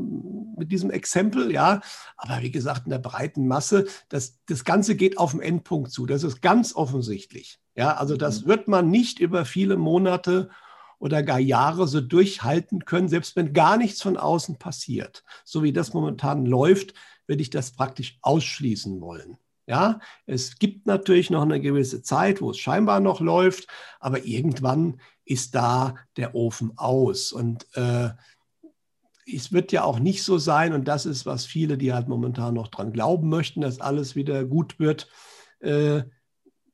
mit 0.56 0.72
diesem 0.72 0.90
Exempel, 0.90 1.52
ja. 1.52 1.82
Aber 2.16 2.40
wie 2.40 2.50
gesagt, 2.50 2.86
in 2.86 2.90
der 2.90 2.98
breiten 2.98 3.46
Masse, 3.46 3.84
das, 4.08 4.38
das 4.46 4.64
Ganze 4.64 4.96
geht 4.96 5.18
auf 5.18 5.32
den 5.32 5.42
Endpunkt 5.42 5.92
zu. 5.92 6.06
Das 6.06 6.22
ist 6.24 6.40
ganz 6.40 6.74
offensichtlich. 6.74 7.60
Ja, 7.74 7.98
also 7.98 8.16
das 8.16 8.40
mhm. 8.40 8.48
wird 8.48 8.68
man 8.68 8.88
nicht 8.90 9.18
über 9.18 9.44
viele 9.44 9.76
Monate 9.76 10.48
oder 10.98 11.22
gar 11.22 11.38
Jahre 11.38 11.86
so 11.86 12.00
durchhalten 12.00 12.86
können, 12.86 13.10
selbst 13.10 13.36
wenn 13.36 13.52
gar 13.52 13.76
nichts 13.76 14.00
von 14.00 14.16
außen 14.16 14.58
passiert. 14.58 15.24
So 15.44 15.62
wie 15.62 15.74
das 15.74 15.92
momentan 15.92 16.46
läuft, 16.46 16.94
würde 17.26 17.42
ich 17.42 17.50
das 17.50 17.72
praktisch 17.72 18.18
ausschließen 18.22 18.98
wollen. 19.02 19.36
Ja, 19.68 20.00
es 20.24 20.58
gibt 20.58 20.86
natürlich 20.86 21.28
noch 21.28 21.42
eine 21.42 21.60
gewisse 21.60 22.00
Zeit, 22.00 22.40
wo 22.40 22.52
es 22.52 22.58
scheinbar 22.58 23.00
noch 23.00 23.20
läuft, 23.20 23.68
aber 24.00 24.24
irgendwann 24.24 24.98
ist 25.26 25.54
da 25.54 25.94
der 26.16 26.34
Ofen 26.34 26.72
aus. 26.78 27.32
Und 27.32 27.66
äh, 27.74 28.08
es 29.30 29.52
wird 29.52 29.70
ja 29.70 29.84
auch 29.84 29.98
nicht 29.98 30.22
so 30.22 30.38
sein, 30.38 30.72
und 30.72 30.88
das 30.88 31.04
ist, 31.04 31.26
was 31.26 31.44
viele, 31.44 31.76
die 31.76 31.92
halt 31.92 32.08
momentan 32.08 32.54
noch 32.54 32.68
dran 32.68 32.94
glauben 32.94 33.28
möchten, 33.28 33.60
dass 33.60 33.78
alles 33.78 34.16
wieder 34.16 34.46
gut 34.46 34.78
wird. 34.78 35.06
Äh, 35.60 36.04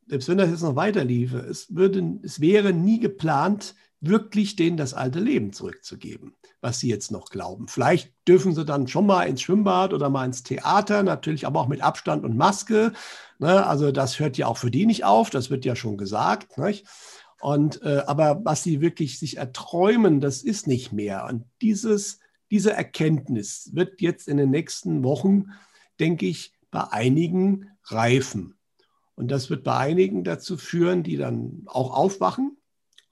selbst 0.06 0.28
wenn 0.28 0.38
das 0.38 0.50
jetzt 0.50 0.62
noch 0.62 0.76
weiter 0.76 1.02
liefe, 1.02 1.38
es, 1.38 1.74
würde, 1.74 2.20
es 2.22 2.40
wäre 2.40 2.72
nie 2.72 3.00
geplant, 3.00 3.74
wirklich 3.98 4.54
denen 4.54 4.76
das 4.76 4.94
alte 4.94 5.18
Leben 5.18 5.52
zurückzugeben, 5.52 6.36
was 6.64 6.80
sie 6.80 6.88
jetzt 6.88 7.12
noch 7.12 7.28
glauben. 7.28 7.68
Vielleicht 7.68 8.12
dürfen 8.26 8.54
sie 8.54 8.64
dann 8.64 8.88
schon 8.88 9.06
mal 9.06 9.24
ins 9.24 9.42
Schwimmbad 9.42 9.92
oder 9.92 10.08
mal 10.08 10.24
ins 10.24 10.42
Theater, 10.42 11.02
natürlich 11.02 11.46
aber 11.46 11.60
auch 11.60 11.68
mit 11.68 11.82
Abstand 11.82 12.24
und 12.24 12.38
Maske. 12.38 12.94
Ne? 13.38 13.66
Also 13.66 13.92
das 13.92 14.18
hört 14.18 14.38
ja 14.38 14.46
auch 14.46 14.56
für 14.56 14.70
die 14.70 14.86
nicht 14.86 15.04
auf, 15.04 15.28
das 15.28 15.50
wird 15.50 15.66
ja 15.66 15.76
schon 15.76 15.98
gesagt. 15.98 16.56
Nicht? 16.56 16.86
Und, 17.40 17.82
äh, 17.82 18.02
aber 18.06 18.40
was 18.44 18.62
sie 18.62 18.80
wirklich 18.80 19.18
sich 19.18 19.36
erträumen, 19.36 20.20
das 20.20 20.42
ist 20.42 20.66
nicht 20.66 20.90
mehr. 20.90 21.26
Und 21.26 21.44
dieses, 21.60 22.18
diese 22.50 22.72
Erkenntnis 22.72 23.70
wird 23.74 24.00
jetzt 24.00 24.26
in 24.26 24.38
den 24.38 24.50
nächsten 24.50 25.04
Wochen, 25.04 25.50
denke 26.00 26.24
ich, 26.24 26.54
bei 26.70 26.90
einigen 26.90 27.68
reifen. 27.84 28.56
Und 29.16 29.30
das 29.30 29.50
wird 29.50 29.64
bei 29.64 29.76
einigen 29.76 30.24
dazu 30.24 30.56
führen, 30.56 31.02
die 31.02 31.18
dann 31.18 31.64
auch 31.66 31.94
aufwachen 31.94 32.56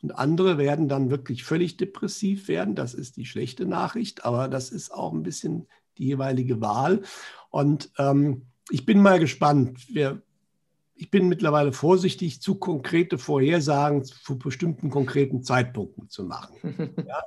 und 0.02 0.10
andere 0.10 0.58
werden 0.58 0.88
dann 0.88 1.10
wirklich 1.10 1.44
völlig 1.44 1.76
depressiv 1.76 2.48
werden. 2.48 2.74
Das 2.74 2.92
ist 2.92 3.16
die 3.16 3.24
schlechte 3.24 3.66
Nachricht, 3.66 4.24
aber 4.24 4.48
das 4.48 4.70
ist 4.70 4.92
auch 4.92 5.12
ein 5.12 5.22
bisschen 5.22 5.68
die 5.96 6.06
jeweilige 6.06 6.60
Wahl. 6.60 7.02
Und 7.50 7.90
ähm, 7.98 8.42
ich 8.70 8.84
bin 8.84 9.00
mal 9.00 9.20
gespannt. 9.20 9.86
Wir, 9.88 10.20
ich 10.94 11.10
bin 11.10 11.28
mittlerweile 11.28 11.72
vorsichtig, 11.72 12.42
zu 12.42 12.56
konkrete 12.56 13.16
Vorhersagen 13.16 14.04
zu 14.04 14.38
bestimmten 14.38 14.90
konkreten 14.90 15.42
Zeitpunkten 15.42 16.08
zu 16.08 16.24
machen. 16.24 16.94
Ja? 17.06 17.22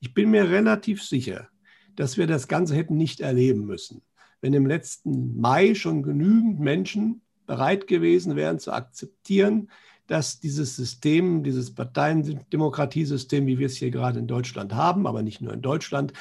Ich 0.00 0.12
bin 0.12 0.30
mir 0.30 0.50
relativ 0.50 1.02
sicher, 1.02 1.48
dass 1.94 2.16
wir 2.16 2.26
das 2.26 2.48
Ganze 2.48 2.74
hätten 2.74 2.96
nicht 2.96 3.20
erleben 3.20 3.66
müssen, 3.66 4.02
wenn 4.40 4.52
im 4.52 4.66
letzten 4.66 5.40
Mai 5.40 5.74
schon 5.74 6.02
genügend 6.02 6.58
Menschen 6.58 7.22
bereit 7.46 7.86
gewesen 7.86 8.34
wären 8.34 8.58
zu 8.58 8.72
akzeptieren, 8.72 9.70
dass 10.06 10.40
dieses 10.40 10.76
System, 10.76 11.42
dieses 11.42 11.74
Parteiendemokratiesystem, 11.74 13.46
wie 13.46 13.58
wir 13.58 13.66
es 13.66 13.76
hier 13.76 13.90
gerade 13.90 14.18
in 14.18 14.26
Deutschland 14.26 14.74
haben, 14.74 15.06
aber 15.06 15.22
nicht 15.22 15.40
nur 15.40 15.52
in 15.52 15.62
Deutschland, 15.62 16.12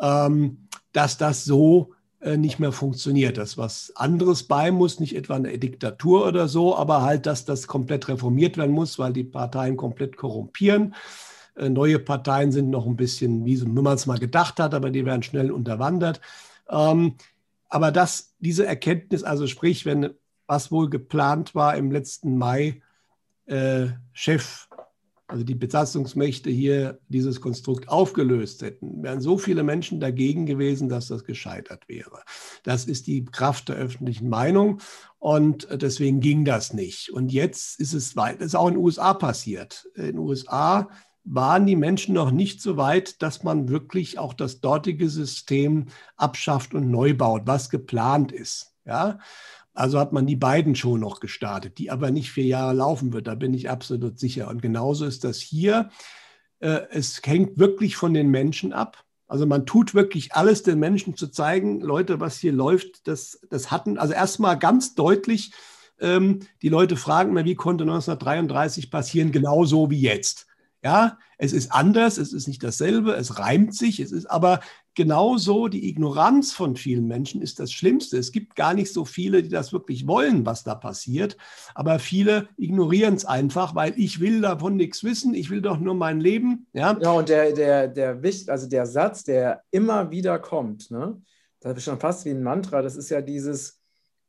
ähm, 0.00 0.68
dass 0.92 1.18
das 1.18 1.44
so 1.44 1.94
äh, 2.20 2.36
nicht 2.36 2.58
mehr 2.58 2.72
funktioniert. 2.72 3.38
Dass 3.38 3.56
was 3.56 3.92
anderes 3.94 4.42
bei 4.42 4.70
muss, 4.70 4.98
nicht 4.98 5.14
etwa 5.14 5.36
eine 5.36 5.56
Diktatur 5.58 6.26
oder 6.26 6.48
so, 6.48 6.76
aber 6.76 7.02
halt, 7.02 7.26
dass 7.26 7.44
das 7.44 7.66
komplett 7.66 8.08
reformiert 8.08 8.56
werden 8.56 8.74
muss, 8.74 8.98
weil 8.98 9.12
die 9.12 9.24
Parteien 9.24 9.76
komplett 9.76 10.16
korrumpieren. 10.16 10.94
Äh, 11.54 11.68
neue 11.68 11.98
Parteien 11.98 12.50
sind 12.50 12.70
noch 12.70 12.86
ein 12.86 12.96
bisschen, 12.96 13.44
wie 13.44 13.56
man 13.64 13.94
es 13.94 14.06
mal 14.06 14.18
gedacht 14.18 14.58
hat, 14.58 14.74
aber 14.74 14.90
die 14.90 15.04
werden 15.04 15.22
schnell 15.22 15.52
unterwandert. 15.52 16.20
Ähm, 16.68 17.14
aber 17.68 17.92
dass 17.92 18.34
diese 18.40 18.66
Erkenntnis, 18.66 19.22
also 19.22 19.46
sprich, 19.46 19.84
wenn 19.86 20.10
was 20.48 20.72
wohl 20.72 20.88
geplant 20.88 21.54
war 21.54 21.76
im 21.76 21.92
letzten 21.92 22.36
Mai, 22.38 22.80
äh, 23.48 23.88
Chef, 24.12 24.68
also 25.26 25.44
die 25.44 25.54
Besatzungsmächte 25.54 26.48
hier 26.48 27.00
dieses 27.08 27.40
Konstrukt 27.40 27.88
aufgelöst 27.88 28.62
hätten, 28.62 29.02
wären 29.02 29.20
so 29.20 29.36
viele 29.36 29.62
Menschen 29.62 30.00
dagegen 30.00 30.46
gewesen, 30.46 30.88
dass 30.88 31.08
das 31.08 31.24
gescheitert 31.24 31.88
wäre. 31.88 32.22
Das 32.62 32.86
ist 32.86 33.06
die 33.06 33.26
Kraft 33.26 33.68
der 33.68 33.76
öffentlichen 33.76 34.30
Meinung 34.30 34.80
und 35.18 35.68
deswegen 35.70 36.20
ging 36.20 36.46
das 36.46 36.72
nicht. 36.72 37.10
Und 37.10 37.30
jetzt 37.30 37.78
ist 37.78 37.92
es 37.92 38.16
weit, 38.16 38.40
ist 38.40 38.54
auch 38.54 38.68
in 38.68 38.74
den 38.74 38.82
USA 38.82 39.12
passiert. 39.12 39.86
In 39.96 40.04
den 40.04 40.18
USA 40.18 40.88
waren 41.24 41.66
die 41.66 41.76
Menschen 41.76 42.14
noch 42.14 42.30
nicht 42.30 42.62
so 42.62 42.78
weit, 42.78 43.20
dass 43.20 43.42
man 43.42 43.68
wirklich 43.68 44.18
auch 44.18 44.32
das 44.32 44.60
dortige 44.60 45.10
System 45.10 45.86
abschafft 46.16 46.74
und 46.74 46.90
neu 46.90 47.14
baut, 47.14 47.42
was 47.44 47.68
geplant 47.68 48.32
ist. 48.32 48.74
Ja, 48.86 49.18
also 49.78 50.00
hat 50.00 50.12
man 50.12 50.26
die 50.26 50.36
beiden 50.36 50.74
schon 50.74 50.98
noch 50.98 51.20
gestartet, 51.20 51.78
die 51.78 51.90
aber 51.90 52.10
nicht 52.10 52.32
vier 52.32 52.46
Jahre 52.46 52.74
laufen 52.74 53.12
wird. 53.12 53.28
Da 53.28 53.36
bin 53.36 53.54
ich 53.54 53.70
absolut 53.70 54.18
sicher. 54.18 54.48
Und 54.48 54.60
genauso 54.60 55.06
ist 55.06 55.22
das 55.22 55.38
hier. 55.38 55.90
Äh, 56.58 56.80
es 56.90 57.20
hängt 57.24 57.58
wirklich 57.58 57.94
von 57.94 58.12
den 58.12 58.28
Menschen 58.28 58.72
ab. 58.72 59.04
Also 59.28 59.46
man 59.46 59.66
tut 59.66 59.94
wirklich 59.94 60.34
alles, 60.34 60.64
den 60.64 60.80
Menschen 60.80 61.16
zu 61.16 61.28
zeigen, 61.28 61.80
Leute, 61.80 62.18
was 62.18 62.38
hier 62.38 62.52
läuft, 62.52 63.06
das, 63.06 63.40
das 63.50 63.70
hatten, 63.70 63.98
also 63.98 64.14
erstmal 64.14 64.58
ganz 64.58 64.96
deutlich, 64.96 65.52
ähm, 66.00 66.40
die 66.62 66.70
Leute 66.70 66.96
fragen 66.96 67.32
mir, 67.32 67.44
wie 67.44 67.54
konnte 67.54 67.84
1933 67.84 68.90
passieren, 68.90 69.30
genauso 69.30 69.90
wie 69.90 70.00
jetzt. 70.00 70.46
Ja, 70.82 71.18
es 71.36 71.52
ist 71.52 71.72
anders, 71.72 72.18
es 72.18 72.32
ist 72.32 72.48
nicht 72.48 72.64
dasselbe, 72.64 73.12
es 73.12 73.38
reimt 73.38 73.74
sich, 73.74 74.00
es 74.00 74.10
ist 74.10 74.26
aber 74.26 74.60
genauso 74.98 75.68
die 75.68 75.88
Ignoranz 75.88 76.52
von 76.52 76.74
vielen 76.74 77.06
Menschen 77.06 77.40
ist 77.40 77.60
das 77.60 77.70
Schlimmste. 77.70 78.18
Es 78.18 78.32
gibt 78.32 78.56
gar 78.56 78.74
nicht 78.74 78.92
so 78.92 79.04
viele, 79.04 79.44
die 79.44 79.48
das 79.48 79.72
wirklich 79.72 80.08
wollen, 80.08 80.44
was 80.44 80.64
da 80.64 80.74
passiert. 80.74 81.36
Aber 81.76 82.00
viele 82.00 82.48
ignorieren 82.56 83.14
es 83.14 83.24
einfach, 83.24 83.76
weil 83.76 83.94
ich 83.96 84.18
will 84.18 84.40
davon 84.40 84.74
nichts 84.74 85.04
wissen. 85.04 85.34
Ich 85.34 85.50
will 85.50 85.62
doch 85.62 85.78
nur 85.78 85.94
mein 85.94 86.20
Leben. 86.20 86.66
Ja, 86.72 86.98
ja 87.00 87.12
und 87.12 87.28
der, 87.28 87.52
der, 87.52 87.86
der, 87.86 88.20
also 88.48 88.68
der 88.68 88.86
Satz, 88.86 89.22
der 89.22 89.62
immer 89.70 90.10
wieder 90.10 90.40
kommt, 90.40 90.90
ne? 90.90 91.22
das 91.60 91.76
ist 91.76 91.84
schon 91.84 92.00
fast 92.00 92.24
wie 92.24 92.30
ein 92.30 92.42
Mantra, 92.42 92.82
das 92.82 92.96
ist 92.96 93.10
ja 93.10 93.20
dieses, 93.20 93.80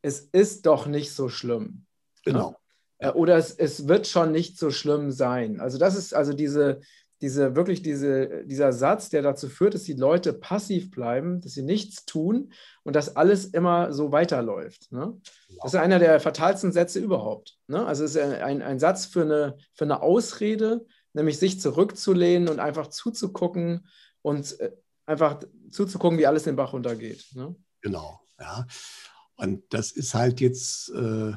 es 0.03 0.19
ist 0.19 0.67
doch 0.67 0.85
nicht 0.85 1.13
so 1.13 1.29
schlimm. 1.29 1.87
Genau. 2.25 2.55
Ne? 3.01 3.11
Oder 3.15 3.37
es, 3.37 3.53
es 3.53 3.87
wird 3.87 4.05
schon 4.05 4.31
nicht 4.31 4.59
so 4.59 4.69
schlimm 4.69 5.09
sein. 5.09 5.61
Also 5.61 5.79
das 5.79 5.95
ist 5.95 6.13
also 6.13 6.33
diese, 6.33 6.81
diese, 7.21 7.55
wirklich 7.55 7.81
diese, 7.81 8.45
dieser 8.45 8.71
Satz, 8.71 9.09
der 9.09 9.21
dazu 9.21 9.49
führt, 9.49 9.73
dass 9.73 9.83
die 9.83 9.93
Leute 9.93 10.31
passiv 10.33 10.89
bleiben, 10.89 11.41
dass 11.41 11.53
sie 11.53 11.63
nichts 11.63 12.05
tun 12.05 12.53
und 12.83 12.95
dass 12.95 13.15
alles 13.15 13.45
immer 13.45 13.91
so 13.91 14.11
weiterläuft. 14.11 14.91
Ne? 14.91 15.19
Das 15.61 15.73
ist 15.73 15.79
einer 15.79 15.99
der 15.99 16.19
fatalsten 16.19 16.71
Sätze 16.71 16.99
überhaupt. 16.99 17.57
Ne? 17.67 17.85
Also 17.85 18.05
es 18.05 18.15
ist 18.15 18.21
ein, 18.21 18.61
ein 18.61 18.79
Satz 18.79 19.05
für 19.05 19.23
eine, 19.23 19.57
für 19.73 19.83
eine 19.83 20.01
Ausrede, 20.01 20.85
nämlich 21.13 21.39
sich 21.39 21.59
zurückzulehnen 21.59 22.47
und 22.47 22.59
einfach 22.59 22.87
zuzugucken 22.87 23.87
und 24.21 24.59
äh, 24.59 24.71
einfach 25.05 25.39
zuzugucken, 25.71 26.19
wie 26.19 26.27
alles 26.27 26.43
den 26.43 26.55
Bach 26.55 26.73
runtergeht. 26.73 27.25
Ne? 27.33 27.55
Genau, 27.81 28.21
ja. 28.39 28.65
Und 29.35 29.63
das 29.73 29.91
ist 29.91 30.13
halt 30.13 30.39
jetzt, 30.41 30.89
äh, 30.89 31.33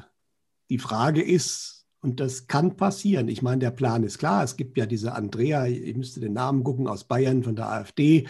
die 0.69 0.77
Frage 0.77 1.23
ist, 1.23 1.82
und 2.03 2.19
das 2.19 2.47
kann 2.47 2.75
passieren. 2.75 3.29
Ich 3.29 3.41
meine, 3.41 3.59
der 3.59 3.71
Plan 3.71 4.03
ist 4.03 4.19
klar. 4.19 4.43
Es 4.43 4.57
gibt 4.57 4.77
ja 4.77 4.85
diese 4.85 5.13
Andrea, 5.13 5.65
ich 5.65 5.95
müsste 5.95 6.19
den 6.19 6.33
Namen 6.33 6.63
gucken, 6.63 6.87
aus 6.87 7.05
Bayern 7.05 7.43
von 7.43 7.55
der 7.55 7.71
AfD, 7.71 8.27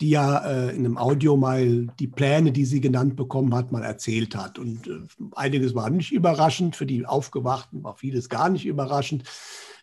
die 0.00 0.08
ja 0.08 0.38
äh, 0.38 0.70
in 0.70 0.86
einem 0.86 0.96
Audio 0.96 1.36
mal 1.36 1.86
die 1.98 2.06
Pläne, 2.06 2.50
die 2.50 2.64
sie 2.64 2.80
genannt 2.80 3.16
bekommen 3.16 3.54
hat, 3.54 3.72
mal 3.72 3.82
erzählt 3.82 4.34
hat. 4.34 4.58
Und 4.58 4.86
äh, 4.86 5.00
einiges 5.36 5.74
war 5.74 5.90
nicht 5.90 6.12
überraschend, 6.12 6.76
für 6.76 6.86
die 6.86 7.04
Aufgewachten 7.04 7.84
war 7.84 7.94
vieles 7.94 8.30
gar 8.30 8.48
nicht 8.48 8.64
überraschend. 8.64 9.24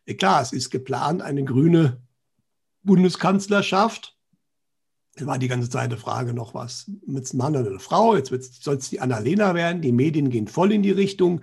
Äh, 0.07 0.15
klar, 0.15 0.41
es 0.41 0.51
ist 0.51 0.71
geplant, 0.71 1.21
eine 1.21 1.43
grüne 1.43 2.01
Bundeskanzlerschaft. 2.81 4.17
Es 5.13 5.27
war 5.27 5.37
die 5.37 5.47
ganze 5.47 5.69
Zeit 5.69 5.91
eine 5.91 5.97
Frage 5.97 6.33
noch, 6.33 6.55
was 6.55 6.89
mit 7.05 7.29
einem 7.29 7.37
Mann 7.37 7.55
oder 7.55 7.69
einer 7.69 7.79
Frau. 7.79 8.15
Jetzt 8.15 8.63
soll 8.63 8.77
es 8.77 8.89
die 8.89 8.99
Annalena 8.99 9.53
werden. 9.53 9.83
Die 9.83 9.91
Medien 9.91 10.31
gehen 10.31 10.47
voll 10.47 10.71
in 10.71 10.81
die 10.81 10.91
Richtung. 10.91 11.41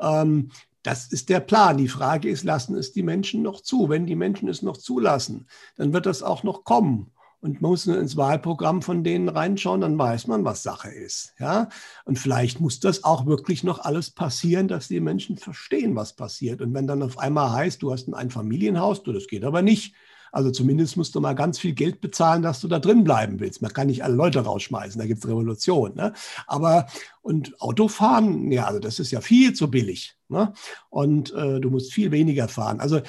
Ähm, 0.00 0.50
das 0.84 1.06
ist 1.06 1.30
der 1.30 1.40
Plan. 1.40 1.78
Die 1.78 1.88
Frage 1.88 2.28
ist, 2.28 2.44
lassen 2.44 2.76
es 2.76 2.92
die 2.92 3.02
Menschen 3.02 3.42
noch 3.42 3.62
zu? 3.62 3.88
Wenn 3.88 4.06
die 4.06 4.14
Menschen 4.14 4.48
es 4.48 4.62
noch 4.62 4.76
zulassen, 4.76 5.48
dann 5.76 5.92
wird 5.92 6.06
das 6.06 6.22
auch 6.22 6.44
noch 6.44 6.62
kommen. 6.62 7.10
Und 7.40 7.60
man 7.60 7.72
muss 7.72 7.84
nur 7.84 7.98
ins 7.98 8.16
Wahlprogramm 8.16 8.80
von 8.80 9.04
denen 9.04 9.28
reinschauen, 9.28 9.82
dann 9.82 9.98
weiß 9.98 10.28
man, 10.28 10.44
was 10.44 10.62
Sache 10.62 10.88
ist. 10.88 11.34
Ja? 11.38 11.68
Und 12.04 12.18
vielleicht 12.18 12.60
muss 12.60 12.80
das 12.80 13.04
auch 13.04 13.26
wirklich 13.26 13.64
noch 13.64 13.80
alles 13.80 14.10
passieren, 14.10 14.68
dass 14.68 14.88
die 14.88 15.00
Menschen 15.00 15.36
verstehen, 15.36 15.94
was 15.94 16.16
passiert. 16.16 16.62
Und 16.62 16.72
wenn 16.72 16.86
dann 16.86 17.02
auf 17.02 17.18
einmal 17.18 17.52
heißt, 17.52 17.82
du 17.82 17.92
hast 17.92 18.08
ein 18.08 18.14
Einfamilienhaus, 18.14 19.02
du, 19.02 19.12
das 19.12 19.26
geht 19.26 19.44
aber 19.44 19.60
nicht, 19.60 19.94
also 20.34 20.50
zumindest 20.50 20.96
musst 20.96 21.14
du 21.14 21.20
mal 21.20 21.34
ganz 21.34 21.60
viel 21.60 21.74
Geld 21.74 22.00
bezahlen, 22.00 22.42
dass 22.42 22.60
du 22.60 22.66
da 22.66 22.80
drin 22.80 23.04
bleiben 23.04 23.38
willst. 23.38 23.62
Man 23.62 23.72
kann 23.72 23.86
nicht 23.86 24.02
alle 24.02 24.16
Leute 24.16 24.40
rausschmeißen, 24.40 25.00
da 25.00 25.06
gibt 25.06 25.22
es 25.22 25.30
Revolution. 25.30 25.94
Ne? 25.94 26.12
Aber 26.48 26.86
und 27.22 27.60
Autofahren, 27.60 28.50
ja, 28.50 28.66
also 28.66 28.80
das 28.80 28.98
ist 28.98 29.12
ja 29.12 29.20
viel 29.20 29.52
zu 29.52 29.70
billig. 29.70 30.16
Ne? 30.28 30.52
Und 30.90 31.32
äh, 31.34 31.60
du 31.60 31.70
musst 31.70 31.92
viel 31.92 32.10
weniger 32.10 32.48
fahren. 32.48 32.80
Also 32.80 33.00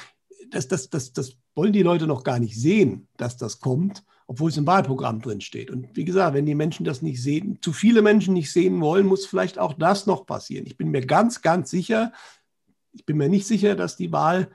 das, 0.52 0.68
das, 0.68 0.92
das, 0.92 1.14
das 1.14 1.36
wollen 1.56 1.74
die 1.74 1.82
Leute 1.82 2.06
noch 2.06 2.24
gar 2.24 2.38
nicht 2.38 2.62
sehen, 2.62 3.08
dass 3.18 3.38
das 3.38 3.60
kommt, 3.60 4.04
obwohl 4.28 4.52
es 4.52 4.58
im 4.58 4.68
Wahlprogramm 4.68 5.20
drin 5.20 5.42
steht. 5.42 5.72
Und 5.72 5.96
wie 5.96 6.06
gesagt, 6.06 6.36
wenn 6.36 6.46
die 6.46 6.54
Menschen 6.54 6.86
das 6.86 7.02
nicht 7.02 7.24
sehen, 7.24 7.58
zu 7.60 7.74
viele 7.74 8.04
Menschen 8.04 8.36
nicht 8.36 8.52
sehen 8.52 8.80
wollen, 8.82 9.08
muss 9.08 9.26
vielleicht 9.26 9.58
auch 9.58 9.74
das 9.74 10.06
noch 10.06 10.28
passieren. 10.28 10.68
Ich 10.68 10.78
bin 10.78 10.92
mir 10.92 11.04
ganz, 11.04 11.42
ganz 11.42 11.72
sicher, 11.72 12.12
ich 12.92 13.04
bin 13.04 13.18
mir 13.18 13.30
nicht 13.30 13.48
sicher, 13.48 13.76
dass 13.76 13.98
die 13.98 14.12
Wahl 14.12 14.52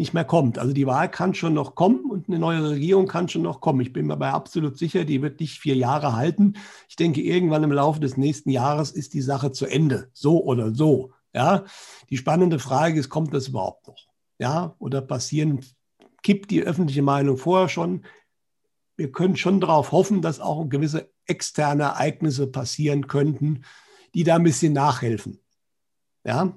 nicht 0.00 0.14
mehr 0.14 0.24
kommt. 0.24 0.58
Also 0.58 0.72
die 0.72 0.86
Wahl 0.86 1.10
kann 1.10 1.34
schon 1.34 1.54
noch 1.54 1.76
kommen 1.76 2.10
und 2.10 2.28
eine 2.28 2.38
neue 2.38 2.70
Regierung 2.70 3.06
kann 3.06 3.28
schon 3.28 3.42
noch 3.42 3.60
kommen. 3.60 3.80
Ich 3.82 3.92
bin 3.92 4.06
mir 4.06 4.14
aber 4.14 4.32
absolut 4.32 4.78
sicher, 4.78 5.04
die 5.04 5.22
wird 5.22 5.38
nicht 5.38 5.60
vier 5.60 5.76
Jahre 5.76 6.16
halten. 6.16 6.54
Ich 6.88 6.96
denke, 6.96 7.20
irgendwann 7.20 7.62
im 7.62 7.70
Laufe 7.70 8.00
des 8.00 8.16
nächsten 8.16 8.50
Jahres 8.50 8.90
ist 8.90 9.14
die 9.14 9.20
Sache 9.20 9.52
zu 9.52 9.66
Ende, 9.66 10.08
so 10.12 10.42
oder 10.42 10.74
so. 10.74 11.12
Ja, 11.32 11.64
die 12.08 12.16
spannende 12.16 12.58
Frage 12.58 12.98
ist, 12.98 13.10
kommt 13.10 13.32
das 13.32 13.48
überhaupt 13.48 13.86
noch? 13.86 14.08
Ja, 14.38 14.74
oder 14.78 15.02
passieren, 15.02 15.60
kippt 16.22 16.50
die 16.50 16.62
öffentliche 16.62 17.02
Meinung 17.02 17.36
vorher 17.36 17.68
schon? 17.68 18.04
Wir 18.96 19.12
können 19.12 19.36
schon 19.36 19.60
darauf 19.60 19.92
hoffen, 19.92 20.22
dass 20.22 20.40
auch 20.40 20.68
gewisse 20.68 21.10
externe 21.26 21.84
Ereignisse 21.84 22.46
passieren 22.46 23.06
könnten, 23.06 23.64
die 24.14 24.24
da 24.24 24.36
ein 24.36 24.42
bisschen 24.42 24.72
nachhelfen. 24.72 25.38
Ja, 26.24 26.54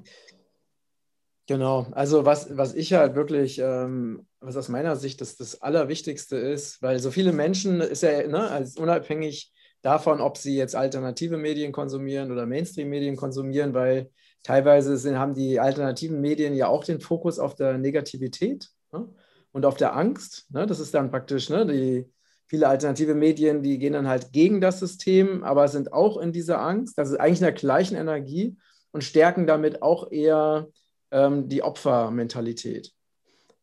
Genau, 1.46 1.88
also 1.92 2.26
was, 2.26 2.56
was 2.56 2.74
ich 2.74 2.94
halt 2.94 3.16
wirklich, 3.16 3.60
ähm, 3.60 4.26
was 4.40 4.56
aus 4.56 4.70
meiner 4.70 4.96
Sicht 4.96 5.20
das, 5.20 5.36
das 5.36 5.62
Allerwichtigste 5.62 6.38
ist, 6.38 6.82
weil 6.82 7.00
so 7.00 7.12
viele 7.12 7.34
Menschen 7.34 7.82
ist 7.82 8.02
ja 8.02 8.26
ne, 8.28 8.50
als 8.50 8.78
unabhängig 8.78 9.52
davon, 9.82 10.22
ob 10.22 10.38
sie 10.38 10.56
jetzt 10.56 10.74
alternative 10.74 11.38
Medien 11.38 11.74
konsumieren 11.74 12.32
oder 12.32 12.46
Mainstream-Medien 12.46 13.18
konsumieren, 13.18 13.74
weil 13.74 14.10
teilweise 14.42 14.96
sind, 14.98 15.20
haben 15.20 15.34
die 15.34 15.60
alternativen 15.60 16.22
Medien 16.22 16.54
ja 16.54 16.68
auch 16.68 16.86
den 16.86 17.02
Fokus 17.02 17.40
auf 17.40 17.56
der 17.56 17.78
Negativität 17.78 18.70
ne, 18.94 19.10
und 19.52 19.66
auf 19.66 19.76
der 19.76 19.98
Angst. 19.98 20.46
Ne, 20.50 20.66
das 20.66 20.80
ist 20.80 20.94
dann 20.94 21.12
praktisch, 21.12 21.50
ne, 21.50 21.66
die 21.66 22.10
viele 22.48 22.70
alternative 22.70 23.16
Medien, 23.16 23.64
die 23.64 23.80
gehen 23.80 23.94
dann 23.94 24.08
halt 24.08 24.32
gegen 24.32 24.62
das 24.62 24.80
System, 24.80 25.44
aber 25.44 25.68
sind 25.68 25.92
auch 25.92 26.18
in 26.18 26.32
dieser 26.32 26.62
Angst, 26.62 26.98
das 26.98 27.10
ist 27.10 27.20
eigentlich 27.20 27.40
in 27.40 27.46
der 27.46 27.52
gleichen 27.52 27.98
Energie 27.98 28.56
und 28.92 29.04
stärken 29.04 29.46
damit 29.46 29.82
auch 29.82 30.10
eher 30.10 30.70
ähm, 31.14 31.48
die 31.48 31.62
Opfermentalität. 31.64 32.92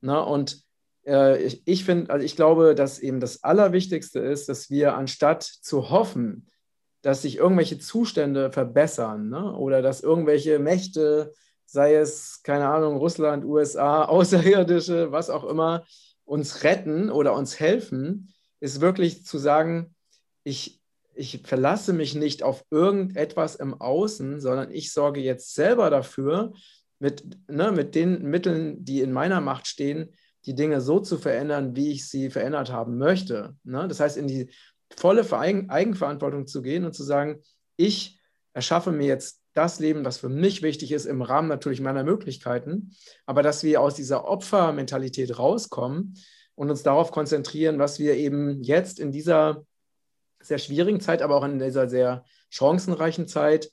Na, 0.01 0.21
und 0.21 0.63
äh, 1.07 1.43
ich, 1.43 1.63
ich 1.67 1.85
finde, 1.85 2.11
also 2.11 2.25
ich 2.25 2.37
glaube, 2.37 2.75
dass 2.75 3.01
eben 3.01 3.21
das 3.21 3.43
Allerwichtigste 3.43 4.21
ist, 4.21 4.49
dass 4.49 4.71
wir 4.71 4.95
anstatt 4.95 5.43
zu 5.43 5.91
hoffen, 5.91 6.47
dass 7.03 7.23
sich 7.23 7.37
irgendwelche 7.37 7.79
Zustände 7.79 8.53
verbessern 8.53 9.29
ne? 9.29 9.55
oder 9.57 9.83
dass 9.83 10.01
irgendwelche 10.01 10.59
Mächte, 10.59 11.33
sei 11.67 11.95
es, 11.95 12.43
keine 12.43 12.69
Ahnung, 12.69 12.97
Russland, 12.97 13.45
USA, 13.45 14.05
Außerirdische, 14.07 15.13
was 15.13 15.29
auch 15.29 15.45
immer, 15.45 15.85
uns 16.25 16.63
retten 16.63 17.11
oder 17.11 17.35
uns 17.35 17.59
helfen, 17.59 18.33
ist 18.61 18.81
wirklich 18.81 19.27
zu 19.27 19.39
sagen, 19.39 19.95
ich, 20.45 20.81
ich 21.15 21.43
verlasse 21.45 21.93
mich 21.93 22.15
nicht 22.15 22.43
auf 22.43 22.65
irgendetwas 22.71 23.57
im 23.57 23.81
Außen, 23.81 24.41
sondern 24.41 24.71
ich 24.71 24.93
sorge 24.93 25.21
jetzt 25.21 25.55
selber 25.55 25.91
dafür, 25.91 26.53
mit, 27.01 27.25
ne, 27.49 27.73
mit 27.73 27.95
den 27.97 28.23
Mitteln, 28.23 28.85
die 28.85 29.01
in 29.01 29.11
meiner 29.11 29.41
Macht 29.41 29.67
stehen, 29.67 30.15
die 30.47 30.55
Dinge 30.55 30.81
so 30.81 31.01
zu 31.01 31.19
verändern, 31.19 31.75
wie 31.75 31.91
ich 31.91 32.09
sie 32.09 32.31
verändert 32.31 32.71
haben 32.71 32.99
möchte. 32.99 33.57
Ne? 33.65 33.89
Das 33.89 34.01
heißt, 34.01 34.17
in 34.17 34.29
die 34.29 34.51
volle 34.97 35.27
Eigenverantwortung 35.33 36.47
zu 36.47 36.63
gehen 36.63 36.85
und 36.85 36.95
zu 36.95 37.03
sagen, 37.03 37.41
ich 37.77 38.21
erschaffe 38.53 38.93
mir 38.93 39.07
jetzt 39.07 39.43
das 39.55 39.81
Leben, 39.81 40.05
was 40.05 40.19
für 40.19 40.29
mich 40.29 40.63
wichtig 40.63 40.93
ist, 40.93 41.07
im 41.07 41.23
Rahmen 41.23 41.49
natürlich 41.49 41.81
meiner 41.81 42.05
Möglichkeiten, 42.05 42.93
aber 43.27 43.43
dass 43.43 43.63
wir 43.63 43.81
aus 43.81 43.95
dieser 43.95 44.27
Opfermentalität 44.29 45.39
rauskommen 45.39 46.15
und 46.55 46.71
uns 46.71 46.83
darauf 46.83 47.11
konzentrieren, 47.11 47.79
was 47.79 47.99
wir 47.99 48.15
eben 48.17 48.63
jetzt 48.63 49.01
in 49.01 49.11
dieser 49.11 49.65
sehr 50.41 50.59
schwierigen 50.59 51.01
Zeit, 51.01 51.23
aber 51.23 51.37
auch 51.37 51.45
in 51.45 51.59
dieser 51.59 51.89
sehr 51.89 52.25
chancenreichen 52.51 53.27
Zeit 53.27 53.71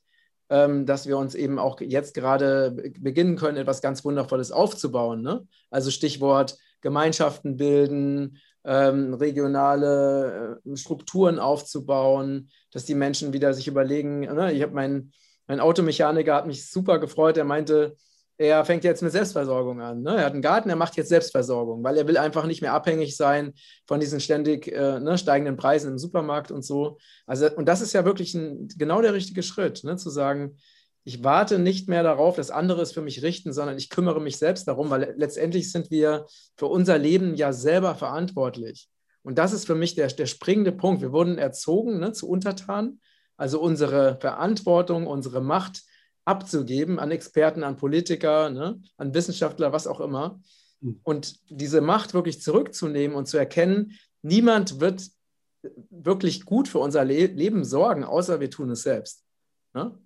dass 0.49 1.07
wir 1.07 1.17
uns 1.17 1.35
eben 1.35 1.59
auch 1.59 1.81
jetzt 1.81 2.13
gerade 2.13 2.71
beginnen 2.99 3.35
können, 3.35 3.57
etwas 3.57 3.81
ganz 3.81 4.05
Wundervolles 4.05 4.51
aufzubauen. 4.51 5.21
Ne? 5.21 5.45
Also 5.69 5.91
Stichwort 5.91 6.57
Gemeinschaften 6.79 7.57
bilden, 7.57 8.37
ähm, 8.63 9.13
regionale 9.13 10.59
äh, 10.65 10.77
Strukturen 10.77 11.39
aufzubauen, 11.39 12.49
dass 12.71 12.85
die 12.85 12.95
Menschen 12.95 13.33
wieder 13.33 13.53
sich 13.53 13.67
überlegen. 13.67 14.21
Ne? 14.21 14.53
Ich 14.53 14.61
habe 14.61 14.73
meinen 14.73 15.11
mein 15.47 15.59
Automechaniker 15.61 16.35
hat 16.35 16.47
mich 16.47 16.69
super 16.69 16.99
gefreut. 16.99 17.37
Er 17.37 17.45
meinte, 17.45 17.95
er 18.37 18.63
fängt 18.65 18.83
jetzt 18.83 19.01
mit 19.01 19.11
Selbstversorgung 19.11 19.81
an. 19.81 20.03
Ne? 20.03 20.17
Er 20.17 20.25
hat 20.25 20.33
einen 20.33 20.41
Garten, 20.41 20.69
er 20.69 20.75
macht 20.75 20.95
jetzt 20.95 21.09
Selbstversorgung, 21.09 21.83
weil 21.83 21.97
er 21.97 22.07
will 22.07 22.17
einfach 22.17 22.45
nicht 22.45 22.61
mehr 22.61 22.73
abhängig 22.73 23.17
sein 23.17 23.53
von 23.85 23.99
diesen 23.99 24.19
ständig 24.19 24.67
äh, 24.67 24.99
ne, 24.99 25.17
steigenden 25.17 25.57
Preisen 25.57 25.91
im 25.91 25.97
Supermarkt 25.97 26.51
und 26.51 26.63
so. 26.63 26.97
Also, 27.25 27.49
und 27.55 27.67
das 27.67 27.81
ist 27.81 27.93
ja 27.93 28.05
wirklich 28.05 28.35
ein, 28.35 28.67
genau 28.77 29.01
der 29.01 29.13
richtige 29.13 29.41
Schritt, 29.41 29.83
ne? 29.83 29.97
zu 29.97 30.09
sagen, 30.09 30.57
ich 31.03 31.23
warte 31.23 31.57
nicht 31.57 31.87
mehr 31.87 32.03
darauf, 32.03 32.35
dass 32.35 32.51
andere 32.51 32.81
es 32.81 32.91
für 32.91 33.01
mich 33.01 33.23
richten, 33.23 33.53
sondern 33.53 33.77
ich 33.77 33.89
kümmere 33.89 34.19
mich 34.19 34.37
selbst 34.37 34.67
darum, 34.67 34.89
weil 34.89 35.15
letztendlich 35.17 35.71
sind 35.71 35.89
wir 35.89 36.25
für 36.57 36.65
unser 36.65 36.97
Leben 36.97 37.33
ja 37.35 37.53
selber 37.53 37.95
verantwortlich. 37.95 38.89
Und 39.23 39.37
das 39.37 39.53
ist 39.53 39.65
für 39.65 39.75
mich 39.75 39.95
der, 39.95 40.07
der 40.07 40.25
springende 40.25 40.73
Punkt. 40.73 41.01
Wir 41.01 41.11
wurden 41.11 41.37
erzogen 41.37 41.99
ne, 41.99 42.11
zu 42.11 42.29
Untertanen, 42.29 42.99
also 43.35 43.61
unsere 43.61 44.17
Verantwortung, 44.19 45.07
unsere 45.07 45.41
Macht 45.41 45.81
abzugeben 46.27 46.99
an 46.99 47.11
Experten, 47.11 47.63
an 47.63 47.77
Politiker, 47.77 48.49
ne, 48.49 48.81
an 48.97 49.13
Wissenschaftler, 49.13 49.71
was 49.71 49.87
auch 49.87 50.01
immer. 50.01 50.39
Hm. 50.81 50.99
Und 51.03 51.39
diese 51.49 51.79
Macht 51.79 52.13
wirklich 52.13 52.41
zurückzunehmen 52.41 53.15
und 53.15 53.27
zu 53.27 53.37
erkennen, 53.37 53.93
niemand 54.21 54.81
wird 54.81 55.09
wirklich 55.89 56.45
gut 56.45 56.67
für 56.67 56.79
unser 56.79 57.05
Le 57.05 57.27
Leben 57.27 57.63
sorgen, 57.63 58.03
außer 58.03 58.39
wir 58.39 58.49
tun 58.49 58.69
es 58.71 58.83
selbst. 58.83 59.23
Ne? 59.73 59.97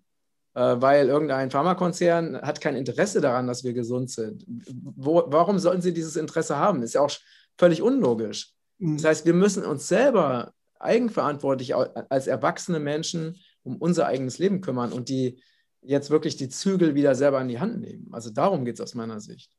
Äh, 0.54 0.76
weil 0.80 1.08
irgendein 1.08 1.50
Pharmakonzern 1.50 2.40
hat 2.42 2.62
kein 2.62 2.76
Interesse 2.76 3.20
daran, 3.20 3.48
dass 3.48 3.64
wir 3.64 3.74
gesund 3.74 4.12
sind. 4.12 4.46
Wo, 4.48 5.24
warum 5.28 5.58
sollten 5.58 5.82
sie 5.82 5.94
dieses 5.94 6.16
Interesse 6.16 6.58
haben? 6.58 6.84
Ist 6.84 6.94
ja 6.94 7.02
auch 7.02 7.12
völlig 7.58 7.82
unlogisch. 7.82 8.54
Mhm. 8.78 8.98
Das 8.98 9.06
heißt, 9.06 9.26
wir 9.26 9.34
müssen 9.34 9.66
uns 9.66 9.88
selber 9.88 10.54
eigenverantwortlich 10.80 11.76
als 11.76 12.28
erwachsene 12.28 12.80
Menschen 12.80 13.38
um 13.64 13.78
unser 13.78 14.08
eigenes 14.08 14.40
Leben 14.40 14.62
kümmern 14.62 14.92
und 14.92 15.10
die 15.10 15.42
jetzt 15.82 16.10
wirklich 16.10 16.38
die 16.38 16.50
Zügel 16.50 16.96
wieder 16.96 17.16
selber 17.16 17.42
in 17.42 17.48
die 17.48 17.60
Hand 17.60 17.80
nehmen. 17.80 18.08
Also 18.12 18.30
darum 18.30 18.66
geht 18.66 18.76
es 18.76 18.82
aus 18.82 18.96
meiner 18.96 19.20
Sicht. 19.20 19.52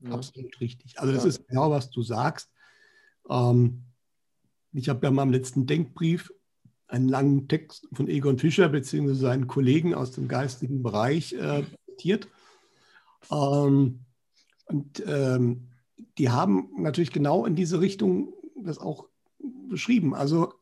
Ja. 0.00 0.10
Absolut 0.12 0.60
richtig. 0.60 0.98
Also 0.98 1.12
das 1.12 1.24
ja. 1.24 1.28
ist 1.30 1.48
genau, 1.48 1.70
was 1.70 1.90
du 1.90 2.02
sagst. 2.02 2.50
Ähm, 3.28 3.84
ich 4.72 4.88
habe 4.88 5.06
ja 5.06 5.10
mal 5.10 5.24
im 5.24 5.32
letzten 5.32 5.66
Denkbrief 5.66 6.32
einen 6.86 7.08
langen 7.08 7.48
Text 7.48 7.86
von 7.92 8.08
Egon 8.08 8.38
Fischer 8.38 8.68
bzw. 8.68 9.14
seinen 9.14 9.46
Kollegen 9.46 9.94
aus 9.94 10.12
dem 10.12 10.28
geistigen 10.28 10.82
Bereich 10.82 11.32
äh, 11.32 11.64
zitiert. 11.86 12.28
Ähm, 13.30 14.04
und 14.66 15.02
ähm, 15.06 15.68
die 16.18 16.30
haben 16.30 16.70
natürlich 16.78 17.12
genau 17.12 17.46
in 17.46 17.56
diese 17.56 17.80
Richtung 17.80 18.34
das 18.62 18.78
auch 18.78 19.06
beschrieben. 19.68 20.14
Also 20.14 20.54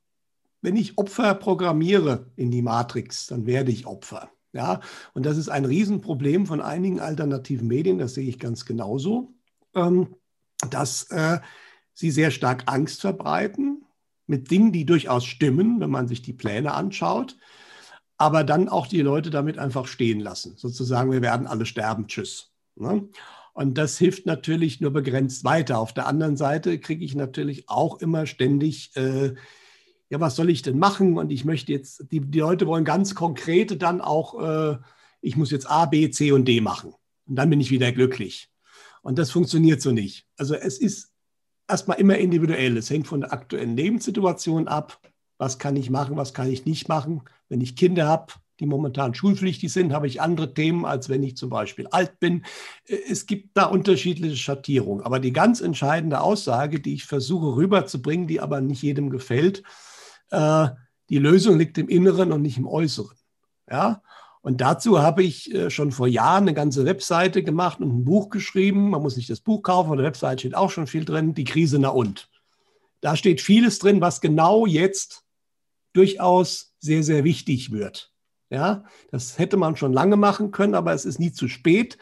wenn 0.63 0.77
ich 0.77 0.99
Opfer 0.99 1.35
programmiere 1.35 2.31
in 2.37 2.51
die 2.51 2.63
Matrix, 2.63 3.27
dann 3.27 3.47
werde 3.47 3.71
ich 3.71 3.87
Opfer. 3.87 4.31
Ja, 4.57 4.81
und 5.13 5.27
das 5.27 5.37
ist 5.37 5.51
ein 5.51 5.67
Riesenproblem 5.67 6.47
von 6.47 6.63
einigen 6.63 6.99
alternativen 6.99 7.69
Medien, 7.69 7.99
das 7.99 8.15
sehe 8.15 8.27
ich 8.27 8.39
ganz 8.39 8.65
genauso, 8.65 9.35
ähm, 9.75 10.17
dass 10.71 11.11
äh, 11.11 11.41
sie 11.93 12.11
sehr 12.11 12.31
stark 12.31 12.63
Angst 12.65 13.03
verbreiten 13.03 13.85
mit 14.27 14.51
Dingen, 14.51 14.73
die 14.73 14.87
durchaus 14.87 15.27
stimmen, 15.27 15.79
wenn 15.81 15.91
man 15.91 16.09
sich 16.09 16.23
die 16.23 16.33
Pläne 16.33 16.73
anschaut, 16.73 17.37
aber 18.17 18.45
dann 18.45 18.71
auch 18.71 18.87
die 18.87 19.03
Leute 19.03 19.29
damit 19.29 19.59
einfach 19.59 19.87
stehen 19.87 20.21
lassen. 20.21 20.55
Sozusagen, 20.57 21.13
wir 21.13 21.21
werden 21.21 21.47
alle 21.47 21.67
sterben, 21.67 22.07
tschüss. 22.07 22.51
Ne? 22.77 23.11
Und 23.53 23.77
das 23.77 23.99
hilft 23.99 24.25
natürlich 24.25 24.81
nur 24.81 24.91
begrenzt 24.91 25.45
weiter. 25.45 25.79
Auf 25.81 25.93
der 25.93 26.07
anderen 26.07 26.39
Seite 26.39 26.79
kriege 26.79 27.05
ich 27.05 27.15
natürlich 27.15 27.69
auch 27.69 28.01
immer 28.01 28.25
ständig, 28.25 28.97
äh, 28.97 29.35
ja, 30.09 30.21
was 30.21 30.37
soll 30.37 30.51
ich 30.51 30.63
denn 30.63 30.79
machen? 30.79 31.19
Und 31.19 31.31
ich 31.31 31.45
möchte 31.45 31.73
jetzt, 31.73 32.07
die, 32.11 32.21
die 32.21 32.39
Leute 32.39 32.67
wollen 32.67 32.85
ganz 32.85 33.15
konkrete 33.15 33.77
dann 33.77 34.01
auch, 34.01 34.41
äh, 34.41 34.79
ich 35.21 35.37
muss 35.37 35.51
jetzt 35.51 35.69
A, 35.69 35.87
B, 35.87 36.11
C 36.11 36.33
und 36.33 36.47
D 36.47 36.61
machen. 36.61 36.95
Und 37.27 37.37
dann 37.37 37.51
bin 37.51 37.61
ich 37.61 37.71
wieder 37.71 37.91
glücklich. 37.93 38.49
Und 39.03 39.19
das 39.19 39.31
funktioniert 39.31 39.81
so 39.83 39.93
nicht. 39.93 40.27
Also 40.37 40.55
es 40.55 40.79
ist 40.79 41.13
erstmal 41.69 41.99
immer 41.99 42.17
individuell. 42.19 42.77
Es 42.77 42.91
hängt 42.91 43.07
von 43.07 43.21
der 43.21 43.33
aktuellen 43.33 43.77
Lebenssituation 43.77 44.69
ab. 44.69 45.01
Was 45.39 45.59
kann 45.59 45.77
ich 45.77 45.91
machen, 45.91 46.17
was 46.17 46.33
kann 46.33 46.51
ich 46.51 46.65
nicht 46.65 46.89
machen? 46.89 47.23
Wenn 47.49 47.61
ich 47.61 47.77
Kinder 47.77 48.07
habe, 48.07 48.33
die 48.59 48.67
momentan 48.67 49.15
schulpflichtig 49.15 49.71
sind, 49.71 49.93
habe 49.93 50.07
ich 50.07 50.21
andere 50.23 50.55
Themen, 50.55 50.87
als 50.87 51.09
wenn 51.09 51.23
ich 51.23 51.37
zum 51.37 51.51
Beispiel 51.51 51.87
alt 51.89 52.19
bin. 52.21 52.45
Es 52.87 53.27
gibt 53.27 53.51
da 53.55 53.67
unterschiedliche 53.67 54.37
Schattierungen. 54.37 55.05
Aber 55.05 55.21
die 55.21 55.33
ganz 55.33 55.61
entscheidende 55.61 56.21
Aussage, 56.21 56.81
die 56.81 56.95
ich 56.95 57.05
versuche 57.05 57.57
rüberzubringen, 57.57 58.27
die 58.27 58.41
aber 58.41 58.61
nicht 58.61 58.83
jedem 58.83 59.11
gefällt, 59.11 59.63
äh, 60.31 60.69
die 61.09 61.19
Lösung 61.19 61.59
liegt 61.59 61.79
im 61.79 61.89
Inneren 61.89 62.33
und 62.33 62.43
nicht 62.43 62.59
im 62.59 62.67
Äußeren. 62.67 63.17
Ja? 63.71 64.03
Und 64.43 64.61
dazu 64.61 65.01
habe 65.01 65.23
ich 65.23 65.53
äh, 65.53 65.71
schon 65.71 65.93
vor 65.93 66.07
Jahren 66.07 66.45
eine 66.45 66.55
ganze 66.55 66.85
Webseite 66.85 67.43
gemacht 67.43 67.81
und 67.81 67.89
ein 67.89 68.05
Buch 68.05 68.31
geschrieben. 68.31 68.91
Man 68.91 69.03
muss 69.03 69.17
nicht 69.17 69.31
das 69.31 69.41
Buch 69.41 69.63
kaufen, 69.63 69.91
auf 69.91 69.97
der 69.97 70.05
Webseite 70.05 70.41
steht 70.41 70.55
auch 70.55 70.71
schon 70.71 70.87
viel 70.87 71.05
drin, 71.05 71.35
die 71.35 71.45
Krise 71.45 71.79
na 71.79 71.89
und. 71.89 72.29
Da 73.01 73.17
steht 73.17 73.41
vieles 73.41 73.79
drin, 73.79 74.01
was 74.01 74.21
genau 74.21 74.67
jetzt 74.67 75.25
durchaus 75.93 76.75
sehr, 76.79 77.03
sehr 77.03 77.25
wichtig 77.25 77.73
wird. 77.73 78.13
Ja, 78.49 78.85
das 79.11 79.39
hätte 79.39 79.57
man 79.57 79.77
schon 79.77 79.93
lange 79.93 80.17
machen 80.17 80.53
können, 80.53 80.77
aber 80.77 80.93
es 80.93 81.05
ist 81.05 81.19
nie 81.19 81.33
zu 81.33 81.49
spät. 81.49 81.99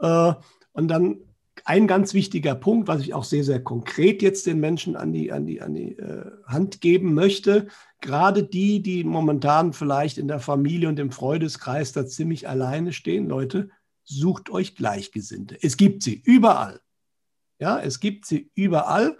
Äh, 0.00 0.32
und 0.72 0.88
dann 0.88 1.20
ein 1.64 1.86
ganz 1.86 2.14
wichtiger 2.14 2.54
Punkt, 2.54 2.88
was 2.88 3.00
ich 3.00 3.14
auch 3.14 3.24
sehr, 3.24 3.44
sehr 3.44 3.62
konkret 3.62 4.22
jetzt 4.22 4.46
den 4.46 4.60
Menschen 4.60 4.96
an 4.96 5.12
die, 5.12 5.32
an 5.32 5.46
die, 5.46 5.62
an 5.62 5.74
die 5.74 5.96
äh, 5.96 6.30
Hand 6.46 6.80
geben 6.80 7.14
möchte, 7.14 7.68
gerade 8.00 8.42
die, 8.42 8.82
die 8.82 9.04
momentan 9.04 9.72
vielleicht 9.72 10.18
in 10.18 10.28
der 10.28 10.40
Familie 10.40 10.88
und 10.88 10.98
im 10.98 11.10
Freudeskreis 11.10 11.92
da 11.92 12.06
ziemlich 12.06 12.48
alleine 12.48 12.92
stehen, 12.92 13.28
Leute, 13.28 13.70
sucht 14.02 14.50
euch 14.50 14.74
Gleichgesinnte. 14.74 15.56
Es 15.62 15.76
gibt 15.76 16.02
sie 16.02 16.20
überall. 16.24 16.80
Ja, 17.58 17.80
es 17.80 18.00
gibt 18.00 18.26
sie 18.26 18.50
überall 18.54 19.16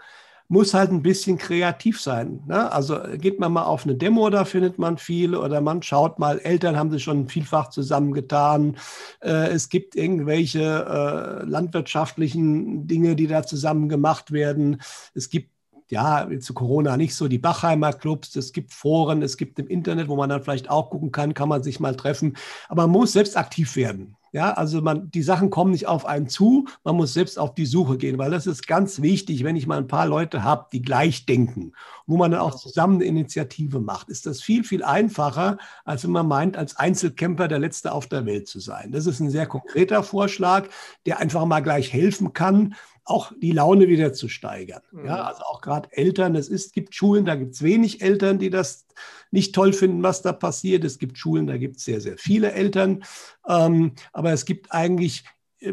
muss 0.47 0.73
halt 0.73 0.91
ein 0.91 1.01
bisschen 1.01 1.37
kreativ 1.37 1.99
sein. 1.99 2.43
Ne? 2.47 2.71
Also 2.71 2.99
geht 3.17 3.39
man 3.39 3.51
mal 3.53 3.63
auf 3.63 3.85
eine 3.85 3.95
Demo, 3.95 4.29
da 4.29 4.45
findet 4.45 4.77
man 4.77 4.97
viel, 4.97 5.35
oder 5.35 5.59
man 5.61 5.81
schaut 5.81 6.19
mal, 6.19 6.39
Eltern 6.39 6.77
haben 6.77 6.91
sich 6.91 7.03
schon 7.03 7.27
vielfach 7.29 7.69
zusammengetan. 7.69 8.77
Äh, 9.21 9.49
es 9.49 9.69
gibt 9.69 9.95
irgendwelche 9.95 10.61
äh, 10.61 11.45
landwirtschaftlichen 11.45 12.87
Dinge, 12.87 13.15
die 13.15 13.27
da 13.27 13.43
zusammen 13.43 13.89
gemacht 13.89 14.31
werden. 14.31 14.81
Es 15.15 15.29
gibt 15.29 15.54
ja, 15.89 16.27
zu 16.39 16.53
Corona 16.53 16.97
nicht 16.97 17.15
so, 17.15 17.27
die 17.27 17.37
Bachheimer 17.37 17.93
Clubs, 17.93 18.35
es 18.35 18.53
gibt 18.53 18.73
Foren, 18.73 19.21
es 19.21 19.37
gibt 19.37 19.59
im 19.59 19.67
Internet, 19.67 20.07
wo 20.07 20.15
man 20.15 20.29
dann 20.29 20.43
vielleicht 20.43 20.69
auch 20.69 20.89
gucken 20.89 21.11
kann, 21.11 21.33
kann 21.33 21.49
man 21.49 21.63
sich 21.63 21.79
mal 21.79 21.95
treffen. 21.95 22.35
Aber 22.69 22.83
man 22.83 22.91
muss 22.91 23.13
selbst 23.13 23.37
aktiv 23.37 23.75
werden. 23.75 24.15
Ja, 24.35 24.51
also 24.51 24.81
man, 24.81 25.09
die 25.11 25.21
Sachen 25.21 25.49
kommen 25.49 25.71
nicht 25.71 25.87
auf 25.87 26.05
einen 26.05 26.27
zu, 26.27 26.67
man 26.83 26.97
muss 26.97 27.13
selbst 27.13 27.39
auf 27.39 27.53
die 27.53 27.65
Suche 27.65 27.95
gehen, 27.95 28.17
weil 28.17 28.31
das 28.31 28.47
ist 28.47 28.67
ganz 28.67 29.01
wichtig, 29.01 29.45
wenn 29.45 29.55
ich 29.55 29.65
mal 29.65 29.77
ein 29.77 29.87
paar 29.87 30.07
Leute 30.07 30.43
habe, 30.43 30.65
die 30.73 30.81
gleich 30.81 31.25
denken, 31.25 31.71
wo 32.05 32.17
man 32.17 32.31
dann 32.31 32.41
auch 32.41 32.53
zusammen 32.53 32.95
eine 32.95 33.05
Initiative 33.05 33.79
macht, 33.79 34.09
ist 34.09 34.25
das 34.25 34.41
viel, 34.41 34.65
viel 34.65 34.83
einfacher, 34.83 35.57
als 35.85 36.03
wenn 36.03 36.11
man 36.11 36.27
meint, 36.27 36.57
als 36.57 36.75
Einzelkämpfer 36.75 37.47
der 37.47 37.59
Letzte 37.59 37.93
auf 37.93 38.07
der 38.07 38.25
Welt 38.25 38.49
zu 38.49 38.59
sein. 38.59 38.91
Das 38.91 39.05
ist 39.05 39.21
ein 39.21 39.29
sehr 39.29 39.45
konkreter 39.45 40.03
Vorschlag, 40.03 40.67
der 41.05 41.19
einfach 41.19 41.45
mal 41.45 41.61
gleich 41.61 41.93
helfen 41.93 42.33
kann, 42.33 42.75
auch 43.05 43.31
die 43.39 43.51
Laune 43.51 43.87
wieder 43.87 44.13
zu 44.13 44.27
steigern. 44.27 44.81
Mhm. 44.91 45.05
Ja, 45.05 45.23
also 45.23 45.43
auch 45.43 45.61
gerade 45.61 45.89
Eltern, 45.91 46.35
es 46.35 46.49
ist, 46.49 46.73
gibt 46.73 46.95
Schulen, 46.95 47.25
da 47.25 47.35
gibt 47.35 47.53
es 47.53 47.61
wenig 47.61 48.01
Eltern, 48.01 48.39
die 48.39 48.49
das 48.49 48.87
nicht 49.31 49.53
toll 49.53 49.73
finden, 49.73 50.03
was 50.03 50.21
da 50.21 50.33
passiert. 50.33 50.83
Es 50.83 50.97
gibt 50.97 51.17
Schulen, 51.17 51.47
da 51.47 51.57
gibt 51.57 51.77
es 51.77 51.85
sehr, 51.85 52.01
sehr 52.01 52.17
viele 52.17 52.51
Eltern. 52.51 53.03
Ähm, 53.47 53.93
aber 54.11 54.33
es 54.33 54.45
gibt 54.45 54.71
eigentlich 54.71 55.23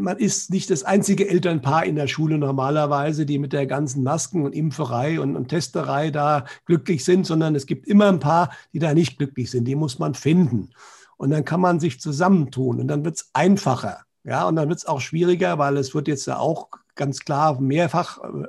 man 0.01 0.17
ist 0.17 0.51
nicht 0.51 0.71
das 0.71 0.85
einzige 0.85 1.29
Elternpaar 1.29 1.85
in 1.85 1.97
der 1.97 2.07
Schule 2.07 2.39
normalerweise, 2.39 3.27
die 3.27 3.39
mit 3.39 3.53
der 3.53 3.67
ganzen 3.67 4.03
Masken- 4.03 4.45
und 4.45 4.55
Impferei 4.55 5.21
und, 5.21 5.37
und, 5.37 5.49
Testerei 5.49 6.11
da 6.11 6.45
glücklich 6.67 7.05
sind, 7.05 7.27
sondern 7.27 7.55
es 7.55 7.67
gibt 7.67 7.87
immer 7.87 8.09
ein 8.09 8.21
paar, 8.21 8.51
die 8.73 8.79
da 8.79 8.95
nicht 8.95 9.19
glücklich 9.19 9.51
sind. 9.51 9.65
Die 9.65 9.75
muss 9.75 9.99
man 9.99 10.15
finden. 10.15 10.71
Und 11.17 11.31
dann 11.31 11.45
kann 11.45 11.61
man 11.61 11.81
sich 11.81 12.01
zusammentun 12.01 12.81
und 12.81 12.89
dann 12.89 13.05
wird 13.05 13.17
es 13.17 13.31
einfacher. 13.33 14.05
Ja, 14.25 14.47
und 14.47 14.57
dann 14.57 14.69
wird 14.69 14.79
es 14.79 14.87
auch 14.87 15.01
schwieriger, 15.01 15.59
weil 15.59 15.77
es 15.77 15.95
wird 15.95 16.09
jetzt 16.09 16.27
ja 16.27 16.39
auch 16.39 16.69
ganz 16.95 17.21
klar 17.21 17.61
mehrfach 17.61 18.19
äh, 18.23 18.47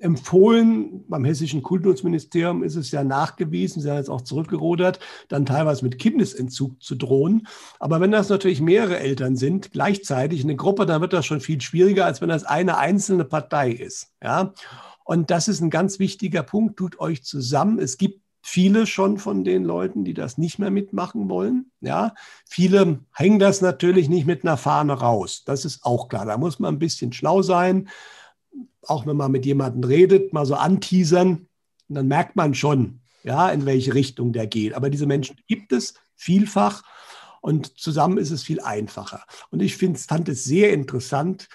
empfohlen. 0.00 1.04
Beim 1.08 1.24
hessischen 1.24 1.62
Kultusministerium 1.62 2.62
ist 2.62 2.76
es 2.76 2.90
ja 2.90 3.04
nachgewiesen, 3.04 3.82
sie 3.82 3.90
haben 3.90 3.98
jetzt 3.98 4.10
auch 4.10 4.22
zurückgerudert, 4.22 4.98
dann 5.28 5.46
teilweise 5.46 5.84
mit 5.84 5.98
Kindesentzug 5.98 6.82
zu 6.82 6.94
drohen. 6.94 7.46
Aber 7.78 8.00
wenn 8.00 8.10
das 8.10 8.28
natürlich 8.28 8.60
mehrere 8.60 8.98
Eltern 8.98 9.36
sind, 9.36 9.72
gleichzeitig 9.72 10.42
eine 10.42 10.56
Gruppe, 10.56 10.86
dann 10.86 11.00
wird 11.00 11.12
das 11.12 11.26
schon 11.26 11.40
viel 11.40 11.60
schwieriger, 11.60 12.06
als 12.06 12.20
wenn 12.20 12.28
das 12.28 12.44
eine 12.44 12.78
einzelne 12.78 13.24
Partei 13.24 13.70
ist. 13.70 14.12
Ja? 14.22 14.54
Und 15.04 15.30
das 15.30 15.48
ist 15.48 15.60
ein 15.60 15.70
ganz 15.70 15.98
wichtiger 15.98 16.42
Punkt. 16.42 16.76
Tut 16.76 16.98
euch 16.98 17.22
zusammen. 17.24 17.78
Es 17.78 17.98
gibt 17.98 18.22
viele 18.42 18.86
schon 18.86 19.18
von 19.18 19.44
den 19.44 19.64
Leuten, 19.64 20.04
die 20.04 20.14
das 20.14 20.38
nicht 20.38 20.58
mehr 20.58 20.70
mitmachen 20.70 21.28
wollen. 21.28 21.70
Ja, 21.80 22.14
viele 22.46 23.00
hängen 23.12 23.38
das 23.38 23.60
natürlich 23.60 24.08
nicht 24.08 24.26
mit 24.26 24.44
einer 24.44 24.56
Fahne 24.56 24.94
raus. 24.94 25.42
Das 25.44 25.64
ist 25.64 25.84
auch 25.84 26.08
klar. 26.08 26.26
Da 26.26 26.38
muss 26.38 26.58
man 26.58 26.74
ein 26.74 26.78
bisschen 26.78 27.12
schlau 27.12 27.42
sein. 27.42 27.88
Auch 28.86 29.06
wenn 29.06 29.16
man 29.16 29.30
mit 29.30 29.44
jemandem 29.44 29.84
redet, 29.84 30.32
mal 30.32 30.46
so 30.46 30.54
anteasern, 30.54 31.46
dann 31.88 32.08
merkt 32.08 32.36
man 32.36 32.54
schon, 32.54 33.00
ja, 33.24 33.50
in 33.50 33.66
welche 33.66 33.94
Richtung 33.94 34.32
der 34.32 34.46
geht. 34.46 34.74
Aber 34.74 34.90
diese 34.90 35.06
Menschen 35.06 35.36
gibt 35.46 35.72
es 35.72 35.94
vielfach 36.14 36.82
und 37.40 37.78
zusammen 37.78 38.18
ist 38.18 38.30
es 38.30 38.42
viel 38.42 38.60
einfacher. 38.60 39.24
Und 39.50 39.60
ich 39.60 39.76
find, 39.76 39.98
fand 39.98 40.28
es 40.28 40.44
sehr 40.44 40.72
interessant, 40.72 41.48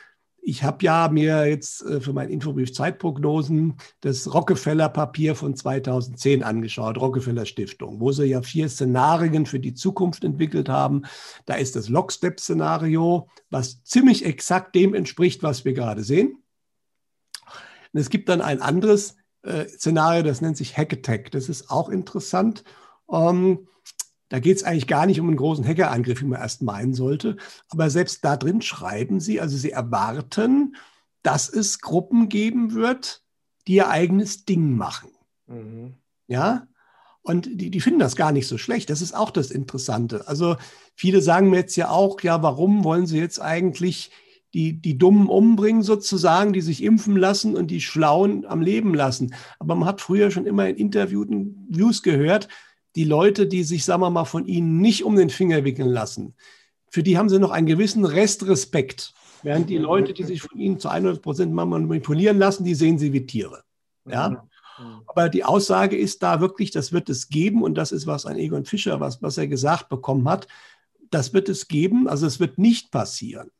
ich 0.48 0.62
habe 0.62 0.86
ja 0.86 1.10
mir 1.12 1.48
jetzt 1.48 1.82
äh, 1.82 2.00
für 2.00 2.14
mein 2.14 2.30
Infobrief 2.30 2.72
Zeitprognosen 2.72 3.78
das 4.02 4.32
Rockefeller-Papier 4.32 5.34
von 5.34 5.56
2010 5.56 6.44
angeschaut, 6.44 7.00
Rockefeller 7.00 7.48
Stiftung, 7.48 8.00
wo 8.00 8.12
sie 8.12 8.26
ja 8.26 8.44
vier 8.44 8.70
Szenarien 8.70 9.48
für 9.48 9.60
die 9.60 9.74
Zukunft 9.74 10.24
entwickelt 10.24 10.70
haben. 10.70 11.02
Da 11.48 11.56
ist 11.56 11.76
das 11.76 11.90
Lockstep-Szenario, 11.90 13.28
was 13.50 13.84
ziemlich 13.84 14.24
exakt 14.24 14.76
dem 14.76 14.94
entspricht, 14.94 15.42
was 15.42 15.66
wir 15.66 15.74
gerade 15.74 16.04
sehen. 16.04 16.44
Und 17.94 18.00
es 18.00 18.12
gibt 18.12 18.30
dann 18.30 18.42
ein 18.42 18.62
anderes 18.62 19.18
äh, 19.42 19.66
Szenario, 19.68 20.22
das 20.22 20.42
nennt 20.42 20.58
sich 20.58 20.78
Hack 20.78 20.94
Attack. 20.94 21.32
Das 21.32 21.50
ist 21.50 21.72
auch 21.72 21.90
interessant. 21.90 22.64
Ähm, 23.12 23.68
da 24.30 24.40
geht 24.40 24.58
es 24.58 24.64
eigentlich 24.64 24.88
gar 24.88 25.06
nicht 25.06 25.20
um 25.20 25.28
einen 25.28 25.38
großen 25.38 25.66
Hackerangriff, 25.66 26.22
wie 26.22 26.26
man 26.26 26.42
erst 26.42 26.62
meinen 26.62 26.94
sollte. 26.94 27.38
Aber 27.70 27.90
selbst 27.90 28.26
da 28.26 28.38
drin 28.38 28.62
schreiben 28.62 29.20
sie, 29.20 29.40
also 29.40 29.56
sie 29.56 29.72
erwarten, 29.72 30.76
dass 31.22 31.50
es 31.50 31.80
Gruppen 31.82 32.30
geben 32.30 32.74
wird, 32.74 33.24
die 33.68 33.76
ihr 33.76 33.90
eigenes 33.90 34.46
Ding 34.46 34.76
machen. 34.76 35.10
Mhm. 35.48 35.94
Ja, 36.28 36.68
und 37.26 37.50
die, 37.60 37.72
die 37.72 37.82
finden 37.82 38.00
das 38.00 38.16
gar 38.16 38.32
nicht 38.32 38.48
so 38.48 38.60
schlecht. 38.60 38.92
Das 38.92 39.02
ist 39.02 39.16
auch 39.16 39.32
das 39.32 39.50
Interessante. 39.50 40.28
Also 40.28 40.58
viele 40.94 41.22
sagen 41.22 41.50
mir 41.50 41.58
jetzt 41.58 41.76
ja 41.76 41.90
auch, 41.90 42.22
ja, 42.22 42.44
warum 42.44 42.84
wollen 42.84 43.08
sie 43.08 43.18
jetzt 43.18 43.42
eigentlich 43.42 44.12
die, 44.54 44.80
die 44.80 44.98
Dummen 44.98 45.28
umbringen 45.28 45.82
sozusagen, 45.82 46.54
die 46.54 46.62
sich 46.62 46.84
impfen 46.84 47.18
lassen 47.18 47.56
und 47.56 47.72
die 47.72 47.82
Schlauen 47.82 48.46
am 48.46 48.62
Leben 48.62 48.94
lassen. 48.94 49.34
Aber 49.60 49.76
man 49.76 49.88
hat 49.88 50.02
früher 50.02 50.30
schon 50.30 50.46
immer 50.46 50.70
in 50.70 50.76
Interviews 50.76 52.04
gehört, 52.04 52.48
die 52.96 53.04
Leute, 53.04 53.48
die 53.48 53.64
sich, 53.64 53.86
sagen 53.86 54.02
wir 54.02 54.10
mal, 54.10 54.26
von 54.26 54.46
ihnen 54.46 54.80
nicht 54.80 55.04
um 55.04 55.16
den 55.16 55.30
Finger 55.30 55.64
wickeln 55.64 55.90
lassen, 55.90 56.36
für 56.90 57.04
die 57.04 57.18
haben 57.18 57.30
sie 57.30 57.40
noch 57.40 57.52
einen 57.52 57.68
gewissen 57.68 58.06
Restrespekt. 58.06 59.14
Während 59.44 59.70
die 59.70 59.78
Leute, 59.78 60.14
die 60.14 60.24
sich 60.24 60.42
von 60.42 60.58
ihnen 60.58 60.80
zu 60.80 60.90
100 60.90 61.22
Prozent 61.22 61.54
manipulieren 61.54 62.40
lassen, 62.40 62.64
die 62.64 62.74
sehen 62.74 62.98
sie 62.98 63.14
wie 63.14 63.26
Tiere. 63.26 63.64
Ja? 64.06 64.48
Aber 65.08 65.30
die 65.30 65.44
Aussage 65.44 65.98
ist 65.98 66.24
da 66.24 66.42
wirklich, 66.42 66.72
das 66.72 66.92
wird 66.94 67.10
es 67.10 67.30
geben 67.30 67.64
und 67.64 67.76
das 67.76 67.92
ist, 67.92 68.08
was 68.08 68.26
ein 68.26 68.38
Egon 68.38 68.66
Fischer, 68.66 69.00
was, 69.00 69.22
was 69.22 69.38
er 69.38 69.48
gesagt 69.48 69.90
bekommen 69.90 70.28
hat, 70.28 70.48
das 71.12 71.34
wird 71.34 71.50
es 71.50 71.68
geben, 71.68 72.08
also 72.08 72.26
es 72.26 72.40
wird 72.40 72.58
nicht 72.58 72.92
passieren 72.92 73.52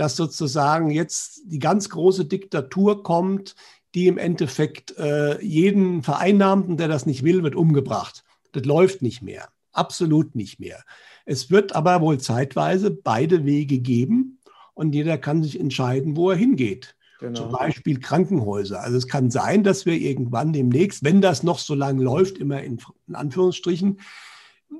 dass 0.00 0.16
sozusagen 0.16 0.90
jetzt 0.90 1.42
die 1.44 1.58
ganz 1.58 1.90
große 1.90 2.24
Diktatur 2.24 3.02
kommt, 3.02 3.54
die 3.94 4.06
im 4.06 4.18
Endeffekt 4.18 4.96
äh, 4.98 5.42
jeden 5.44 6.02
Vereinnahmten, 6.02 6.76
der 6.76 6.88
das 6.88 7.06
nicht 7.06 7.22
will, 7.22 7.42
wird 7.42 7.56
umgebracht. 7.56 8.24
Das 8.52 8.64
läuft 8.64 9.02
nicht 9.02 9.22
mehr. 9.22 9.48
Absolut 9.72 10.34
nicht 10.34 10.58
mehr. 10.58 10.82
Es 11.24 11.50
wird 11.50 11.74
aber 11.74 12.00
wohl 12.00 12.18
zeitweise 12.18 12.90
beide 12.90 13.44
Wege 13.44 13.78
geben 13.78 14.40
und 14.74 14.94
jeder 14.94 15.18
kann 15.18 15.42
sich 15.42 15.60
entscheiden, 15.60 16.16
wo 16.16 16.30
er 16.30 16.36
hingeht. 16.36 16.96
Genau. 17.20 17.42
Zum 17.42 17.52
Beispiel 17.52 18.00
Krankenhäuser. 18.00 18.80
Also 18.80 18.96
es 18.96 19.06
kann 19.06 19.30
sein, 19.30 19.62
dass 19.62 19.84
wir 19.84 19.94
irgendwann 19.94 20.52
demnächst, 20.54 21.04
wenn 21.04 21.20
das 21.20 21.42
noch 21.42 21.58
so 21.58 21.74
lange 21.74 22.02
läuft, 22.02 22.38
immer 22.38 22.62
in, 22.62 22.80
in 23.06 23.14
Anführungsstrichen, 23.14 24.00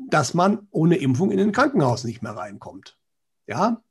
dass 0.09 0.35
man 0.35 0.67
ohne 0.71 0.97
Impfung 0.97 1.31
in 1.31 1.39
ein 1.39 1.53
Krankenhaus 1.53 2.05
nicht 2.05 2.23
mehr 2.23 2.33
reinkommt. 2.33 2.97
Ja, 3.47 3.83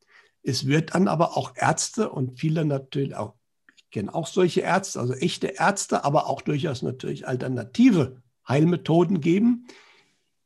es 0.42 0.66
wird 0.66 0.96
dann 0.96 1.08
aber 1.08 1.38
auch 1.38 1.54
Ärzte 1.56 2.10
und 2.10 2.40
viele 2.40 2.66
natürlich 2.66 3.16
auch, 3.16 3.36
ich 3.78 3.90
kenne 3.92 4.14
auch 4.14 4.28
solche 4.28 4.62
Ärzte, 4.62 5.00
also 5.00 5.14
echte 5.14 5.48
Ärzte, 5.48 6.04
aber 6.04 6.28
auch 6.28 6.42
durchaus 6.42 6.82
natürlich 6.82 7.28
alternative 7.28 8.22
Heilmethoden 8.50 9.22
geben, 9.22 9.68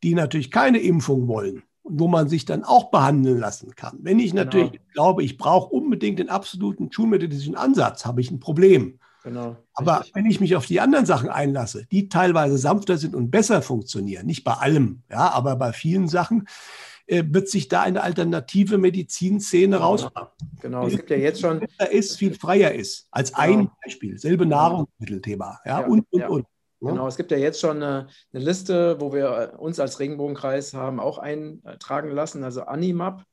die 0.04 0.14
natürlich 0.14 0.51
keine 0.51 0.80
Impfung 0.80 1.28
wollen 1.28 1.64
und 1.82 1.99
wo 1.99 2.08
man 2.08 2.30
sich 2.30 2.45
dann 2.45 2.64
auch 2.64 2.91
behandeln 2.91 3.39
lassen 3.39 3.76
kann. 3.76 3.99
Wenn 4.01 4.20
ich 4.20 4.32
genau. 4.32 4.43
natürlich 4.43 4.80
glaube, 4.93 5.24
ich 5.24 5.38
brauche 5.38 5.70
unbedingt 5.70 6.20
den 6.20 6.30
absoluten 6.30 6.91
schulmedizinischen 6.91 7.56
Ansatz, 7.56 8.06
habe 8.06 8.22
ich 8.22 8.30
ein 8.32 8.39
Problem. 8.39 8.99
Genau. 9.24 9.56
Aber 9.74 9.99
Richtig. 9.99 10.16
wenn 10.16 10.26
ich 10.26 10.41
mich 10.41 10.56
auf 10.56 10.66
die 10.66 10.82
anderen 10.82 11.06
Sachen 11.06 11.30
einlasse, 11.30 11.86
die 11.91 12.10
teilweise 12.10 12.58
sanfter 12.58 12.97
sind 12.97 13.16
und 13.16 13.32
besser 13.32 13.62
funktionieren, 13.62 14.26
nicht 14.26 14.43
bei 14.43 14.54
allem, 14.54 15.04
ja, 15.10 15.32
aber 15.32 15.56
bei 15.56 15.72
vielen 15.72 16.10
Sachen, 16.10 16.45
äh, 17.06 17.24
wird 17.28 17.49
sich 17.49 17.68
da 17.68 17.82
eine 17.82 18.01
alternative 18.01 18.78
Medizinszene 18.78 19.76
genau. 19.76 19.88
rausmachen. 19.88 20.28
Genau, 20.62 20.88
es 20.88 20.95
gibt 20.95 21.10
ja 21.10 21.18
jetzt 21.18 21.41
schon. 21.41 21.66
ist, 21.91 22.18
viel 22.18 22.34
freier 22.34 22.74
ist, 22.74 23.08
als 23.12 23.34
genau. 23.34 23.43
ein 23.43 23.72
Beispiel. 23.84 24.18
Selbe 24.18 24.43
genau. 24.43 24.58
Nahrungsmittelthema. 24.58 25.60
Ja, 25.66 25.82
ja, 25.82 25.88
und, 25.88 26.06
und, 26.12 26.20
ja. 26.20 26.28
und. 26.28 26.45
Ne? 26.84 26.91
Genau, 26.91 27.07
es 27.07 27.15
gibt 27.15 27.31
ja 27.31 27.38
jetzt 27.38 27.61
schon 27.61 27.77
eine, 27.77 28.07
eine, 28.34 28.43
Liste, 28.43 28.99
wo 28.99 29.13
wir 29.13 29.53
uns 29.57 29.79
als 29.79 30.01
Regenbogenkreis 30.01 30.73
haben 30.73 30.99
auch 30.99 31.17
eintragen 31.17 32.11
lassen, 32.11 32.43
also 32.43 32.63
Animap. 32.63 33.23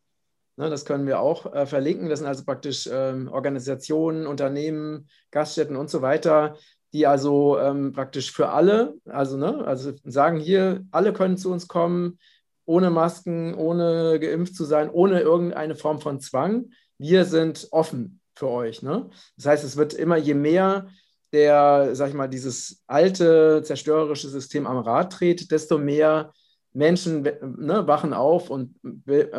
Ne, 0.57 0.70
das 0.70 0.84
können 0.84 1.07
wir 1.07 1.20
auch 1.20 1.53
äh, 1.53 1.66
verlinken. 1.66 2.09
Das 2.09 2.20
sind 2.20 2.28
also 2.28 2.44
praktisch 2.44 2.88
ähm, 2.92 3.28
Organisationen, 3.28 4.28
Unternehmen, 4.28 5.09
Gaststätten 5.32 5.74
und 5.74 5.90
so 5.90 6.01
weiter, 6.01 6.57
die 6.92 7.09
also 7.09 7.59
ähm, 7.59 7.92
praktisch 7.92 8.30
für 8.30 8.51
alle, 8.51 8.94
also, 9.07 9.36
ne, 9.36 9.64
also 9.66 9.92
sagen 10.05 10.38
hier, 10.38 10.84
alle 10.92 11.12
können 11.12 11.36
zu 11.36 11.51
uns 11.51 11.66
kommen, 11.66 12.18
ohne 12.66 12.90
Masken, 12.90 13.55
ohne 13.55 14.20
geimpft 14.20 14.55
zu 14.55 14.64
sein, 14.64 14.90
ohne 14.90 15.20
irgendeine 15.20 15.74
Form 15.74 16.01
von 16.01 16.20
Zwang. 16.20 16.70
Wir 16.98 17.24
sind 17.24 17.66
offen 17.72 18.20
für 18.36 18.48
euch. 18.48 18.82
Ne? 18.82 19.11
Das 19.36 19.46
heißt, 19.46 19.64
es 19.64 19.76
wird 19.76 19.92
immer, 19.92 20.18
je 20.18 20.34
mehr 20.34 20.86
der, 21.33 21.91
sag 21.95 22.09
ich 22.09 22.14
mal, 22.14 22.28
dieses 22.28 22.83
alte 22.87 23.62
zerstörerische 23.62 24.28
System 24.28 24.66
am 24.66 24.78
Rad 24.78 25.18
dreht, 25.18 25.51
desto 25.51 25.78
mehr 25.78 26.33
Menschen 26.72 27.22
ne, 27.22 27.87
wachen 27.87 28.12
auf 28.12 28.51
und 28.51 28.74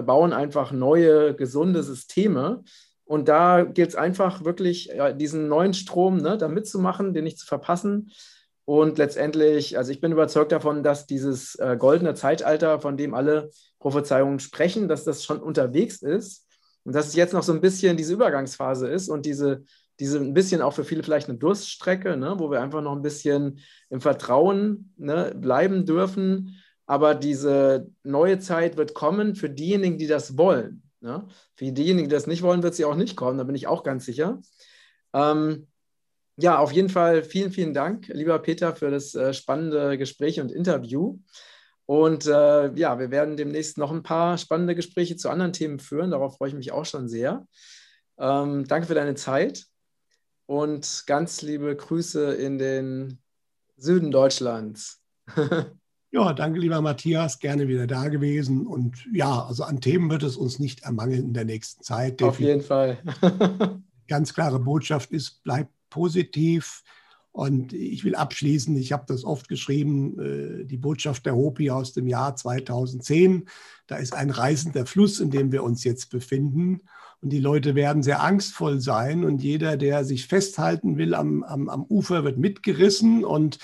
bauen 0.06 0.34
einfach 0.34 0.72
neue, 0.72 1.36
gesunde 1.36 1.84
Systeme. 1.84 2.64
Und 3.06 3.28
da 3.28 3.64
gilt 3.64 3.90
es 3.90 3.96
einfach 3.96 4.44
wirklich, 4.44 4.88
ja, 4.88 5.12
diesen 5.12 5.48
neuen 5.48 5.74
Strom 5.74 6.18
ne, 6.18 6.38
da 6.38 6.48
mitzumachen, 6.48 7.14
den 7.14 7.26
nicht 7.26 7.40
zu 7.40 7.46
verpassen 7.46 8.12
und 8.66 8.98
letztendlich, 8.98 9.78
also 9.78 9.92
ich 9.92 10.02
bin 10.02 10.12
überzeugt 10.12 10.52
davon, 10.52 10.84
dass 10.84 11.08
dieses 11.08 11.56
äh, 11.56 11.76
goldene 11.78 12.14
Zeitalter, 12.14 12.80
von 12.80 12.96
dem 12.96 13.14
alle 13.14 13.50
Prophezeiungen 13.80 14.40
sprechen, 14.40 14.88
dass 14.88 15.04
das 15.04 15.24
schon 15.24 15.42
unterwegs 15.42 16.02
ist 16.02 16.48
und 16.84 16.94
dass 16.94 17.08
es 17.08 17.16
jetzt 17.16 17.34
noch 17.34 17.44
so 17.44 17.54
ein 17.54 17.62
bisschen 17.62 17.98
diese 17.98 18.14
Übergangsphase 18.14 18.88
ist 18.88 19.10
und 19.10 19.26
diese, 19.26 19.64
diese 20.02 20.18
ein 20.18 20.34
bisschen 20.34 20.64
auch 20.64 20.74
für 20.74 20.84
viele 20.84 21.04
vielleicht 21.04 21.30
eine 21.30 21.38
Durststrecke, 21.38 22.18
ne, 22.18 22.34
wo 22.38 22.50
wir 22.50 22.60
einfach 22.60 22.82
noch 22.82 22.96
ein 22.96 23.04
bisschen 23.04 23.60
im 23.92 24.02
Vertrauen 24.02 24.94
ne, 24.98 25.32
bleiben 25.36 25.86
dürfen. 25.86 26.58
Aber 26.88 27.14
diese 27.14 27.88
neue 28.04 28.40
Zeit 28.40 28.78
wird 28.78 28.96
kommen 28.96 29.36
für 29.36 29.50
diejenigen, 29.50 30.00
die 30.00 30.08
das 30.08 30.40
wollen. 30.40 30.82
Ne? 31.02 31.28
Für 31.56 31.72
diejenigen, 31.72 32.10
die 32.10 32.16
das 32.16 32.26
nicht 32.26 32.42
wollen, 32.42 32.64
wird 32.64 32.74
sie 32.74 32.84
auch 32.84 32.96
nicht 32.96 33.16
kommen, 33.16 33.38
da 33.38 33.44
bin 33.44 33.54
ich 33.54 33.68
auch 33.68 33.84
ganz 33.84 34.04
sicher. 34.04 34.42
Ähm, 35.14 35.68
ja, 36.36 36.58
auf 36.58 36.72
jeden 36.72 36.90
Fall 36.90 37.24
vielen, 37.24 37.52
vielen 37.52 37.76
Dank, 37.76 38.08
lieber 38.08 38.40
Peter, 38.40 38.76
für 38.76 38.90
das 38.90 39.14
äh, 39.14 39.36
spannende 39.36 40.00
Gespräch 40.00 40.42
und 40.42 40.52
Interview. 40.52 41.20
Und 41.86 42.26
äh, 42.26 42.74
ja, 42.74 42.98
wir 42.98 43.12
werden 43.12 43.38
demnächst 43.38 43.78
noch 43.78 43.92
ein 43.92 44.02
paar 44.02 44.40
spannende 44.40 44.74
Gespräche 44.74 45.16
zu 45.16 45.30
anderen 45.30 45.54
Themen 45.54 45.78
führen. 45.78 46.10
Darauf 46.10 46.38
freue 46.38 46.50
ich 46.50 46.56
mich 46.56 46.72
auch 46.72 46.86
schon 46.86 47.08
sehr. 47.08 47.46
Ähm, 48.18 48.66
danke 48.68 48.88
für 48.88 48.96
deine 48.96 49.14
Zeit 49.14 49.68
und 50.52 51.04
ganz 51.08 51.42
liebe 51.42 51.74
Grüße 51.74 52.34
in 52.34 52.58
den 52.58 53.20
Süden 53.78 54.12
Deutschlands. 54.12 55.02
ja, 56.12 56.34
danke, 56.34 56.60
lieber 56.60 56.82
Matthias. 56.82 57.40
Gerne 57.40 57.70
wieder 57.70 57.88
da 57.88 58.10
gewesen. 58.10 58.68
Und 58.68 59.08
ja, 59.14 59.46
also 59.46 59.64
an 59.64 59.80
Themen 59.80 60.12
wird 60.12 60.24
es 60.24 60.36
uns 60.36 60.60
nicht 60.60 60.84
ermangeln 60.84 61.24
in 61.24 61.34
der 61.34 61.46
nächsten 61.46 61.84
Zeit. 61.84 62.22
Auf 62.22 62.42
jeden 62.42 62.62
Fall. 62.62 62.98
ganz 64.10 64.34
klare 64.34 64.60
Botschaft 64.60 65.12
ist, 65.12 65.42
bleibt 65.42 65.72
positiv. 65.90 66.84
Und 67.32 67.72
ich 67.72 68.04
will 68.04 68.16
abschließen, 68.16 68.76
ich 68.76 68.92
habe 68.92 69.06
das 69.08 69.24
oft 69.24 69.48
geschrieben, 69.48 70.20
äh, 70.20 70.66
die 70.66 70.78
Botschaft 70.78 71.26
der 71.26 71.36
Hopi 71.36 71.70
aus 71.70 71.94
dem 71.94 72.08
Jahr 72.08 72.36
2010. 72.36 73.48
Da 73.88 73.98
ist 73.98 74.14
ein 74.14 74.30
reißender 74.30 74.86
Fluss, 74.86 75.20
in 75.20 75.32
dem 75.32 75.52
wir 75.52 75.64
uns 75.64 75.84
jetzt 75.84 76.10
befinden. 76.10 76.82
Und 77.22 77.30
die 77.30 77.40
Leute 77.40 77.76
werden 77.76 78.04
sehr 78.04 78.22
angstvoll 78.22 78.82
sein. 78.82 79.24
Und 79.24 79.42
jeder, 79.42 79.78
der 79.78 80.04
sich 80.04 80.28
festhalten 80.28 80.98
will 80.98 81.14
am, 81.14 81.44
am, 81.44 81.70
am 81.70 81.84
Ufer, 81.84 82.26
wird 82.26 82.38
mitgerissen. 82.38 83.24
Und 83.24 83.60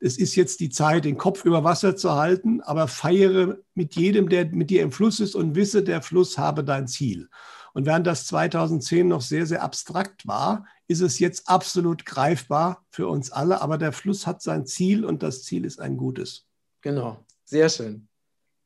es 0.00 0.18
ist 0.18 0.36
jetzt 0.36 0.60
die 0.60 0.68
Zeit, 0.68 1.04
den 1.04 1.16
Kopf 1.16 1.44
über 1.44 1.64
Wasser 1.64 1.96
zu 1.96 2.12
halten, 2.12 2.60
aber 2.60 2.88
feiere 2.88 3.58
mit 3.74 3.96
jedem, 3.96 4.28
der 4.28 4.46
mit 4.46 4.70
dir 4.70 4.82
im 4.82 4.92
Fluss 4.92 5.18
ist 5.18 5.34
und 5.34 5.54
wisse, 5.54 5.82
der 5.82 6.02
Fluss 6.02 6.38
habe 6.38 6.62
dein 6.62 6.86
Ziel. 6.86 7.28
Und 7.74 7.86
während 7.86 8.06
das 8.06 8.26
2010 8.26 9.08
noch 9.08 9.20
sehr, 9.20 9.46
sehr 9.46 9.62
abstrakt 9.62 10.26
war, 10.26 10.66
ist 10.86 11.00
es 11.00 11.18
jetzt 11.18 11.48
absolut 11.48 12.06
greifbar 12.06 12.84
für 12.90 13.08
uns 13.08 13.30
alle. 13.30 13.60
Aber 13.60 13.78
der 13.78 13.92
Fluss 13.92 14.26
hat 14.26 14.42
sein 14.42 14.66
Ziel 14.66 15.04
und 15.04 15.22
das 15.22 15.44
Ziel 15.44 15.64
ist 15.64 15.80
ein 15.80 15.96
gutes. 15.96 16.46
Genau, 16.80 17.24
sehr 17.44 17.68
schön. 17.68 18.08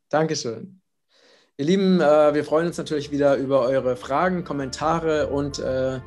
Dankeschön. 0.08 0.80
Ihr 1.56 1.66
Lieben, 1.66 2.00
äh, 2.00 2.34
wir 2.34 2.44
freuen 2.44 2.66
uns 2.66 2.78
natürlich 2.78 3.10
wieder 3.10 3.36
über 3.36 3.60
eure 3.60 3.96
Fragen, 3.96 4.44
Kommentare 4.44 5.28
und 5.28 5.58
äh, 5.58 6.00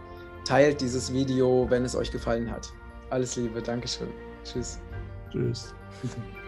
teilt 0.46 0.82
dieses 0.82 1.14
Video, 1.14 1.68
wenn 1.70 1.86
es 1.86 1.96
euch 1.96 2.12
gefallen 2.12 2.50
hat. 2.52 2.72
Alles 3.10 3.36
Liebe, 3.36 3.62
Dankeschön. 3.62 4.10
Tschüss. 4.43 4.80
Tschüss. 5.32 5.74